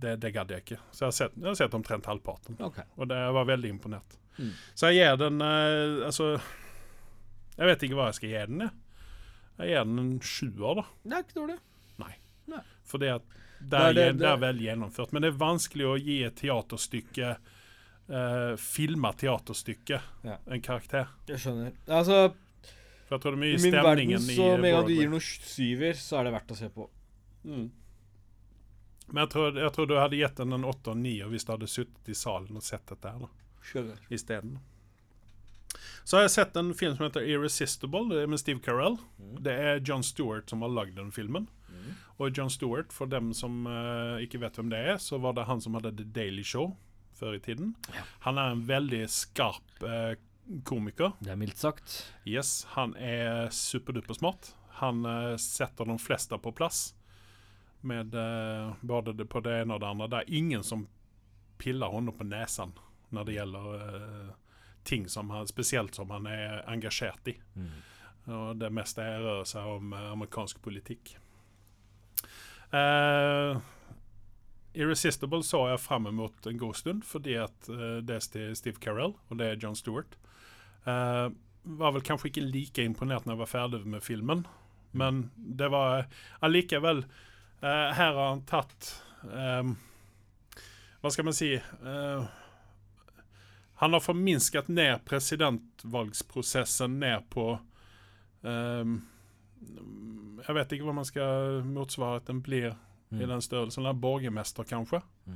[0.00, 0.78] det, det gadd jeg ikke.
[0.92, 2.86] Så jeg har sett, jeg har sett omtrent halvparten, Okay.
[2.96, 4.16] og det jeg var veldig imponert.
[4.38, 4.50] Mm.
[4.80, 6.30] Så jeg gir den eh, Altså
[7.62, 8.72] Jeg vet ikke hva jeg skal gi den, jeg.
[9.62, 10.84] Jeg gir den en sjuer, da.
[11.04, 11.56] Det er ikke dårlig.
[12.02, 12.14] Nei.
[13.78, 15.12] er, er det- det, er vel gjennomført.
[15.14, 20.38] Men det er vanskelig å gi et teaterstykke uh, Filma teaterstykke Ja.
[20.46, 21.06] en karakter.
[21.30, 21.76] Jeg skjønner.
[21.86, 22.34] Altså,
[23.06, 24.88] For jeg tror det er i mye min verden stemningen så i med en gang
[24.88, 26.88] du gir noe syver, så er det verdt å se på.
[27.44, 27.70] Mm.
[29.12, 31.52] Men jeg tror, jeg tror du hadde gitt den en åtte og ni hvis du
[31.52, 33.30] hadde sittet i salen og sett dette her da,
[34.10, 34.58] isteden.
[36.04, 38.98] Så har jeg sett en film som heter Irresistible, det med Steve Carell.
[39.18, 39.34] Mm.
[39.46, 41.48] Det er John Stewart som har lagd den filmen.
[42.22, 45.48] Og John Stewart, for dem som uh, ikke vet hvem det er, så var det
[45.48, 46.74] han som hadde The Daily Show
[47.18, 47.74] før i tiden.
[47.94, 48.04] Ja.
[48.26, 50.14] Han er en veldig skarp uh,
[50.68, 51.16] komiker.
[51.22, 51.96] Det er mildt sagt.
[52.28, 54.52] Yes, han er superduper smart.
[54.82, 56.92] Han uh, setter de fleste på plass.
[57.82, 58.14] Med
[58.86, 60.06] både det på det ene og det andre.
[60.06, 60.84] Det er ingen som
[61.58, 62.76] piller hånda på nesen
[63.10, 63.80] når det gjelder
[64.84, 67.36] ting som han, spesielt som han er engasjert i.
[68.30, 71.16] Og det meste rører seg om eh, amerikansk politikk.
[72.72, 73.58] Uh,
[74.72, 79.16] Irresistible så jeg frem mot en god stund, fordi at uh, det er Steve Carell,
[79.28, 80.14] og det er John Stewart.
[80.86, 84.46] Uh, var vel kanskje ikke like imponert når jeg var ferdig med filmen,
[84.92, 86.08] men det var
[86.44, 87.04] allikevel
[87.62, 88.88] Her har han tatt
[89.22, 89.70] um,
[91.00, 92.24] Hva skal man si eh,
[93.82, 97.58] Han har forminsket ned presidentvalgsprosessen ned på
[98.42, 98.92] um,
[100.46, 102.74] Jeg vet ikke hva man skal motsvare at den blir i
[103.12, 103.28] Mm.
[103.28, 103.82] den størrelsen.
[103.82, 105.02] Eller borgermester, kanskje.
[105.28, 105.34] Mm.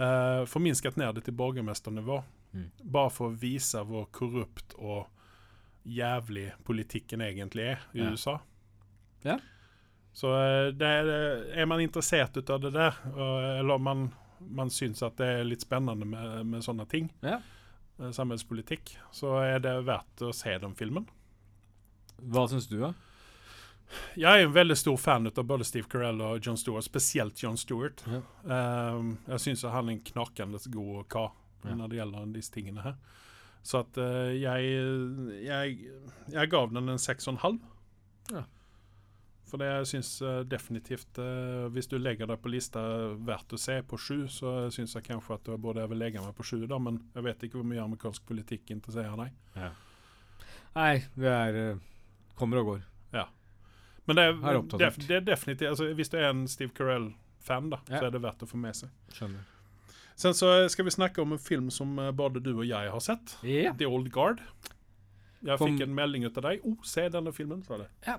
[0.00, 2.22] Uh, forminsket ned det til borgermesternivå.
[2.54, 2.70] Mm.
[2.88, 5.06] Bare for å vise hvor korrupt og
[5.84, 8.10] jævlig politikken egentlig er i Ja.
[8.14, 8.38] USA.
[9.26, 9.36] Ja.
[10.14, 11.06] Så eh, det er,
[11.52, 12.92] er man interessert av det der,
[13.60, 14.02] eller om man,
[14.40, 17.38] man syns at det er litt spennende med, med sånne ting, Ja.
[18.00, 21.06] Eh, samfunnspolitikk, så er det verdt å se den filmen.
[22.22, 22.92] Hva syns du, da?
[24.16, 27.58] Jeg er en veldig stor fan av både Steve Carell og John Stewart, spesielt John
[27.60, 28.00] Stewart.
[28.08, 28.22] Ja.
[28.94, 31.32] Um, jeg syns han er en knakende god kar
[31.62, 31.74] Ja.
[31.76, 32.96] når det gjelder disse tingene her.
[33.62, 34.72] Så at uh, jeg,
[35.44, 35.76] jeg
[36.32, 37.58] Jeg gav den en seks og en halv.
[38.32, 38.42] Ja.
[39.52, 40.10] For det jeg syns
[40.48, 42.80] definitivt eh, Hvis du legger deg på lista
[43.20, 46.22] verdt å se på sju, så syns jeg kanskje at du burde jeg vil legge
[46.24, 49.36] meg på sju, da, men jeg vet ikke hvor mye amerikansk politikk interesserer deg.
[50.72, 51.82] Nei, det er eh,
[52.40, 52.80] Kommer og går.
[53.12, 53.26] Ja.
[54.08, 57.68] Men det er, er def, det er definitivt altså, Hvis du er en Steve Carell-fan,
[57.74, 57.98] da, Ja.
[58.00, 58.88] så er det verdt å få med seg.
[59.12, 59.44] Skjønner.
[60.16, 63.04] Sen så skal vi snakke om en film som eh, både du og jeg har
[63.04, 63.36] sett.
[63.44, 63.76] Ja.
[63.76, 64.40] The Old Guard.
[65.42, 66.64] Jeg fikk en melding ut av deg.
[66.64, 67.88] Oh, se denne filmen, sa det.
[68.06, 68.16] Ja.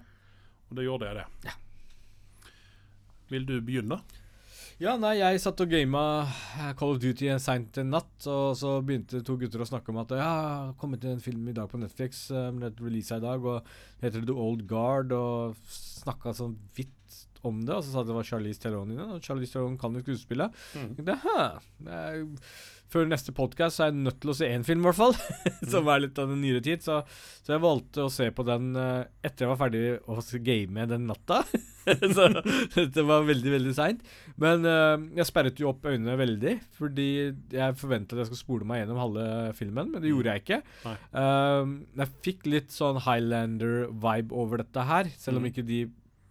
[0.73, 1.23] Og da gjorde jeg det.
[1.45, 2.51] Ja.
[3.29, 3.99] Vil du begynne?
[4.81, 8.55] Ja, nei, jeg satt og gama eh, Call of Duty en seint en natt, og
[8.57, 11.53] så begynte to gutter å snakke om at ja, det har kommet en film i
[11.53, 13.69] dag på Netflix, uh, det releasa i dag, og
[13.99, 18.09] det heter The Old Guard, og snakka sånn vidt om det, og så sa de
[18.09, 20.49] det var Charlize Theron i den, og Charlize Theron kan jo skuespille.
[20.73, 20.89] Mm.
[21.05, 21.19] Det
[22.93, 25.15] Før neste podkast er jeg nødt til å se én film, i hvert fall.
[25.71, 26.83] som er litt av den nyere tid.
[26.85, 26.99] Så,
[27.41, 31.07] så jeg valgte å se på den uh, etter jeg var ferdig å game den
[31.09, 31.39] natta.
[32.15, 32.27] så
[32.77, 34.03] det var veldig, veldig seint.
[34.41, 37.09] Men uh, jeg sperret jo opp øynene veldig, fordi
[37.55, 39.25] jeg forventa at jeg skulle spole meg gjennom halve
[39.57, 40.61] filmen, men det gjorde jeg ikke.
[40.93, 45.49] Eh, jeg fikk litt sånn Highlander-vibe over dette her, selv om Mm.
[45.51, 45.81] ikke de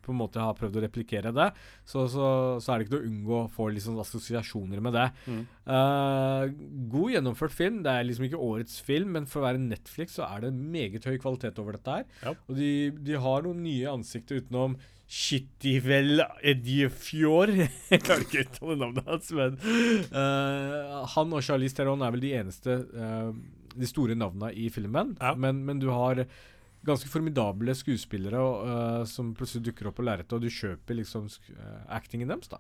[0.03, 1.49] på en måte har prøvd å replikere det,
[1.89, 2.29] så, så,
[2.63, 5.09] så er det ikke til å unngå å få sånn assosiasjoner med det.
[5.27, 5.43] Mm.
[5.67, 6.47] Uh,
[6.93, 7.83] god gjennomført film.
[7.85, 11.07] Det er liksom ikke årets film, men for å være Netflix så er det meget
[11.09, 12.09] høy kvalitet over dette her.
[12.25, 12.35] Ja.
[12.49, 12.73] Og de,
[13.07, 14.79] de har noen nye ansikter utenom
[15.13, 17.51] Shittivel Edjefjord
[17.93, 19.59] Jeg klarer ikke å uttale navnet hans, men
[20.15, 23.29] uh, Han og Charlize Theron er vel de eneste uh,
[23.77, 25.13] De store navnene i filmen.
[25.21, 25.35] Ja.
[25.37, 26.25] Men, men du har
[26.87, 31.29] ganske formidable skuespillere og, eh, som plutselig dukker opp på lerretet, og du kjøper liksom
[31.55, 32.51] eh, actingen deres.
[32.51, 32.59] da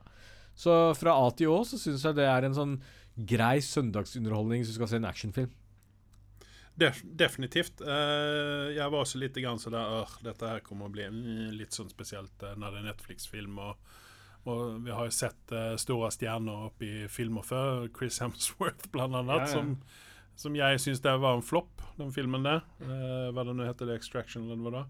[0.55, 2.77] Så fra A til Å så syns jeg det er en sånn
[3.17, 5.51] grei søndagsunderholdning hvis du skal se en actionfilm.
[6.75, 7.83] Def definitivt.
[7.85, 11.05] Uh, jeg var også litt grann sådär, uh, dette her kommer å bli
[11.53, 13.59] litt sånn spesielt uh, når det er Netflix-film.
[13.61, 13.99] Og,
[14.49, 17.91] og vi har jo sett uh, store stjerner oppe i filmer før.
[17.93, 19.29] Chris Hemsworth, annet.
[19.29, 19.51] Ja, ja.
[19.53, 19.77] Som,
[20.39, 22.63] som jeg syns det var en flopp, den filmen der.
[22.83, 24.89] Uh, hva det nå heter, det Extraction eller hva det var.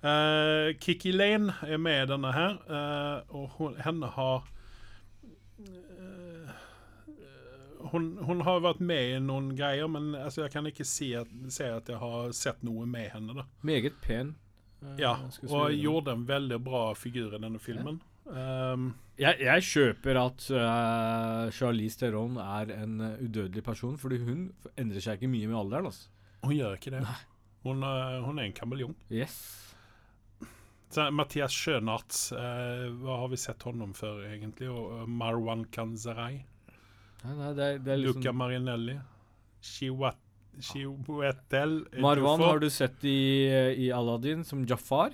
[0.00, 4.46] Uh, Kiki Lane er med i denne her, uh, og hun, henne har
[5.60, 6.54] uh,
[7.92, 11.28] hun, hun har vært med i noen greier, men altså, jeg kan ikke si at,
[11.52, 13.36] si at jeg har sett noe med henne.
[13.42, 13.46] da.
[13.66, 14.34] Meget pen.
[14.96, 18.00] Ja, og gjorde en veldig bra figur i denne filmen.
[18.30, 18.84] Um,
[19.18, 24.44] jeg, jeg kjøper at uh, Charlize Theron er en uh, udødelig person, fordi hun
[24.78, 25.86] endrer seg ikke mye med alderen.
[25.90, 26.08] altså.
[26.44, 27.02] hun gjør ikke det.
[27.64, 28.94] Hun, er- hun er en kameleon.
[29.12, 29.34] Yes.
[30.90, 34.66] Så Mathias Schønarts, eh, hva har vi sett honom før, egentlig?
[34.72, 36.40] Og Marwan Kanzarai.
[37.22, 38.96] Nei, nei, det, er- det er liksom Luca Marinelli.
[39.62, 40.26] Chiwat-
[40.60, 43.18] Chiwetel Marwan har du sett i,
[43.86, 45.12] i Aladdin som Jafar.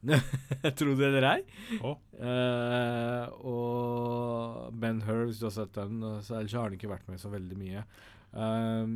[0.78, 1.40] Tro det eller ei.
[1.84, 1.98] Oh.
[2.16, 7.08] Uh, og Ben Hur, hvis du har sett den, så ellers har han ikke vært
[7.10, 7.84] med så veldig mye.
[8.32, 8.94] Um,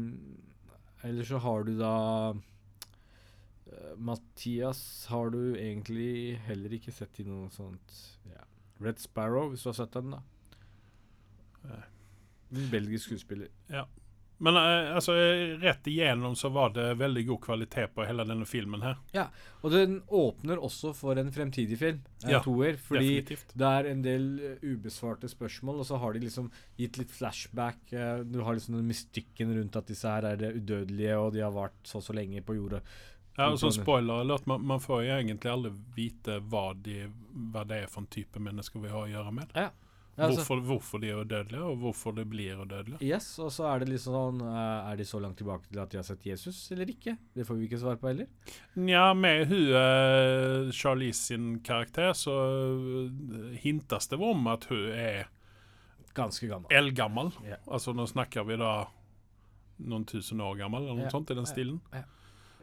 [1.05, 1.95] ellers så har du da
[2.33, 8.47] uh, Mathias har du egentlig heller ikke sett i noe sånt Yeah.
[8.81, 10.23] Red Sparrow, hvis du har sett den, da.
[11.65, 11.85] Uh.
[12.55, 13.51] En belgisk skuespiller.
[14.39, 18.45] Men eh, altså, eh, rett igjennom så var det veldig god kvalitet på hele denne
[18.47, 18.97] filmen her.
[19.15, 19.29] Ja,
[19.63, 23.55] Og den åpner også for en fremtidig film, en Ja, toer, fordi Definitivt.
[23.55, 27.93] det er en del eh, ubesvarte spørsmål, og så har de liksom gitt litt flashback.
[27.93, 31.41] eh, du har liksom den mystikken rundt at disse her er det udødelige, og de
[31.47, 32.83] har vart så og så lenge på jorda.
[33.39, 37.07] Ja, og så spoiler alert, man, man får jo egentlig aldri vite hva, de,
[37.51, 39.51] hva det er for en type mennesker vi har å gjøre med.
[39.59, 39.71] Ja,
[40.17, 42.99] altså- Hvorfor, hvorfor de er udødelige, og hvorfor de blir udødelige.
[43.03, 45.91] Yes, og så er det liksom sånn eh, Er de så langt tilbake til at
[45.91, 47.17] de har sett Jesus, eller ikke?
[47.35, 48.27] Det får vi ikke svar på heller.
[48.77, 52.35] Nja, med hun eh, Charlize sin karakter så
[53.59, 55.29] hintes hintas det om at hun er
[56.15, 56.71] Ganske gammel.
[56.71, 57.33] eldgammel.
[57.45, 57.59] Yeah.
[57.67, 58.87] Altså nå snakker vi da
[59.79, 61.11] noen tusen år gammel, eller noe yeah.
[61.11, 61.81] sånt i den stilen.
[61.93, 62.05] Yeah.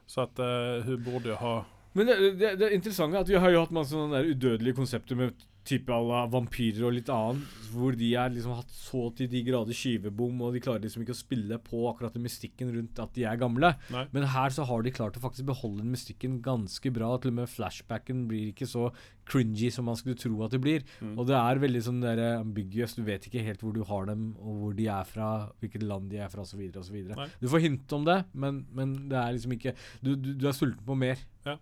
[0.07, 1.63] Så at uh, hun borde jo ha
[1.93, 5.15] Men det, det, det interessante er at vi har jo hatt masse sånne udødelige konsepter
[5.19, 5.33] med
[5.67, 9.43] type à la vampyrer og litt annet, hvor de er liksom hatt så til de
[9.45, 13.13] grader skyvebom, og de klarer liksom ikke å spille på akkurat den mystikken rundt at
[13.15, 13.73] de er gamle.
[13.93, 14.05] Nei.
[14.15, 17.13] Men her så har de klart å faktisk beholde den mystikken ganske bra.
[17.21, 18.89] Til og med flashbacken blir ikke så
[19.31, 20.85] cringy som man skulle tro at det blir.
[20.99, 21.13] Mm.
[21.15, 22.97] Og det er veldig sånn der ambiguous.
[22.97, 25.31] Du vet ikke helt hvor du har dem, og hvor de er fra,
[25.61, 26.65] hvilket land de er fra, osv.
[26.81, 27.01] osv.
[27.39, 30.55] Du får hint om det, men, men det er liksom ikke Du, du, du er
[30.55, 31.21] sulten på mer.
[31.45, 31.55] Ja,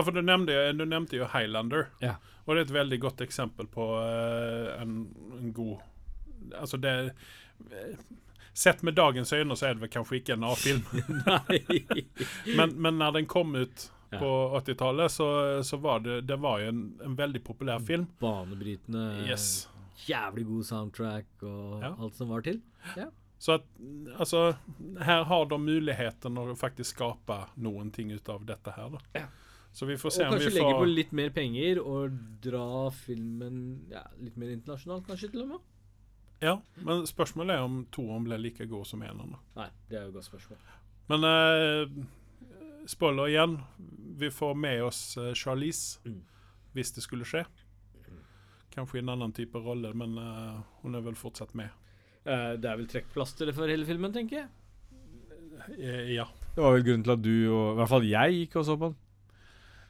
[0.00, 1.90] for du nevnte, du nevnte jo Highlander.
[2.00, 2.14] Ja.
[2.46, 4.94] Og det er et veldig godt eksempel på eh, en,
[5.38, 5.78] en god
[6.58, 6.92] Altså, det
[7.70, 7.98] eh,
[8.52, 10.82] Sett med dagens øyne så er det vel kanskje ikke en A-film,
[12.58, 14.18] men, men når den kom ut Ja.
[14.20, 14.28] på
[14.58, 15.26] 80-tallet, så,
[15.64, 18.02] så var det Det var jo en, en veldig populær film.
[18.20, 19.68] Banebrytende, Yes.
[20.04, 21.94] jævlig god soundtrack og Ja.
[21.98, 22.58] alt som var til.
[23.38, 23.64] Så at
[24.20, 24.42] altså
[25.00, 29.24] Her har de muligheten å faktisk skape noen ting ut av dette her, da.
[29.72, 32.64] Så vi får se Og om vi kanskje legge på litt mer penger og dra
[32.92, 35.68] filmen ja, litt mer internasjonalt, kanskje til og med?
[36.42, 39.36] Ja, men spørsmålet er om toeren blir like god som eneren.
[39.56, 40.58] Nei, det er jo et godt spørsmål.
[41.12, 41.94] Men eh,
[42.90, 43.56] spoiler igjen.
[44.20, 46.20] Vi får med oss eh, Charlize Mm.
[46.74, 47.44] hvis det skulle skje.
[48.72, 51.70] Kanskje i en annen type rolle, men eh, hun er vel fortsatt med.
[52.24, 54.48] Eh, det er vel trekkplaster for hele filmen, tenker jeg.
[55.78, 56.26] Eh, ja.
[56.54, 58.76] Det var vel grunnen til at du, og i hvert fall jeg, gikk og så
[58.80, 58.98] på den.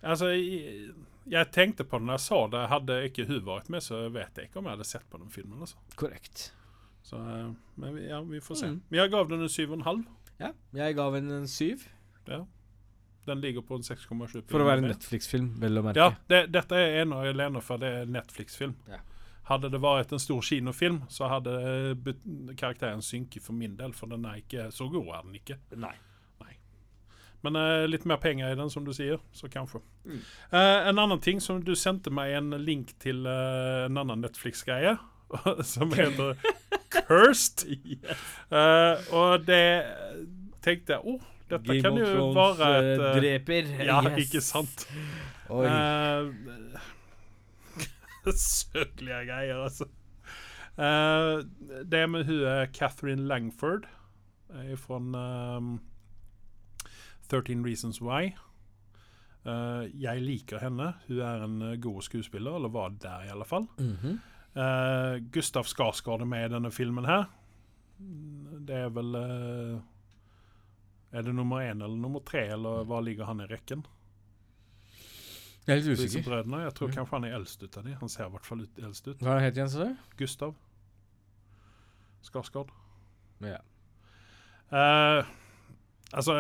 [0.03, 2.63] Altså, jeg, tenkte på det når jeg sa det.
[2.73, 5.31] Hadde ikke hun vært med, så vet jeg ikke om jeg hadde sett på den
[5.31, 5.61] filmen.
[5.63, 5.79] altså.
[5.99, 6.49] Korrekt.
[7.07, 7.53] Så, eh,
[7.83, 8.73] men vi, ja, vi får se.
[8.75, 8.83] Mm.
[8.99, 10.03] Jeg gav den en 7,5.
[10.43, 11.87] Ja, jeg gav den en syv.
[12.27, 12.45] Ja.
[13.27, 14.09] Den ligger på en 6,7.
[14.43, 16.03] på For å være en Netflix-film, vel å merke.
[16.03, 18.75] Ja, det, dette er ene og alene for det er Netflix-film.
[18.91, 18.99] Ja.
[19.47, 22.15] Hadde det vært en stor kinofilm, så hadde eh,
[22.59, 25.13] karakteren synket for min del, for den er ikke så god.
[25.19, 25.59] er den ikke.
[25.83, 25.95] Nei.
[27.43, 29.81] Men eh, litt mer penger i den, som du sier, så kanskje.
[30.07, 30.21] Mm.
[30.53, 34.97] Eh, en annen ting som du sendte meg en link til eh, en annen Netflix-greie,
[35.75, 36.37] som heter
[36.93, 37.65] Cursed.
[37.67, 39.65] Eh, og det
[40.63, 43.73] tenkte jeg oh, dette Game kan of jo Thrones være et eh, eh, dreper.
[43.89, 44.21] Ja, Yes.
[44.27, 44.87] ikke sant?
[45.51, 46.31] Uh,
[48.39, 49.89] Søkelige greier, altså.
[50.79, 51.43] Eh,
[51.91, 53.89] det med hun er Catherine Langford
[54.77, 55.81] fra um,
[57.33, 58.35] 13 Reasons Why.
[59.43, 60.93] Uh, jeg liker henne.
[61.09, 63.67] Hun er en eh, god skuespiller, eller var der i alle fall.
[63.79, 64.19] Mm -hmm.
[64.61, 67.25] uh, Gustav Skarsgård er med i denne filmen her.
[68.69, 69.81] Det er vel uh,
[71.13, 73.87] Er det nummer én eller nummer tre, eller hva ligger han i rekken?
[75.67, 76.61] Jeg er litt usikker.
[76.65, 77.95] Jeg tror kanskje han er eldst ut av de.
[77.95, 79.23] Han ser i hvert fall ut eldst ut.
[79.23, 79.77] Hva het Jens?
[80.17, 80.55] Gustav
[82.23, 82.71] Skarsgård.
[83.41, 83.59] Ja.
[84.73, 85.27] Eh,
[86.13, 86.37] altså,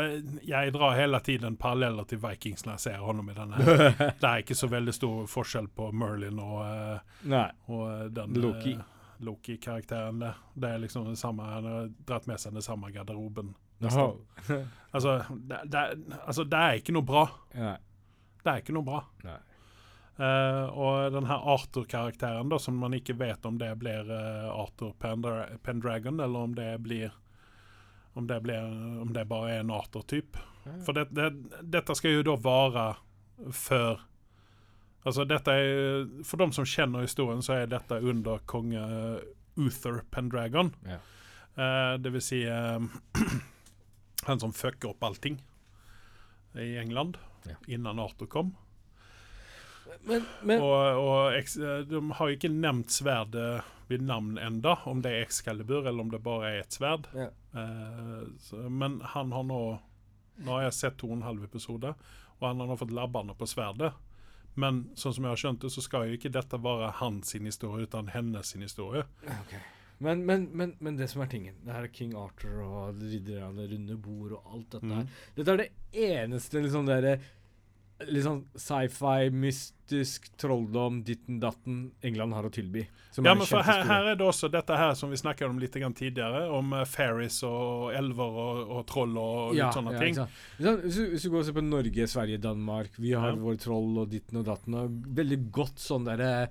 [0.47, 3.59] jeg drar hele tiden paralleller til Vikings når jeg ser honom i denne.
[4.23, 8.75] Det er ikke så veldig stor forskjell på Merlin og, eh, og eh, den Loki.
[8.77, 8.89] eh,
[9.23, 10.19] Loki-karakteren.
[10.55, 13.55] Det er liksom det samme, Han har dratt med seg den samme garderoben.
[14.93, 15.81] Altså det, det,
[16.27, 17.23] altså, det er ikke noe bra.
[17.57, 17.79] Nei.
[18.43, 18.99] Det er ikke noe bra.
[19.25, 19.39] Nei.
[20.21, 24.93] Uh, og den her Arthur-karakteren, da, som man ikke vet om det blir uh, Arthur
[25.01, 27.15] Pendra Pendragon, eller om det blir
[28.15, 28.61] om det, blir,
[29.03, 30.37] om det bare er en Arthur-typ.
[30.87, 31.31] For det, det,
[31.73, 32.87] dette skal jo da være
[33.51, 34.03] før
[35.03, 38.83] Altså dette er For de som kjenner historien, så er dette under konge
[39.59, 40.71] Uther Pendragon.
[40.87, 41.01] Ja.
[41.59, 42.79] Uh, det vil si uh,
[44.29, 45.41] han som fucker opp allting
[46.55, 47.19] i England
[47.49, 47.57] Ja.
[47.67, 48.55] innan Arthur kom.
[50.09, 55.13] Men, men Og, og de har jo ikke nevnt sverdet ved navn enda, om det
[55.13, 57.09] er Excalibur eller om det bare er et sverd.
[57.15, 57.29] Ja.
[57.55, 59.63] Eh, så, men han har nå
[60.43, 61.91] Nå har jeg sett to og en halv episode,
[62.41, 63.91] og han har nå fått labbene på sverdet.
[64.59, 67.45] Men sånn som jeg har skjønt det, så skal jo ikke dette være hans sin
[67.47, 69.05] historie, utan hennes sin historie.
[69.45, 69.61] Okay.
[70.03, 73.69] Men, men, men, men det som er tingen Det her er King Arthur og ridderne
[73.71, 75.05] runde bord og alt dette her.
[75.05, 75.13] Mhm.
[75.37, 75.69] Dette er det
[76.09, 77.15] eneste liksom dere
[78.09, 82.87] Litt sånn sci-fi, mystisk, trolldom, ditten datten England har å tilby.
[83.13, 85.59] Som Ja, men for her, her er det også dette her som vi snakket om
[85.61, 90.15] litt grann tidligere, om uh, fairies og elver og, og troll og litt sånne ting.
[90.17, 90.43] ikke sant?
[90.57, 90.85] Ikke sant?
[90.87, 93.41] Hvis, du, hvis du går og ser på Norge, Sverige, Danmark Vi har Ja.
[93.45, 94.79] våre troll og ditten og datten.
[94.81, 96.49] Og veldig godt sånn derre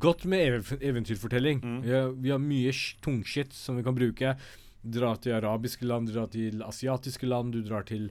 [0.00, 1.60] Godt med eventyrfortelling.
[1.62, 1.80] Mm.
[1.84, 2.70] Vi, har, vi har mye
[3.04, 4.32] tungskitt som vi kan bruke.
[4.82, 8.08] Dra til arabiske land, dra til asiatiske land, du drar til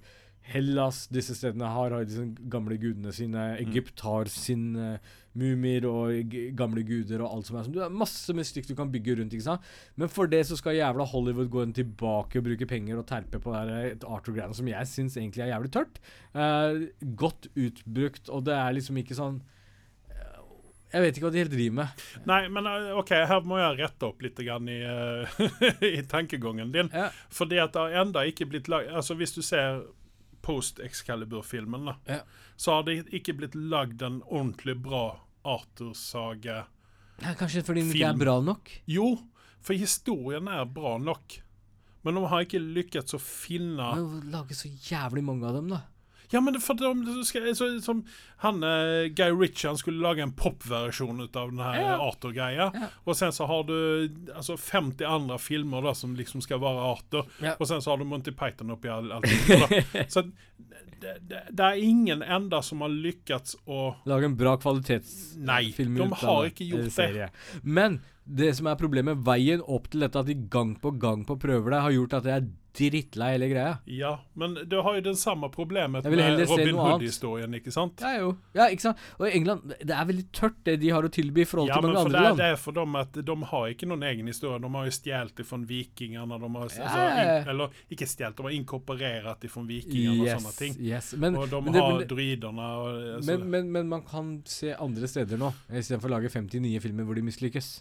[0.51, 1.05] Hellas.
[1.13, 3.53] Disse stedene har, har disse gamle gudene sine.
[3.63, 4.97] Egypt har sine
[5.39, 7.75] mumier og gamle guder og alt som er sånn.
[7.75, 9.33] Du har masse mystikk du kan bygge rundt.
[9.33, 9.71] ikke sant?
[9.99, 13.41] Men for det så skal jævla Hollywood gå inn tilbake og bruke penger og terpe
[13.41, 15.97] på det et Arthur-greiene som jeg syns egentlig er jævlig tørt.
[16.35, 16.85] Eh,
[17.17, 19.41] godt utbrukt, og det er liksom ikke sånn
[20.11, 20.37] eh,
[20.93, 22.05] Jeg vet ikke hva de helt driver med.
[22.29, 25.43] Nei, men uh, OK, her må jeg rette opp litt grann i, uh,
[25.97, 26.93] i tankegangen din.
[26.93, 27.09] Ja.
[27.33, 28.91] Fordi at det har enda ikke blitt lag...
[28.93, 29.81] Altså, hvis du ser
[30.43, 32.21] post-Excalibur-filmen, Ja.
[32.55, 36.65] så har det ikke blitt lagd en ordentlig bra Arthur-saga.
[37.21, 38.69] Ja, kanskje fordi den ikke er bra nok?
[38.89, 39.07] Jo,
[39.63, 41.39] for historien er bra nok.
[42.03, 43.93] Men de har ikke lykkes å finne
[44.31, 45.81] Lage så jævlig mange av dem, da.
[46.33, 48.01] Ja, men for de skal, så, som
[48.41, 51.97] han eh, Guy Ritchie han skulle lage en popversjon ut av den her Ja.
[52.07, 52.69] Arthur-greia.
[52.73, 52.89] Ja.
[53.05, 53.75] Og sen så har du
[54.33, 57.29] altså 50 andre filmer da som liksom skal være Arthur.
[57.43, 57.53] Ja.
[57.59, 59.21] Og sen så har du Monty Python oppi da.
[60.13, 60.25] Så
[61.03, 65.63] det, det, det er ingen enda som har lykkes å Lage en bra kvalitetsfilm Nei,
[65.75, 67.29] de har ikke gjort det.
[67.61, 71.35] Men det som er problemet, veien opp til dette, at de gang på gang på
[71.41, 73.73] prøver det, har gjort at det er drittlei hele greia.
[73.85, 76.75] Ja, men du har jo den samme problemet med Robin.
[76.79, 78.01] Hood-historien, ikke sant?
[78.01, 78.31] Ja, jo.
[78.57, 79.03] Ja, ikke sant?
[79.19, 81.77] Og i England, det er veldig tørt det de har å tilby i forhold Ja,
[81.77, 84.27] til mange andre det, men det er for dem at de har ikke noen egen
[84.31, 84.57] historie.
[84.63, 86.39] De har jo stjålet fra vikingene.
[86.43, 87.37] De har, Ja, altså, ja, ja.
[87.43, 90.77] in, eller ikke stjålet, de har inkorporert fra vikingene og sånne ting.
[90.81, 91.13] yes.
[91.13, 92.89] Men, og de men har men druidene og
[93.19, 96.81] altså, men, men, men man kan se andre steder nå, istedenfor å lage 50 nye
[96.83, 97.73] filmer hvor de mislykkes.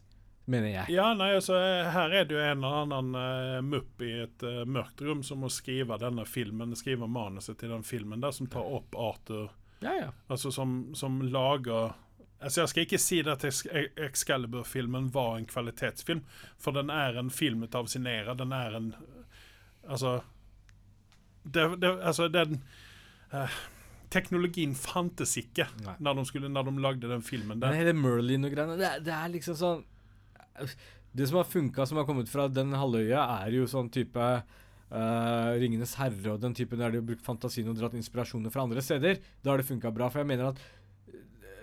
[0.53, 0.93] Mener jeg.
[0.93, 1.57] Ja, nei, altså,
[1.95, 5.41] her er det jo en eller annen uh, mupp i et uh, mørkt rom som
[5.41, 9.49] må skrive denne filmen, skrive manuset til den filmen der, som tar opp Arthur
[9.81, 10.11] Ja, ja.
[10.29, 11.95] Altså som, som lager
[12.43, 13.45] Altså Jeg skal ikke si at
[14.03, 16.25] Excalibur-filmen var en kvalitetsfilm,
[16.59, 18.35] for den er en film av sin æra.
[18.35, 18.89] Den er en
[19.87, 20.21] Altså
[21.45, 22.61] det, det, Altså, den
[23.33, 23.61] uh,
[24.13, 25.95] Teknologien fantes ikke Nei.
[26.03, 27.57] når de, skulle, når de lagde den filmen.
[27.57, 27.79] Men Der.
[27.79, 29.87] hele Merlin og greiene, det, det er liksom sånn
[31.15, 34.43] Det som har funka, som har kommet fra den halvøya, er jo sånn type
[34.93, 38.67] Uh, Ringenes herre og den typen der de har brukt fantasien og dratt inspirasjoner fra
[38.67, 39.23] andre steder.
[39.41, 40.11] Da har det funka bra.
[40.13, 40.59] For jeg mener at
[41.09, 41.23] eh,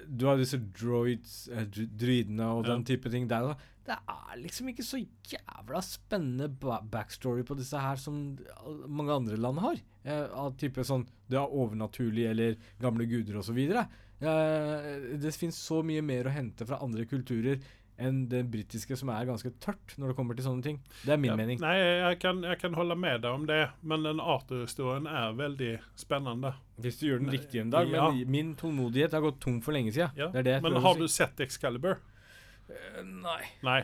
[0.09, 2.71] du har disse droids, eh, druidene og Ja.
[2.73, 3.51] den type ting der.
[3.85, 8.39] Det er liksom ikke så jævla spennende ba backstory på disse her som
[8.87, 9.77] mange andre land har.
[10.05, 13.59] Eh, av type sånn Det er overnaturlig eller gamle guder osv.
[13.61, 17.61] Eh, det fins så mye mer å hente fra andre kulturer
[17.99, 20.79] enn det britiske, som er ganske tørt når det kommer til sånne ting.
[21.03, 21.59] Det er min Ja, mening.
[21.61, 25.71] Nei, jeg kan, jeg kan holde med deg om det, men den Arthur-historien er veldig
[25.99, 26.53] spennende.
[26.79, 27.91] Hvis du gjør den riktig en dag.
[27.91, 28.09] ja.
[28.11, 30.11] Men min tålmodighet har gått tom for lenge siden.
[30.15, 30.31] Ja.
[30.33, 31.99] Det det Men har du sett Excalibur?
[32.69, 33.41] Uh, Nei.
[33.63, 33.79] Nei.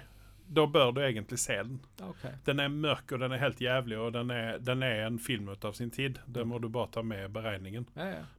[0.48, 1.80] Da bør du egentlig se den.
[2.06, 2.36] Okay.
[2.46, 5.50] Den er mørk og den er helt jævlig, og den er, den er en film
[5.50, 6.20] ut av sin tid.
[6.30, 7.88] Det må du bare ta med i beregningen.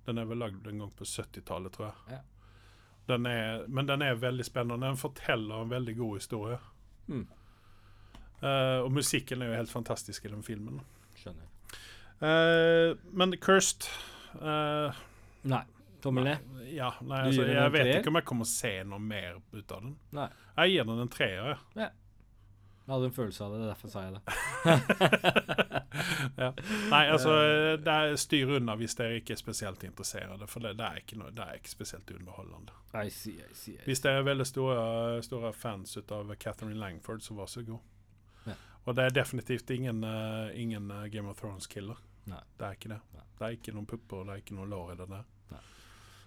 [0.06, 2.14] Den er vel lagd en gang på 70-tallet, tror jeg.
[2.14, 2.20] Ja.
[3.06, 4.86] Den er, men den er veldig spennende.
[4.86, 6.58] Den forteller en veldig god historie.
[7.06, 7.26] Mm.
[8.42, 10.80] Uh, og musikken er jo helt fantastisk i den filmen.
[11.20, 11.46] Skjønner.
[12.16, 13.88] Uh, men Cursed
[14.40, 14.96] uh,
[15.46, 15.62] Nei.
[16.02, 16.50] Tommel ned?
[16.70, 19.80] Ja, nei, altså, jeg vet ikke om jeg kommer å se noe mer ut av
[19.82, 19.94] den.
[20.14, 20.26] Nei.
[20.58, 21.62] Jeg gir den en treer.
[21.74, 21.90] jeg.
[22.86, 24.20] Jeg hadde en følelse av det, er derfor sa jeg det.
[26.44, 26.50] ja.
[26.92, 27.32] Nei, altså
[27.82, 31.18] det er Styr unna hvis dere ikke er spesielt interesserte, for det, det, er ikke
[31.18, 32.76] noe, det er ikke spesielt underholdende.
[32.94, 33.88] I see, I see, I see.
[33.88, 34.78] Hvis dere er veldig store,
[35.26, 37.82] store fans ut av Catherine Langford, så vær så god.
[38.46, 38.58] Ja.
[38.84, 41.98] Og det er definitivt ingen, uh, ingen eh, Game of Thrones-killer.
[42.26, 43.02] Det er ikke det.
[43.14, 43.24] Nei.
[43.38, 45.26] Det er ikke noen pupper, det er ikke noen lår i det der.
[45.50, 45.64] Nei.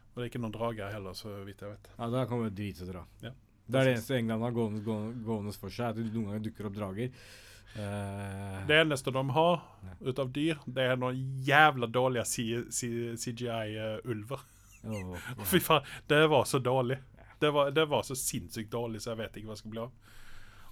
[0.10, 1.94] Og det er ikke noen drager heller, så vidt jeg vet.
[1.96, 3.06] Ja, da kommer drit og da.
[3.24, 3.38] Ja.
[3.70, 6.46] Det er det eneste England har gående, gående, gående for seg, at det noen ganger
[6.48, 7.12] dukker opp drager.
[7.76, 9.60] Uh, Det eneste de har
[10.02, 12.26] ut av dyr, det er noen jævla dårlige
[13.18, 14.40] CGI-ulver.
[14.84, 15.46] Oh, ja.
[15.52, 16.98] Fy faen, det var så dårlig.
[17.40, 19.84] Det var, det var så sinnssykt dårlig, så jeg vet ikke hva det skal bli
[19.86, 19.92] av.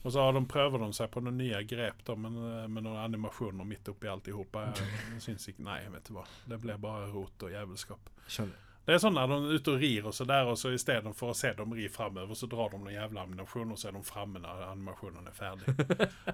[0.03, 2.85] Og så har de, prøver de seg på noen nye grep da, men, eh, med
[2.85, 4.59] noen animasjoner midt oppi alltihop.
[4.77, 6.25] Jeg syns ikke Nei, vet du hva.
[6.47, 8.11] Det ble bare rot og jævelskap.
[8.27, 8.66] Skjønner.
[8.87, 11.33] Det er sånn at de er ute og rir, og så der, og så istedenfor
[11.33, 14.03] å se dem ri framover, så drar de noen jævla animasjoner, og så er de
[14.07, 15.75] framme når animasjonen er ferdig.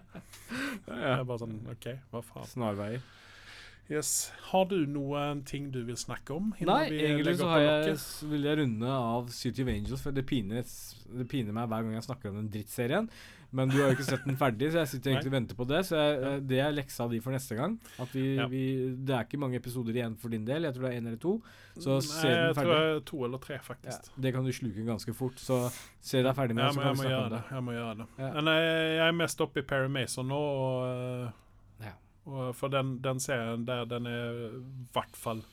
[0.85, 1.15] Det Ja.
[1.19, 2.45] er bare sånn OK, hva faen.
[2.51, 3.01] Snarveier.
[3.91, 4.31] Yes.
[4.51, 6.53] Har du noen ting du vil snakke om?
[6.63, 7.97] Nei, vi egentlig så har jeg,
[8.31, 11.97] vil jeg runde av City of Angels, for det piner, det piner meg hver gang
[11.97, 13.09] jeg snakker om den drittserien.
[13.53, 15.65] Men du har jo ikke sett den ferdig, så jeg sitter egentlig og venter på
[15.69, 15.79] det.
[15.85, 17.75] Så jeg, eh, det er leksa di for neste gang.
[18.01, 18.47] At vi, Ja.
[18.49, 18.61] vi,
[18.97, 20.63] det er ikke mange episoder igjen for din del.
[20.65, 21.35] Jeg tror det er én eller to.
[21.77, 24.09] Så Nei, se den jeg tror det er to eller tre, Ja, faktisk.
[24.19, 25.37] det kan du sluke ganske fort.
[25.37, 25.59] Så
[26.01, 27.43] se deg ferdig med Ja, men jeg vi må snakke gjøre om det.
[27.51, 28.07] Jeg må gjøre det.
[28.17, 28.33] Ja.
[28.33, 31.93] Men jeg, jeg er mest oppe i Perry Mason nå, og, eh, Ja.
[32.25, 34.63] og for den, den serien der, den er i
[34.93, 35.43] hvert fall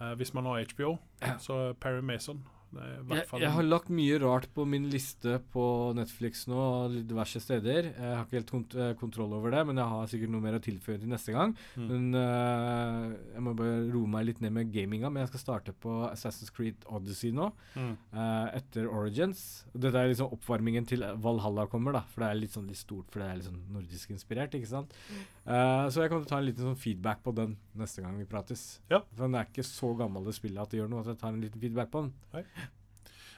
[0.00, 1.38] uh, Hvis man har HBO, Ja.
[1.38, 2.44] så er Perry Mason
[2.74, 5.64] det er hvert Jeg, fall jeg har lagt mye rart på min liste på
[5.96, 7.90] Netflix nå, og diverse steder.
[7.92, 10.58] Jeg har ikke helt kont eh, kontroll over det, men jeg har sikkert noe mer
[10.58, 11.54] å tilføye til neste gang.
[11.78, 11.86] Mm.
[11.92, 15.12] Men uh, jeg må bare roe meg litt ned med gaminga.
[15.12, 17.92] Men jeg skal starte på Assassin's Creed Odyssey nå, Mm.
[18.12, 19.40] Uh, etter Origins.
[19.72, 22.02] Dette er liksom oppvarmingen til Valhalla kommer, da.
[22.12, 24.70] For det er litt sånn litt stort, for det er litt sånn nordisk inspirert, ikke
[24.70, 24.94] sant.
[25.46, 28.16] Eh, så jeg kommer til å ta en liten sånn feedback på den neste gang
[28.18, 28.80] vi prates.
[28.90, 29.04] Ja.
[29.12, 31.34] For den er ikke så gammel det spillet at det gjør noe at jeg tar
[31.34, 32.42] en liten feedback på den.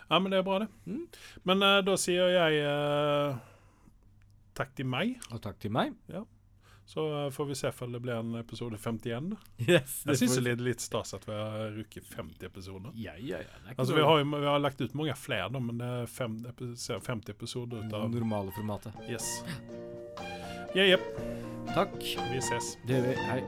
[0.09, 0.71] Ja, men det er bra, det.
[0.89, 1.05] Mm.
[1.45, 3.37] Men uh, da sier jeg uh,
[4.57, 5.19] takk til meg.
[5.29, 5.93] Og takk til meg.
[6.89, 9.27] Så eh, får vi se om det blir en episode 51.
[9.29, 9.37] da.
[9.61, 12.95] Yes, Jeg syns det er litt stas at vi har rukket 50 episoder.
[12.97, 13.61] Ja, ja, ja.
[13.75, 17.85] Altså, vi, har vi har lagt ut mange flere, men det er fem, 50 episoder
[17.85, 18.97] ut av normale formatet.
[19.05, 19.29] Yes.
[20.75, 21.01] Jepp.
[21.75, 21.97] Takk.
[22.33, 22.77] Vi ses.
[22.89, 23.15] Det gjør vi.
[23.31, 23.43] Hei.